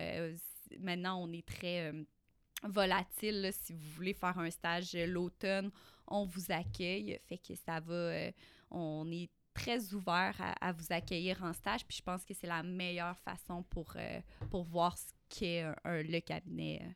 maintenant, 0.80 1.22
on 1.22 1.32
est 1.34 1.46
très... 1.46 1.92
volatile. 2.64 3.52
si 3.52 3.74
vous 3.74 3.90
voulez 3.96 4.14
faire 4.14 4.38
un 4.40 4.50
stage 4.50 4.94
l'automne, 4.94 5.72
on 6.08 6.26
vous 6.26 6.52
accueille. 6.52 7.20
Fait 7.28 7.38
que 7.38 7.56
ça 7.56 7.80
va. 7.80 7.94
euh, 7.94 8.32
on 8.72 9.10
est 9.12 9.30
très 9.54 9.94
ouvert 9.94 10.36
à, 10.60 10.72
vous 10.72 10.88
accueillir 10.90 11.44
en 11.44 11.54
stage. 11.54 11.86
Puis 11.86 11.98
je 11.98 12.04
pense 12.04 12.26
que 12.26 12.34
c'est 12.34 12.48
la 12.48 12.64
meilleure 12.64 13.18
façon 13.20 13.64
pour, 13.64 13.94
euh, 13.96 14.20
pour 14.50 14.64
voir 14.64 14.98
ce 14.98 15.14
qu'est 15.30 15.64
le 15.86 16.20
cabinet. 16.20 16.82
euh. 16.84 16.92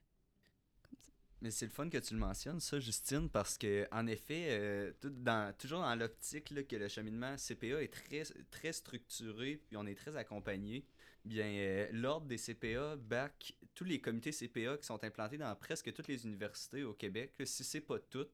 Mais 1.42 1.52
c'est 1.52 1.66
le 1.66 1.72
fun 1.72 1.88
que 1.88 2.00
tu 2.00 2.16
le 2.16 2.20
mentionnes, 2.20 2.60
ça, 2.60 2.80
Justine, 2.80 3.30
parce 3.30 3.60
que 3.60 3.88
en 3.92 4.08
effet, 4.08 4.92
tout 5.00 5.12
dans, 5.12 5.56
toujours 5.56 5.82
dans 5.82 5.94
l'optique 5.94 6.46
que 6.68 6.76
le 6.76 6.88
cheminement 6.88 7.36
CPA 7.38 7.84
est 7.84 7.94
très, 7.94 8.24
très 8.50 8.74
structuré, 8.74 9.62
puis 9.68 9.78
on 9.78 9.86
est 9.86 9.94
très 9.94 10.18
accompagné. 10.18 10.84
Bien, 11.24 11.88
l'ordre 11.92 12.26
des 12.26 12.38
CPA 12.38 12.96
back 12.96 13.54
tous 13.78 13.84
les 13.84 14.02
comités 14.02 14.32
CPA 14.32 14.76
qui 14.78 14.88
sont 14.88 15.04
implantés 15.04 15.38
dans 15.38 15.56
presque 15.56 15.94
toutes 15.94 16.08
les 16.08 16.26
universités 16.26 16.84
au 16.84 16.96
Québec, 16.96 17.34
là, 17.38 17.46
si 17.46 17.64
c'est 17.64 17.82
pas 17.82 18.00
toutes. 18.00 18.32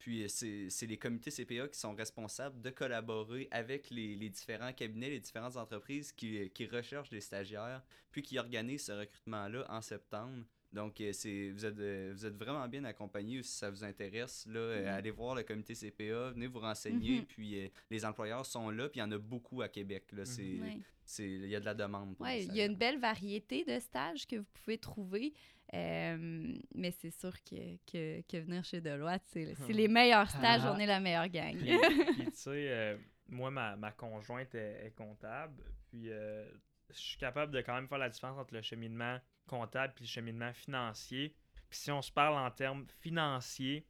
Puis 0.00 0.24
euh, 0.24 0.28
c'est 0.28 0.68
c'est 0.70 0.86
les 0.86 0.98
comités 0.98 1.30
CPA 1.30 1.68
qui 1.68 1.78
sont 1.78 1.94
responsables 1.94 2.60
de 2.60 2.70
collaborer 2.70 3.46
avec 3.52 3.90
les, 3.90 4.16
les 4.16 4.30
différents 4.30 4.72
cabinets, 4.72 5.10
les 5.10 5.20
différentes 5.20 5.56
entreprises 5.56 6.10
qui, 6.10 6.50
qui 6.50 6.66
recherchent 6.66 7.10
des 7.10 7.20
stagiaires, 7.20 7.82
puis 8.10 8.22
qui 8.22 8.38
organisent 8.38 8.86
ce 8.86 8.92
recrutement-là 8.92 9.66
en 9.68 9.82
septembre. 9.82 10.44
Donc, 10.72 11.00
euh, 11.00 11.12
c'est, 11.12 11.50
vous, 11.50 11.66
êtes, 11.66 11.78
euh, 11.78 12.12
vous 12.14 12.24
êtes 12.26 12.36
vraiment 12.36 12.66
bien 12.68 12.84
accompagnés 12.84 13.42
si 13.42 13.56
ça 13.56 13.70
vous 13.70 13.82
intéresse. 13.82 14.46
Là, 14.46 14.60
euh, 14.60 14.82
Mhm. 14.82 14.88
Allez 14.88 15.10
voir 15.10 15.34
le 15.34 15.42
comité 15.42 15.74
CPA, 15.74 16.30
venez 16.30 16.46
vous 16.46 16.60
renseigner. 16.60 17.20
Mhm. 17.20 17.26
Puis 17.26 17.60
euh, 17.64 17.68
les 17.90 18.04
employeurs 18.04 18.46
sont 18.46 18.70
là, 18.70 18.88
puis 18.88 18.98
il 18.98 19.02
y 19.02 19.04
en 19.04 19.10
a 19.10 19.18
beaucoup 19.18 19.62
à 19.62 19.68
Québec. 19.68 20.04
Là, 20.12 20.24
c'est, 20.24 20.60
Ouais. 20.60 20.78
c'est, 21.04 21.28
il 21.28 21.48
y 21.48 21.56
a 21.56 21.60
de 21.60 21.64
la 21.64 21.74
demande 21.74 22.14
les 22.24 22.44
il 22.44 22.54
y 22.54 22.60
a 22.60 22.66
une 22.66 22.76
belle 22.76 23.00
variété 23.00 23.64
de 23.64 23.78
stages 23.80 24.26
que 24.28 24.36
vous 24.36 24.46
pouvez 24.54 24.78
trouver. 24.78 25.34
euh, 25.74 26.56
mais 26.74 26.90
c'est 26.90 27.10
sûr 27.10 27.32
que, 27.44 27.76
que, 27.90 28.20
que 28.22 28.36
venir 28.38 28.64
chez 28.64 28.80
Deloitte, 28.80 29.22
c'est 29.26 29.54
c'est 29.66 29.72
les 29.72 29.86
meilleurs 29.88 30.28
stages, 30.30 30.62
Ah. 30.64 30.74
on 30.76 30.78
est 30.80 30.86
la 30.86 30.98
meilleure 31.00 31.28
gang. 31.28 31.56
Puis, 31.56 31.78
puis, 32.14 32.24
tu 32.26 32.30
sais, 32.34 32.50
euh, 32.70 32.96
moi, 33.28 33.50
ma, 33.50 33.76
ma 33.76 33.92
conjointe 33.92 34.52
est, 34.54 34.86
est 34.86 34.94
comptable. 34.96 35.62
Puis, 35.88 36.10
euh, 36.10 36.44
je 36.90 36.98
suis 36.98 37.18
capable 37.18 37.52
de 37.52 37.60
quand 37.60 37.74
même 37.74 37.86
faire 37.86 37.98
la 37.98 38.08
différence 38.08 38.36
entre 38.38 38.52
le 38.54 38.62
cheminement 38.62 39.18
comptable 39.50 39.92
et 39.98 40.02
le 40.02 40.06
cheminement 40.06 40.52
financier. 40.52 41.34
Puis, 41.68 41.78
si 41.78 41.90
on 41.90 42.00
se 42.00 42.12
parle 42.12 42.34
en 42.34 42.50
termes 42.50 42.86
financiers, 43.00 43.84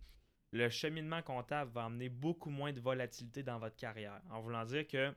le 0.52 0.68
cheminement 0.68 1.22
comptable 1.22 1.70
va 1.72 1.84
amener 1.84 2.08
beaucoup 2.08 2.50
moins 2.50 2.72
de 2.72 2.80
volatilité 2.80 3.42
dans 3.42 3.58
votre 3.58 3.76
carrière. 3.76 4.20
En 4.30 4.40
voulant 4.40 4.64
dire 4.64 4.86
que 4.86 5.14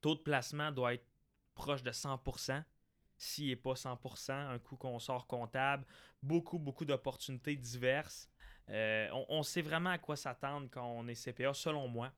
taux 0.00 0.14
de 0.14 0.20
placement 0.20 0.70
doit 0.70 0.94
être 0.94 1.06
proche 1.54 1.82
de 1.82 1.90
100%. 1.90 2.62
S'il 3.18 3.48
n'est 3.48 3.56
pas 3.56 3.72
100%, 3.74 4.32
un 4.32 4.58
coup 4.58 4.76
qu'on 4.76 4.98
sort 4.98 5.26
comptable, 5.26 5.84
beaucoup, 6.22 6.58
beaucoup 6.58 6.84
d'opportunités 6.84 7.56
diverses. 7.56 8.30
Euh, 8.68 9.08
on 9.28 9.42
sait 9.42 9.62
vraiment 9.62 9.90
à 9.90 9.98
quoi 9.98 10.16
s'attendre 10.16 10.68
quand 10.70 10.86
on 10.86 11.08
est 11.08 11.14
CPA, 11.14 11.54
selon 11.54 11.88
moi. 11.88 12.12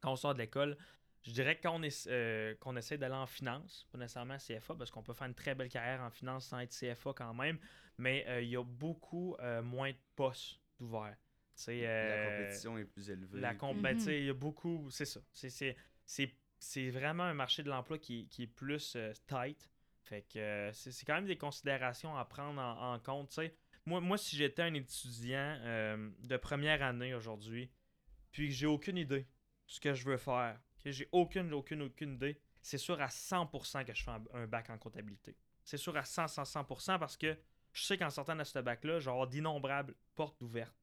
Quand 0.00 0.12
on 0.12 0.16
sort 0.16 0.34
de 0.34 0.38
l'école, 0.38 0.76
je 1.24 1.30
dirais 1.32 1.56
que 1.56 1.62
quand 1.62 1.74
on, 1.78 1.82
est, 1.82 2.06
euh, 2.08 2.54
qu'on 2.60 2.76
essaie 2.76 2.98
d'aller 2.98 3.14
en 3.14 3.26
finance, 3.26 3.86
pas 3.92 3.98
nécessairement 3.98 4.38
CFA, 4.38 4.74
parce 4.74 4.90
qu'on 4.90 5.02
peut 5.02 5.12
faire 5.14 5.28
une 5.28 5.34
très 5.34 5.54
belle 5.54 5.68
carrière 5.68 6.00
en 6.02 6.10
finance 6.10 6.46
sans 6.46 6.58
être 6.60 6.72
CFA 6.74 7.12
quand 7.14 7.34
même, 7.34 7.58
mais 7.98 8.24
euh, 8.28 8.42
il 8.42 8.48
y 8.48 8.56
a 8.56 8.64
beaucoup 8.64 9.36
euh, 9.40 9.62
moins 9.62 9.90
de 9.90 9.96
postes 10.16 10.60
ouverts. 10.80 11.16
La 11.68 11.72
euh, 11.74 12.38
compétition 12.38 12.78
est 12.78 12.84
plus 12.86 13.10
élevée. 13.10 13.38
la 13.40 13.54
com- 13.54 13.80
ben, 13.80 13.94
Mhm. 13.96 14.08
il 14.08 14.24
y 14.24 14.30
a 14.30 14.34
beaucoup. 14.34 14.88
C'est 14.90 15.04
ça. 15.04 15.20
C'est- 15.32 15.50
C'est 15.50 15.76
c'est- 16.06 16.34
c'est 16.58 16.90
vraiment 16.90 17.24
un 17.24 17.34
marché 17.34 17.62
de 17.62 17.68
l'emploi 17.70 17.98
qui, 17.98 18.26
qui 18.28 18.44
est 18.44 18.46
plus 18.46 18.94
euh, 18.96 19.12
tight. 19.28 19.68
Fait 20.02 20.22
que 20.22 20.38
euh, 20.38 20.72
c'est 20.72 20.90
c'est 20.92 21.04
quand 21.04 21.14
même 21.14 21.26
des 21.26 21.36
considérations 21.38 22.16
à 22.16 22.24
prendre 22.24 22.60
en, 22.60 22.94
en 22.94 22.98
compte. 22.98 23.28
tu 23.28 23.34
sais. 23.36 23.54
moi, 23.86 24.00
moi 24.00 24.16
si 24.18 24.34
j'étais 24.36 24.62
un 24.62 24.74
étudiant 24.74 25.56
euh, 25.60 26.10
de 26.20 26.36
première 26.36 26.82
année 26.82 27.14
aujourd'hui, 27.14 27.70
puis 28.32 28.48
que 28.48 28.54
j'ai 28.54 28.66
aucune 28.66 28.96
idée 28.96 29.20
de 29.22 29.26
ce 29.66 29.78
que 29.78 29.94
je 29.94 30.04
veux 30.04 30.16
faire, 30.16 30.58
j'ai 30.90 31.08
aucune, 31.12 31.52
aucune, 31.52 31.82
aucune 31.82 32.14
idée, 32.14 32.40
c'est 32.60 32.78
sûr 32.78 33.00
à 33.00 33.08
100% 33.08 33.84
que 33.84 33.94
je 33.94 34.02
fais 34.02 34.10
un, 34.10 34.22
un 34.34 34.46
bac 34.46 34.70
en 34.70 34.78
comptabilité. 34.78 35.36
C'est 35.64 35.76
sûr 35.76 35.96
à 35.96 36.04
100, 36.04 36.28
100, 36.28 36.42
100% 36.42 36.98
parce 36.98 37.16
que 37.16 37.36
je 37.72 37.82
sais 37.84 37.96
qu'en 37.96 38.10
sortant 38.10 38.34
de 38.36 38.44
ce 38.44 38.58
bac-là, 38.58 38.98
j'ai 39.00 39.08
avoir 39.10 39.26
d'innombrables 39.26 39.94
portes 40.14 40.40
ouvertes. 40.42 40.74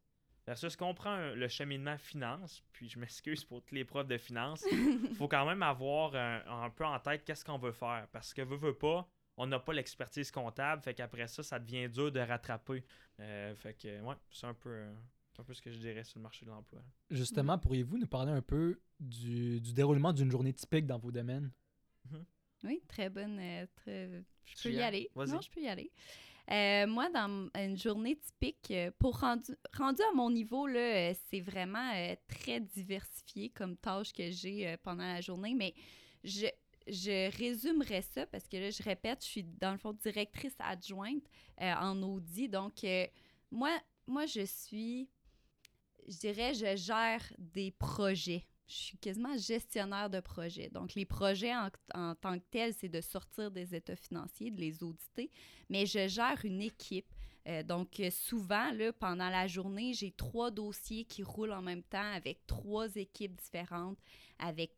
Versus 0.48 0.76
qu'on 0.76 0.96
prend 0.96 1.12
un- 1.12 1.36
le 1.36 1.48
cheminement 1.48 1.98
finance, 1.98 2.64
puis 2.72 2.90
je 2.90 2.98
m'excuse 2.98 3.44
pour 3.44 3.62
toutes 3.62 3.74
les 3.74 3.86
profs 3.86 4.08
de 4.08 4.18
finance, 4.18 4.64
il 4.72 5.14
faut 5.18 5.28
quand 5.28 5.46
même 5.46 5.62
avoir 5.62 6.16
un, 6.16 6.42
un 6.64 6.70
peu 6.72 6.86
en 6.86 6.98
tête 7.00 7.24
qu'est-ce 7.24 7.46
qu'on 7.46 7.60
veut 7.60 7.72
faire. 7.74 8.08
Parce 8.12 8.34
que 8.34 8.42
veut, 8.42 8.56
veut 8.58 8.74
pas, 8.74 9.08
on 9.38 9.46
n'a 9.46 9.60
pas 9.60 9.74
l'expertise 9.74 10.32
comptable, 10.32 10.82
fait 10.82 10.96
qu'après 10.96 11.28
ça, 11.28 11.44
ça 11.44 11.60
devient 11.60 11.88
dur 11.88 12.12
de 12.12 12.20
rattraper. 12.22 12.84
Euh, 13.20 13.54
fait 13.56 13.76
que, 13.76 14.02
ouais, 14.02 14.16
c'est 14.32 14.48
un 14.48 14.54
peu, 14.56 14.88
un 15.40 15.44
peu 15.44 15.54
ce 15.54 15.62
que 15.62 15.72
je 15.72 15.78
dirais 15.80 16.04
sur 16.04 16.20
le 16.20 16.24
marché 16.24 16.46
de 16.46 16.52
l'emploi. 16.52 16.82
Justement, 17.10 17.58
pourriez-vous 17.58 17.98
nous 17.98 18.08
parler 18.08 18.32
un 18.32 18.42
peu 18.42 18.80
du, 19.00 19.60
du 19.62 19.74
déroulement 19.74 20.12
d'une 20.14 20.30
journée 20.30 20.54
typique 20.54 20.86
dans 20.86 20.98
vos 20.98 21.12
domaines? 21.12 21.52
Oui, 22.64 22.82
très 22.88 23.10
bonne. 23.10 23.40
euh, 23.40 23.66
très- 23.78 24.24
Je 24.46 24.64
peux 24.64 24.70
y 24.72 24.82
aller. 24.82 25.10
Non, 25.16 25.42
je 25.42 25.50
peux 25.50 25.62
y 25.62 25.68
aller. 25.68 25.92
Euh, 26.52 26.88
moi, 26.88 27.10
dans 27.10 27.50
une 27.56 27.78
journée 27.78 28.18
typique, 28.18 28.72
euh, 28.72 28.92
pour 28.98 29.20
rendu, 29.20 29.52
rendu 29.78 30.02
à 30.02 30.14
mon 30.16 30.30
niveau, 30.32 30.66
là, 30.68 31.14
c'est 31.30 31.42
vraiment 31.42 31.92
euh, 31.96 32.16
très 32.28 32.60
diversifié 32.60 33.50
comme 33.50 33.78
tâche 33.78 34.12
que 34.12 34.30
j'ai 34.32 34.68
euh, 34.68 34.78
pendant 34.82 35.04
la 35.04 35.22
journée, 35.22 35.54
mais 35.54 35.74
je, 36.24 36.48
je 36.88 37.30
résumerais 37.38 38.02
ça 38.02 38.26
parce 38.26 38.48
que 38.48 38.58
là, 38.58 38.72
je 38.72 38.82
répète, 38.82 39.24
je 39.24 39.30
suis 39.30 39.44
dans 39.44 39.72
le 39.72 39.78
fond 39.78 39.94
directrice 39.94 40.56
adjointe 40.60 41.24
euh, 41.62 41.72
en 41.76 42.02
audit. 42.02 42.50
Donc, 42.50 42.84
euh, 42.84 43.06
moi, 43.52 43.70
moi, 44.08 44.26
je 44.26 44.44
suis, 44.44 45.08
je 46.10 46.18
dirais, 46.18 46.54
je 46.54 46.76
gère 46.76 47.22
des 47.38 47.72
projets. 47.72 48.46
Je 48.68 48.76
suis 48.76 48.98
quasiment 48.98 49.38
gestionnaire 49.38 50.10
de 50.10 50.20
projets. 50.20 50.70
Donc, 50.70 50.94
les 50.94 51.06
projets 51.06 51.54
en, 51.56 52.16
tant 52.16 52.38
que 52.38 52.44
tels, 52.52 52.74
c'est 52.74 52.90
de 52.90 53.02
sortir 53.02 53.50
des 53.52 53.74
états 53.74 53.96
financiers, 53.96 54.52
de 54.52 54.60
les 54.60 54.84
auditer, 54.84 55.32
mais 55.70 55.86
je 55.86 56.08
gère 56.08 56.40
une 56.44 56.62
équipe. 56.62 57.12
Euh, 57.48 57.64
donc, 57.64 58.00
euh, 58.00 58.12
souvent, 58.12 58.72
là, 58.72 58.92
pendant 58.94 59.30
la 59.30 59.48
journée, 59.48 59.94
j'ai 59.94 60.12
trois 60.12 60.52
dossiers 60.52 61.06
qui 61.06 61.24
roulent 61.24 61.54
en 61.54 61.62
même 61.62 61.84
temps 61.84 62.12
avec 62.14 62.46
trois 62.46 62.96
équipes 62.96 63.40
différentes, 63.42 63.98
avec 64.38 64.76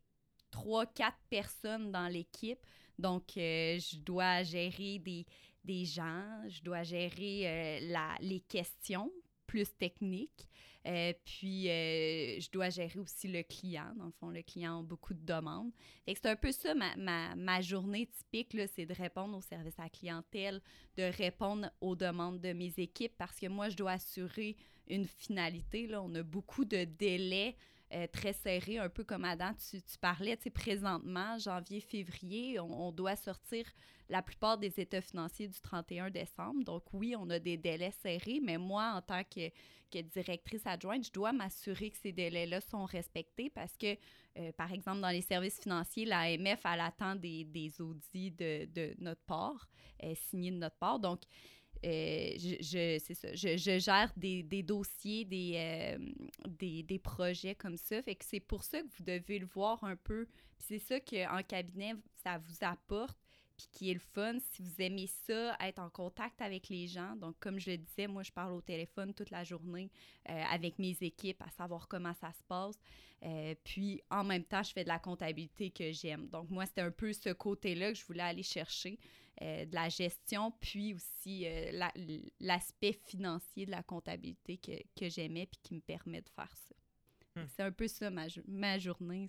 trois, 0.50 0.86
quatre 0.86 1.18
personnes 1.28 1.92
dans 1.92 2.08
l'équipe. 2.08 2.64
Donc, 2.98 3.36
euh, 3.36 3.78
je 3.78 3.98
dois 3.98 4.42
gérer 4.42 5.00
des, 5.00 5.26
des 5.64 5.84
gens, 5.84 6.48
je 6.48 6.62
dois 6.62 6.82
gérer 6.82 7.80
la, 7.88 8.16
les 8.20 8.40
questions 8.40 9.10
plus 9.52 9.76
techniques. 9.76 10.48
Euh, 10.86 11.12
puis, 11.26 11.68
euh, 11.68 12.40
je 12.40 12.50
dois 12.50 12.70
gérer 12.70 12.98
aussi 12.98 13.28
le 13.28 13.42
client. 13.42 13.92
Dans 13.96 14.06
le 14.06 14.12
fond, 14.12 14.30
le 14.30 14.40
client 14.40 14.80
a 14.80 14.82
beaucoup 14.82 15.12
de 15.12 15.24
demandes. 15.24 15.70
C'est 16.06 16.24
un 16.24 16.36
peu 16.36 16.50
ça, 16.52 16.74
ma, 16.74 17.36
ma, 17.36 17.60
journée 17.60 18.06
typique, 18.06 18.56
c'est 18.74 18.86
de 18.86 18.94
répondre 18.94 19.36
au 19.36 19.42
service 19.42 19.78
à 19.78 19.82
la 19.82 19.88
clientèle, 19.90 20.62
de 20.96 21.02
répondre 21.02 21.70
aux 21.82 21.94
demandes 21.94 22.40
de 22.40 22.54
mes 22.54 22.72
équipes 22.78 23.12
parce 23.18 23.38
que 23.38 23.46
moi, 23.46 23.68
je 23.68 23.76
dois 23.76 23.92
assurer 23.92 24.56
une 24.88 25.06
finalité. 25.06 25.86
Là. 25.86 26.02
On 26.02 26.14
a 26.14 26.22
beaucoup 26.22 26.64
de 26.64 26.84
délais 26.84 27.54
euh, 27.92 28.06
très 28.12 28.32
serrés, 28.32 28.78
un 28.78 28.88
peu 28.88 29.04
comme 29.04 29.24
Adam, 29.24 29.52
tu, 29.54 29.82
tu 29.82 29.98
parlais, 29.98 30.36
tu 30.36 30.50
présentement, 30.50 31.38
janvier, 31.38 31.80
février, 31.80 32.58
on, 32.60 32.88
on 32.88 32.92
doit 32.92 33.16
sortir 33.16 33.64
la 34.08 34.22
plupart 34.22 34.58
des 34.58 34.78
états 34.78 35.00
financiers 35.00 35.48
du 35.48 35.60
31 35.60 36.10
décembre. 36.10 36.64
Donc 36.64 36.84
oui, 36.92 37.14
on 37.18 37.28
a 37.30 37.38
des 37.38 37.56
délais 37.56 37.92
serrés, 38.02 38.40
mais 38.42 38.58
moi, 38.58 38.92
en 38.94 39.00
tant 39.00 39.22
que, 39.24 39.48
que 39.90 40.00
directrice 40.02 40.66
adjointe, 40.66 41.06
je 41.06 41.12
dois 41.12 41.32
m'assurer 41.32 41.90
que 41.90 41.96
ces 41.98 42.12
délais-là 42.12 42.60
sont 42.60 42.84
respectés 42.84 43.50
parce 43.50 43.76
que, 43.76 43.96
euh, 44.38 44.52
par 44.52 44.72
exemple, 44.72 45.00
dans 45.00 45.08
les 45.08 45.22
services 45.22 45.60
financiers, 45.60 46.04
l'AMF, 46.04 46.60
elle 46.64 46.80
attend 46.80 47.14
des, 47.14 47.44
des 47.44 47.80
audits 47.80 48.30
de, 48.30 48.66
de 48.66 48.94
notre 48.98 49.22
part, 49.22 49.68
euh, 50.04 50.14
signés 50.14 50.50
de 50.50 50.58
notre 50.58 50.76
part. 50.76 50.98
Donc, 50.98 51.22
euh, 51.84 52.30
je, 52.38 52.56
je- 52.60 52.98
c'est 53.04 53.14
ça, 53.14 53.34
je, 53.34 53.56
je 53.56 53.78
gère 53.78 54.12
des, 54.16 54.42
des 54.42 54.62
dossiers, 54.62 55.24
des, 55.24 55.52
euh, 55.56 55.98
des, 56.48 56.82
des 56.82 56.98
projets 56.98 57.54
comme 57.54 57.76
ça. 57.76 58.00
Fait 58.02 58.14
que 58.14 58.24
c'est 58.24 58.40
pour 58.40 58.64
ça 58.64 58.80
que 58.80 58.86
vous 58.96 59.04
devez 59.04 59.38
le 59.38 59.46
voir 59.46 59.82
un 59.84 59.96
peu. 59.96 60.26
C'est 60.58 60.78
ça 60.78 61.00
qu'en 61.00 61.42
cabinet, 61.42 61.94
ça 62.22 62.38
vous 62.38 62.56
apporte. 62.60 63.18
Puis 63.54 63.68
qui 63.70 63.90
est 63.90 63.94
le 63.94 64.00
fun, 64.00 64.38
si 64.40 64.62
vous 64.62 64.80
aimez 64.80 65.06
ça, 65.26 65.54
être 65.60 65.78
en 65.78 65.90
contact 65.90 66.40
avec 66.40 66.70
les 66.70 66.86
gens. 66.86 67.14
Donc, 67.16 67.36
comme 67.38 67.58
je 67.60 67.72
le 67.72 67.76
disais, 67.76 68.06
moi, 68.06 68.22
je 68.22 68.32
parle 68.32 68.54
au 68.54 68.62
téléphone 68.62 69.12
toute 69.12 69.30
la 69.30 69.44
journée 69.44 69.90
euh, 70.30 70.42
avec 70.50 70.78
mes 70.78 70.96
équipes, 71.02 71.42
à 71.42 71.50
savoir 71.50 71.86
comment 71.86 72.14
ça 72.14 72.32
se 72.32 72.42
passe. 72.48 72.78
Puis, 73.62 74.00
en 74.10 74.24
même 74.24 74.42
temps, 74.44 74.62
je 74.62 74.72
fais 74.72 74.82
de 74.84 74.88
la 74.88 74.98
comptabilité 74.98 75.70
que 75.70 75.92
j'aime. 75.92 76.28
Donc, 76.28 76.50
moi, 76.50 76.66
c'était 76.66 76.80
un 76.80 76.90
peu 76.90 77.12
ce 77.12 77.28
côté-là 77.32 77.92
que 77.92 77.98
je 77.98 78.04
voulais 78.06 78.22
aller 78.22 78.42
chercher, 78.42 78.98
euh, 79.40 79.64
de 79.64 79.74
la 79.74 79.88
gestion, 79.88 80.52
puis 80.60 80.94
aussi 80.94 81.46
euh, 81.46 81.70
la- 81.72 81.92
l'aspect 82.40 82.92
financier 82.92 83.66
de 83.66 83.70
la 83.70 83.82
comptabilité 83.82 84.58
que, 84.58 84.72
que 84.98 85.08
j'aimais 85.08 85.46
puis 85.46 85.60
qui 85.62 85.74
me 85.74 85.80
permet 85.80 86.20
de 86.20 86.28
faire 86.28 86.54
ça. 86.54 86.74
Hmm. 87.40 87.46
C'est 87.48 87.62
un 87.62 87.72
peu 87.72 87.88
ça, 87.88 88.10
ma, 88.10 88.28
jo- 88.28 88.42
ma 88.46 88.78
journée, 88.78 89.28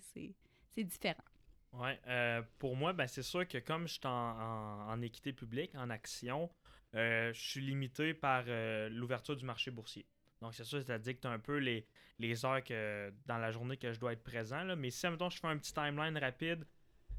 c'est 0.74 0.84
différent. 0.84 1.24
Ouais, 1.72 1.98
euh, 2.06 2.42
pour 2.58 2.76
moi, 2.76 2.92
ben, 2.92 3.06
c'est 3.06 3.22
sûr 3.22 3.48
que 3.48 3.58
comme 3.58 3.88
je 3.88 3.94
suis 3.94 4.06
en, 4.06 4.10
en- 4.10 4.90
en 4.90 5.00
équité 5.02 5.32
publique, 5.32 5.74
en 5.74 5.88
action, 5.90 6.50
je 6.92 7.32
suis 7.34 7.60
limité 7.60 8.14
par 8.14 8.44
l'ouverture 8.90 9.34
du 9.34 9.44
marché 9.44 9.72
boursier. 9.72 10.06
Donc, 10.40 10.54
c'est 10.54 10.64
sûr, 10.64 10.80
c'est-à-dire 10.80 11.16
que 11.16 11.20
tu 11.22 11.26
as 11.26 11.30
un 11.30 11.38
peu 11.40 11.56
les, 11.56 11.88
les 12.18 12.44
heures 12.44 12.62
que, 12.62 13.12
dans 13.26 13.38
la 13.38 13.50
journée 13.50 13.76
que 13.76 13.92
je 13.92 13.98
dois 13.98 14.12
être 14.12 14.22
présent. 14.22 14.62
là. 14.62 14.76
Mais 14.76 14.90
si, 14.90 15.08
mettons, 15.08 15.30
je 15.30 15.38
fais 15.40 15.46
un 15.48 15.56
petit 15.58 15.72
timeline 15.72 16.16
rapide, 16.18 16.64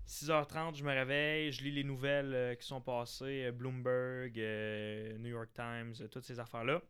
6h30, 0.08 0.76
je 0.76 0.84
me 0.84 0.92
réveille, 0.92 1.52
je 1.52 1.64
lis 1.64 1.72
les 1.72 1.84
nouvelles 1.84 2.34
euh, 2.34 2.56
qui 2.56 2.68
sont 2.68 2.82
passées, 2.82 3.46
euh, 3.46 3.52
Bloomberg, 3.52 4.38
euh, 4.38 5.18
New 5.18 5.30
York 5.30 5.50
Times, 5.54 5.94
toutes 6.12 6.26
ces 6.26 6.40
affaires-là, 6.40 6.82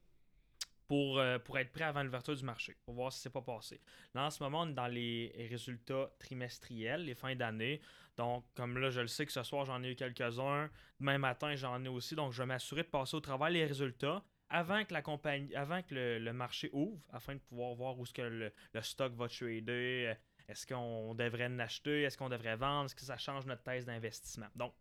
pour, 0.88 1.20
pour 1.46 1.58
être 1.58 1.72
prêt 1.72 1.86
avant 1.86 2.04
l'ouverture 2.04 2.36
du 2.36 2.44
marché, 2.44 2.76
pour 2.86 2.94
voir 2.94 3.12
si 3.12 3.20
c'est 3.20 3.32
pas 3.32 3.42
passé. 3.42 3.82
Là, 4.14 4.26
en 4.26 4.30
ce 4.30 4.44
moment, 4.44 4.62
on 4.62 4.70
est 4.70 4.74
dans 4.74 4.88
les 4.88 5.48
résultats 5.50 6.12
trimestriels, 6.20 7.06
les 7.06 7.16
fins 7.16 7.36
d'année. 7.36 7.82
Donc, 8.18 8.46
comme 8.54 8.78
là, 8.78 8.92
je 8.92 9.02
le 9.02 9.08
sais 9.08 9.26
que 9.26 9.32
ce 9.32 9.42
soir, 9.42 9.66
j'en 9.66 9.82
ai 9.82 9.92
eu 9.92 9.96
quelques-uns. 9.96 10.70
Demain 11.00 11.18
matin, 11.18 11.56
j'en 11.56 11.84
ai 11.84 11.88
aussi. 11.88 12.14
Donc, 12.14 12.34
je 12.34 12.44
vais 12.44 12.46
m'assurer 12.46 12.84
de 12.84 12.88
passer 12.88 13.16
au 13.16 13.20
travail 13.20 13.54
les 13.54 13.66
résultats 13.66 14.24
avant 14.50 14.86
que 14.86 14.94
la 14.94 15.02
compagnie, 15.02 15.56
avant 15.56 15.82
que 15.82 15.96
le, 15.96 16.34
marché 16.34 16.70
ouvre, 16.72 17.02
afin 17.12 17.34
de 17.34 17.40
pouvoir 17.40 17.74
voir 17.74 17.98
où 17.98 18.04
est-ce 18.04 18.14
que 18.14 18.22
le, 18.22 18.54
le 18.74 18.82
stock 18.84 19.14
va 19.14 19.28
trader. 19.28 20.14
Est-ce 20.48 20.68
qu'on 20.68 21.16
devrait 21.16 21.48
en 21.48 21.60
acheter? 21.60 22.04
Est-ce 22.04 22.18
qu'on 22.18 22.30
devrait 22.30 22.56
vendre? 22.56 22.86
Est-ce 22.86 22.96
que 22.96 23.02
ça 23.02 23.18
change 23.18 23.46
notre 23.46 23.64
thèse 23.64 23.86
d'investissement? 23.86 24.48
Donc, 24.56 24.74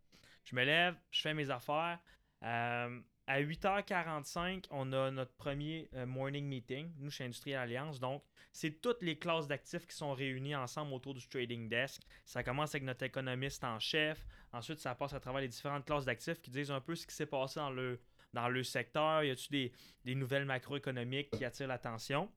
je 0.45 0.55
me 0.55 0.65
lève, 0.65 0.95
je 1.11 1.21
fais 1.21 1.35
mes 1.35 1.51
affaires. 1.51 1.99
Euh, 2.43 3.01
à 3.27 3.41
8h45, 3.41 4.67
on 4.71 4.93
a 4.93 5.11
notre 5.11 5.33
premier 5.33 5.89
euh, 5.95 6.05
morning 6.05 6.47
meeting, 6.47 6.93
nous 6.99 7.11
chez 7.11 7.25
Industriel 7.25 7.59
Alliance. 7.59 7.99
Donc, 7.99 8.23
c'est 8.53 8.83
toutes 8.83 9.03
les 9.03 9.19
classes 9.19 9.49
d'actifs 9.49 9.87
qui 9.87 9.97
sont 9.97 10.13
réunies 10.13 10.55
ensemble 10.55 10.93
autour 10.93 11.15
du 11.15 11.27
trading 11.27 11.69
desk. 11.69 12.03
Ça 12.27 12.45
commence 12.45 12.75
avec 12.75 12.85
notre 12.85 13.03
économiste 13.05 13.65
en 13.65 13.79
chef. 13.79 14.27
Ensuite, 14.53 14.79
ça 14.79 14.95
passe 14.95 15.15
à 15.15 15.21
travers 15.21 15.41
les 15.41 15.49
différentes 15.49 15.87
classes 15.87 16.05
d'actifs 16.05 16.41
qui 16.41 16.51
disent 16.51 16.71
un 16.71 16.81
peu 16.81 16.95
ce 16.95 17.07
qui 17.07 17.15
s'est 17.15 17.27
passé 17.27 17.59
dans 17.59 17.71
le, 17.71 17.99
dans 18.35 18.49
le 18.49 18.63
secteur. 18.63 19.25
Y 19.25 19.31
a-t-il 19.31 19.73
des 20.05 20.15
nouvelles 20.15 20.45
macroéconomiques 20.45 21.31
qui 21.31 21.45
attirent 21.45 21.69
l'attention? 21.69 22.31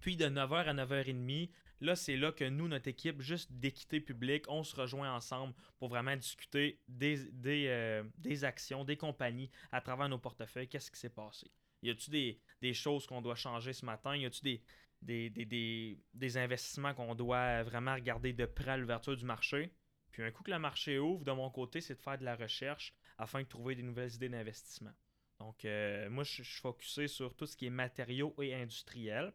Puis 0.00 0.16
de 0.16 0.26
9h 0.26 0.66
à 0.66 0.74
9h30, 0.74 1.50
là, 1.80 1.96
c'est 1.96 2.16
là 2.16 2.32
que 2.32 2.44
nous, 2.44 2.68
notre 2.68 2.88
équipe, 2.88 3.20
juste 3.20 3.52
d'équité 3.52 4.00
publique, 4.00 4.44
on 4.48 4.62
se 4.62 4.74
rejoint 4.76 5.14
ensemble 5.14 5.54
pour 5.78 5.88
vraiment 5.88 6.16
discuter 6.16 6.80
des, 6.88 7.28
euh, 7.44 8.02
actions, 8.42 8.84
des 8.84 8.96
compagnies 8.96 9.50
à 9.72 9.80
travers 9.80 10.08
nos 10.08 10.18
portefeuilles. 10.18 10.68
Qu'est-ce 10.68 10.90
qui 10.90 10.98
s'est 10.98 11.10
passé? 11.10 11.50
Y 11.82 11.90
a-t-il 11.90 12.38
des, 12.60 12.74
choses 12.74 13.06
qu'on 13.06 13.22
doit 13.22 13.36
changer 13.36 13.72
ce 13.72 13.84
matin? 13.84 14.16
Y 14.16 14.26
a-t-il 14.26 14.60
des, 15.02 16.36
investissements 16.36 16.94
qu'on 16.94 17.14
doit 17.14 17.62
vraiment 17.62 17.94
regarder 17.94 18.32
de 18.32 18.46
près 18.46 18.72
à 18.72 18.76
l'ouverture 18.76 19.16
du 19.16 19.24
marché? 19.24 19.72
Puis 20.10 20.22
un 20.22 20.30
coup 20.30 20.42
que 20.42 20.50
le 20.50 20.58
marché 20.58 20.98
ouvre, 20.98 21.24
de 21.24 21.32
mon 21.32 21.50
côté, 21.50 21.80
c'est 21.80 21.94
de 21.94 22.00
faire 22.00 22.18
de 22.18 22.24
la 22.24 22.34
recherche 22.34 22.94
afin 23.18 23.42
de 23.42 23.46
trouver 23.46 23.74
des 23.74 23.82
nouvelles 23.82 24.12
idées 24.14 24.28
d'investissement. 24.28 24.92
Donc, 25.38 25.64
euh, 25.64 26.10
moi, 26.10 26.24
je 26.24 26.42
suis 26.42 26.60
focusé 26.60 27.06
sur 27.06 27.34
tout 27.34 27.46
ce 27.46 27.56
qui 27.56 27.66
est 27.66 27.70
matériaux 27.70 28.34
et 28.40 28.54
industriels. 28.54 29.32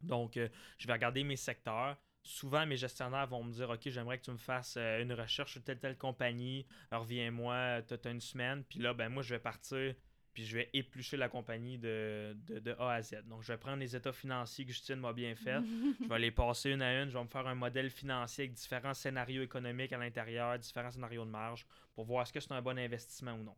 Donc, 0.00 0.36
euh, 0.36 0.48
je 0.78 0.86
vais 0.86 0.92
regarder 0.92 1.24
mes 1.24 1.36
secteurs. 1.36 1.96
Souvent, 2.22 2.66
mes 2.66 2.76
gestionnaires 2.76 3.26
vont 3.26 3.42
me 3.42 3.52
dire 3.52 3.70
OK, 3.70 3.80
j'aimerais 3.86 4.18
que 4.18 4.24
tu 4.24 4.30
me 4.30 4.36
fasses 4.36 4.76
euh, 4.76 5.02
une 5.02 5.12
recherche 5.12 5.52
sur 5.52 5.62
telle, 5.62 5.78
telle 5.78 5.96
compagnie. 5.96 6.66
Reviens-moi, 6.92 7.82
tu 7.82 7.94
as 7.94 8.10
une 8.10 8.20
semaine. 8.20 8.64
Puis 8.64 8.80
là, 8.80 8.92
ben, 8.94 9.08
moi, 9.08 9.22
je 9.22 9.34
vais 9.34 9.40
partir. 9.40 9.94
Puis 10.34 10.44
je 10.46 10.56
vais 10.56 10.70
éplucher 10.72 11.16
la 11.16 11.28
compagnie 11.28 11.78
de, 11.78 12.36
de, 12.46 12.58
de 12.60 12.76
A 12.78 12.92
à 12.92 13.02
Z. 13.02 13.24
Donc, 13.26 13.42
je 13.42 13.50
vais 13.50 13.58
prendre 13.58 13.78
les 13.78 13.96
états 13.96 14.12
financiers 14.12 14.64
que 14.64 14.70
Justine 14.70 14.96
m'a 14.96 15.12
bien 15.12 15.34
fait. 15.34 15.58
Je 16.00 16.08
vais 16.08 16.18
les 16.18 16.30
passer 16.30 16.70
une 16.70 16.82
à 16.82 17.02
une. 17.02 17.08
Je 17.08 17.18
vais 17.18 17.24
me 17.24 17.28
faire 17.28 17.46
un 17.46 17.56
modèle 17.56 17.90
financier 17.90 18.44
avec 18.44 18.54
différents 18.54 18.94
scénarios 18.94 19.42
économiques 19.42 19.92
à 19.92 19.98
l'intérieur, 19.98 20.56
différents 20.58 20.92
scénarios 20.92 21.24
de 21.24 21.30
marge 21.30 21.66
pour 21.94 22.04
voir 22.04 22.22
est-ce 22.22 22.32
que 22.32 22.40
c'est 22.40 22.52
un 22.52 22.62
bon 22.62 22.78
investissement 22.78 23.32
ou 23.32 23.42
non. 23.42 23.56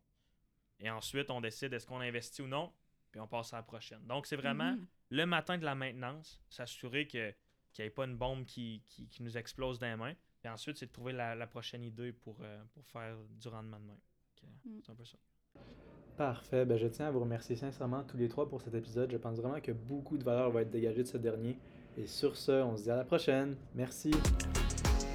Et 0.79 0.89
ensuite, 0.89 1.29
on 1.29 1.41
décide 1.41 1.73
est-ce 1.73 1.85
qu'on 1.85 2.01
investit 2.01 2.41
ou 2.41 2.47
non. 2.47 2.71
Puis 3.11 3.19
on 3.21 3.27
passe 3.27 3.53
à 3.53 3.57
la 3.57 3.63
prochaine. 3.63 3.99
Donc, 4.07 4.25
c'est 4.25 4.35
vraiment 4.35 4.71
Mhm. 4.73 4.85
le 5.09 5.25
matin 5.25 5.57
de 5.57 5.65
la 5.65 5.75
maintenance, 5.75 6.39
s'assurer 6.49 7.07
que- 7.07 7.33
qu'il 7.73 7.83
n'y 7.83 7.87
ait 7.87 7.91
pas 7.91 8.05
une 8.05 8.15
bombe 8.17 8.45
qui, 8.45 8.83
qui- 8.87 9.07
qui 9.07 9.23
nous 9.23 9.37
explose 9.37 9.79
dans 9.79 9.87
les 9.87 9.95
mains. 9.95 10.13
Puis 10.41 10.49
ensuite, 10.49 10.77
c'est 10.77 10.87
de 10.87 10.91
trouver 10.91 11.13
la, 11.13 11.35
la 11.35 11.47
prochaine 11.47 11.83
idée 11.83 12.11
pour, 12.11 12.37
euh, 12.41 12.61
pour 12.73 12.85
faire 12.87 13.15
du 13.39 13.47
rendement 13.47 13.79
de 13.79 13.85
main. 13.85 13.93
Euh, 14.43 14.47
Mm. 14.65 14.79
C'est 14.83 14.91
un 14.91 14.95
peu 14.95 15.05
ça. 15.05 15.17
Parfait. 16.17 16.65
Ben, 16.65 16.77
je 16.77 16.87
tiens 16.87 17.07
à 17.07 17.11
vous 17.11 17.19
remercier 17.21 17.55
sincèrement 17.55 18.03
tous 18.03 18.17
les 18.17 18.27
trois 18.27 18.47
pour 18.49 18.61
cet 18.61 18.73
épisode. 18.73 19.11
Je 19.11 19.17
pense 19.17 19.37
vraiment 19.37 19.59
que 19.61 19.71
beaucoup 19.71 20.17
de 20.17 20.23
valeur 20.23 20.49
va 20.51 20.61
être 20.63 20.71
dégagée 20.71 21.03
de 21.03 21.07
ce 21.07 21.17
dernier. 21.17 21.57
Et 21.97 22.07
sur 22.07 22.35
ce, 22.35 22.51
on 22.51 22.75
se 22.77 22.83
dit 22.83 22.91
à 22.91 22.95
la 22.95 23.03
prochaine. 23.03 23.55
Merci. 23.75 24.11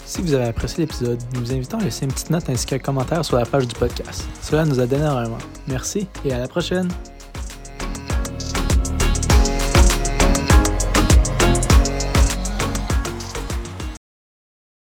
Si 0.04 0.22
vous 0.22 0.34
avez 0.34 0.44
apprécié 0.44 0.84
l'épisode, 0.84 1.20
nous 1.34 1.40
vous 1.40 1.52
invitons 1.52 1.78
à 1.78 1.84
laisser 1.84 2.04
une 2.04 2.12
petite 2.12 2.30
note 2.30 2.48
ainsi 2.48 2.64
qu'un 2.66 2.78
commentaire 2.78 3.24
sur 3.24 3.36
la 3.36 3.44
page 3.44 3.66
du 3.66 3.74
podcast. 3.74 4.22
Cela 4.42 4.64
nous 4.64 4.80
aide 4.80 4.92
énormément. 4.92 5.38
Merci 5.68 6.06
et 6.24 6.32
à 6.32 6.38
la 6.38 6.48
prochaine. 6.48 6.88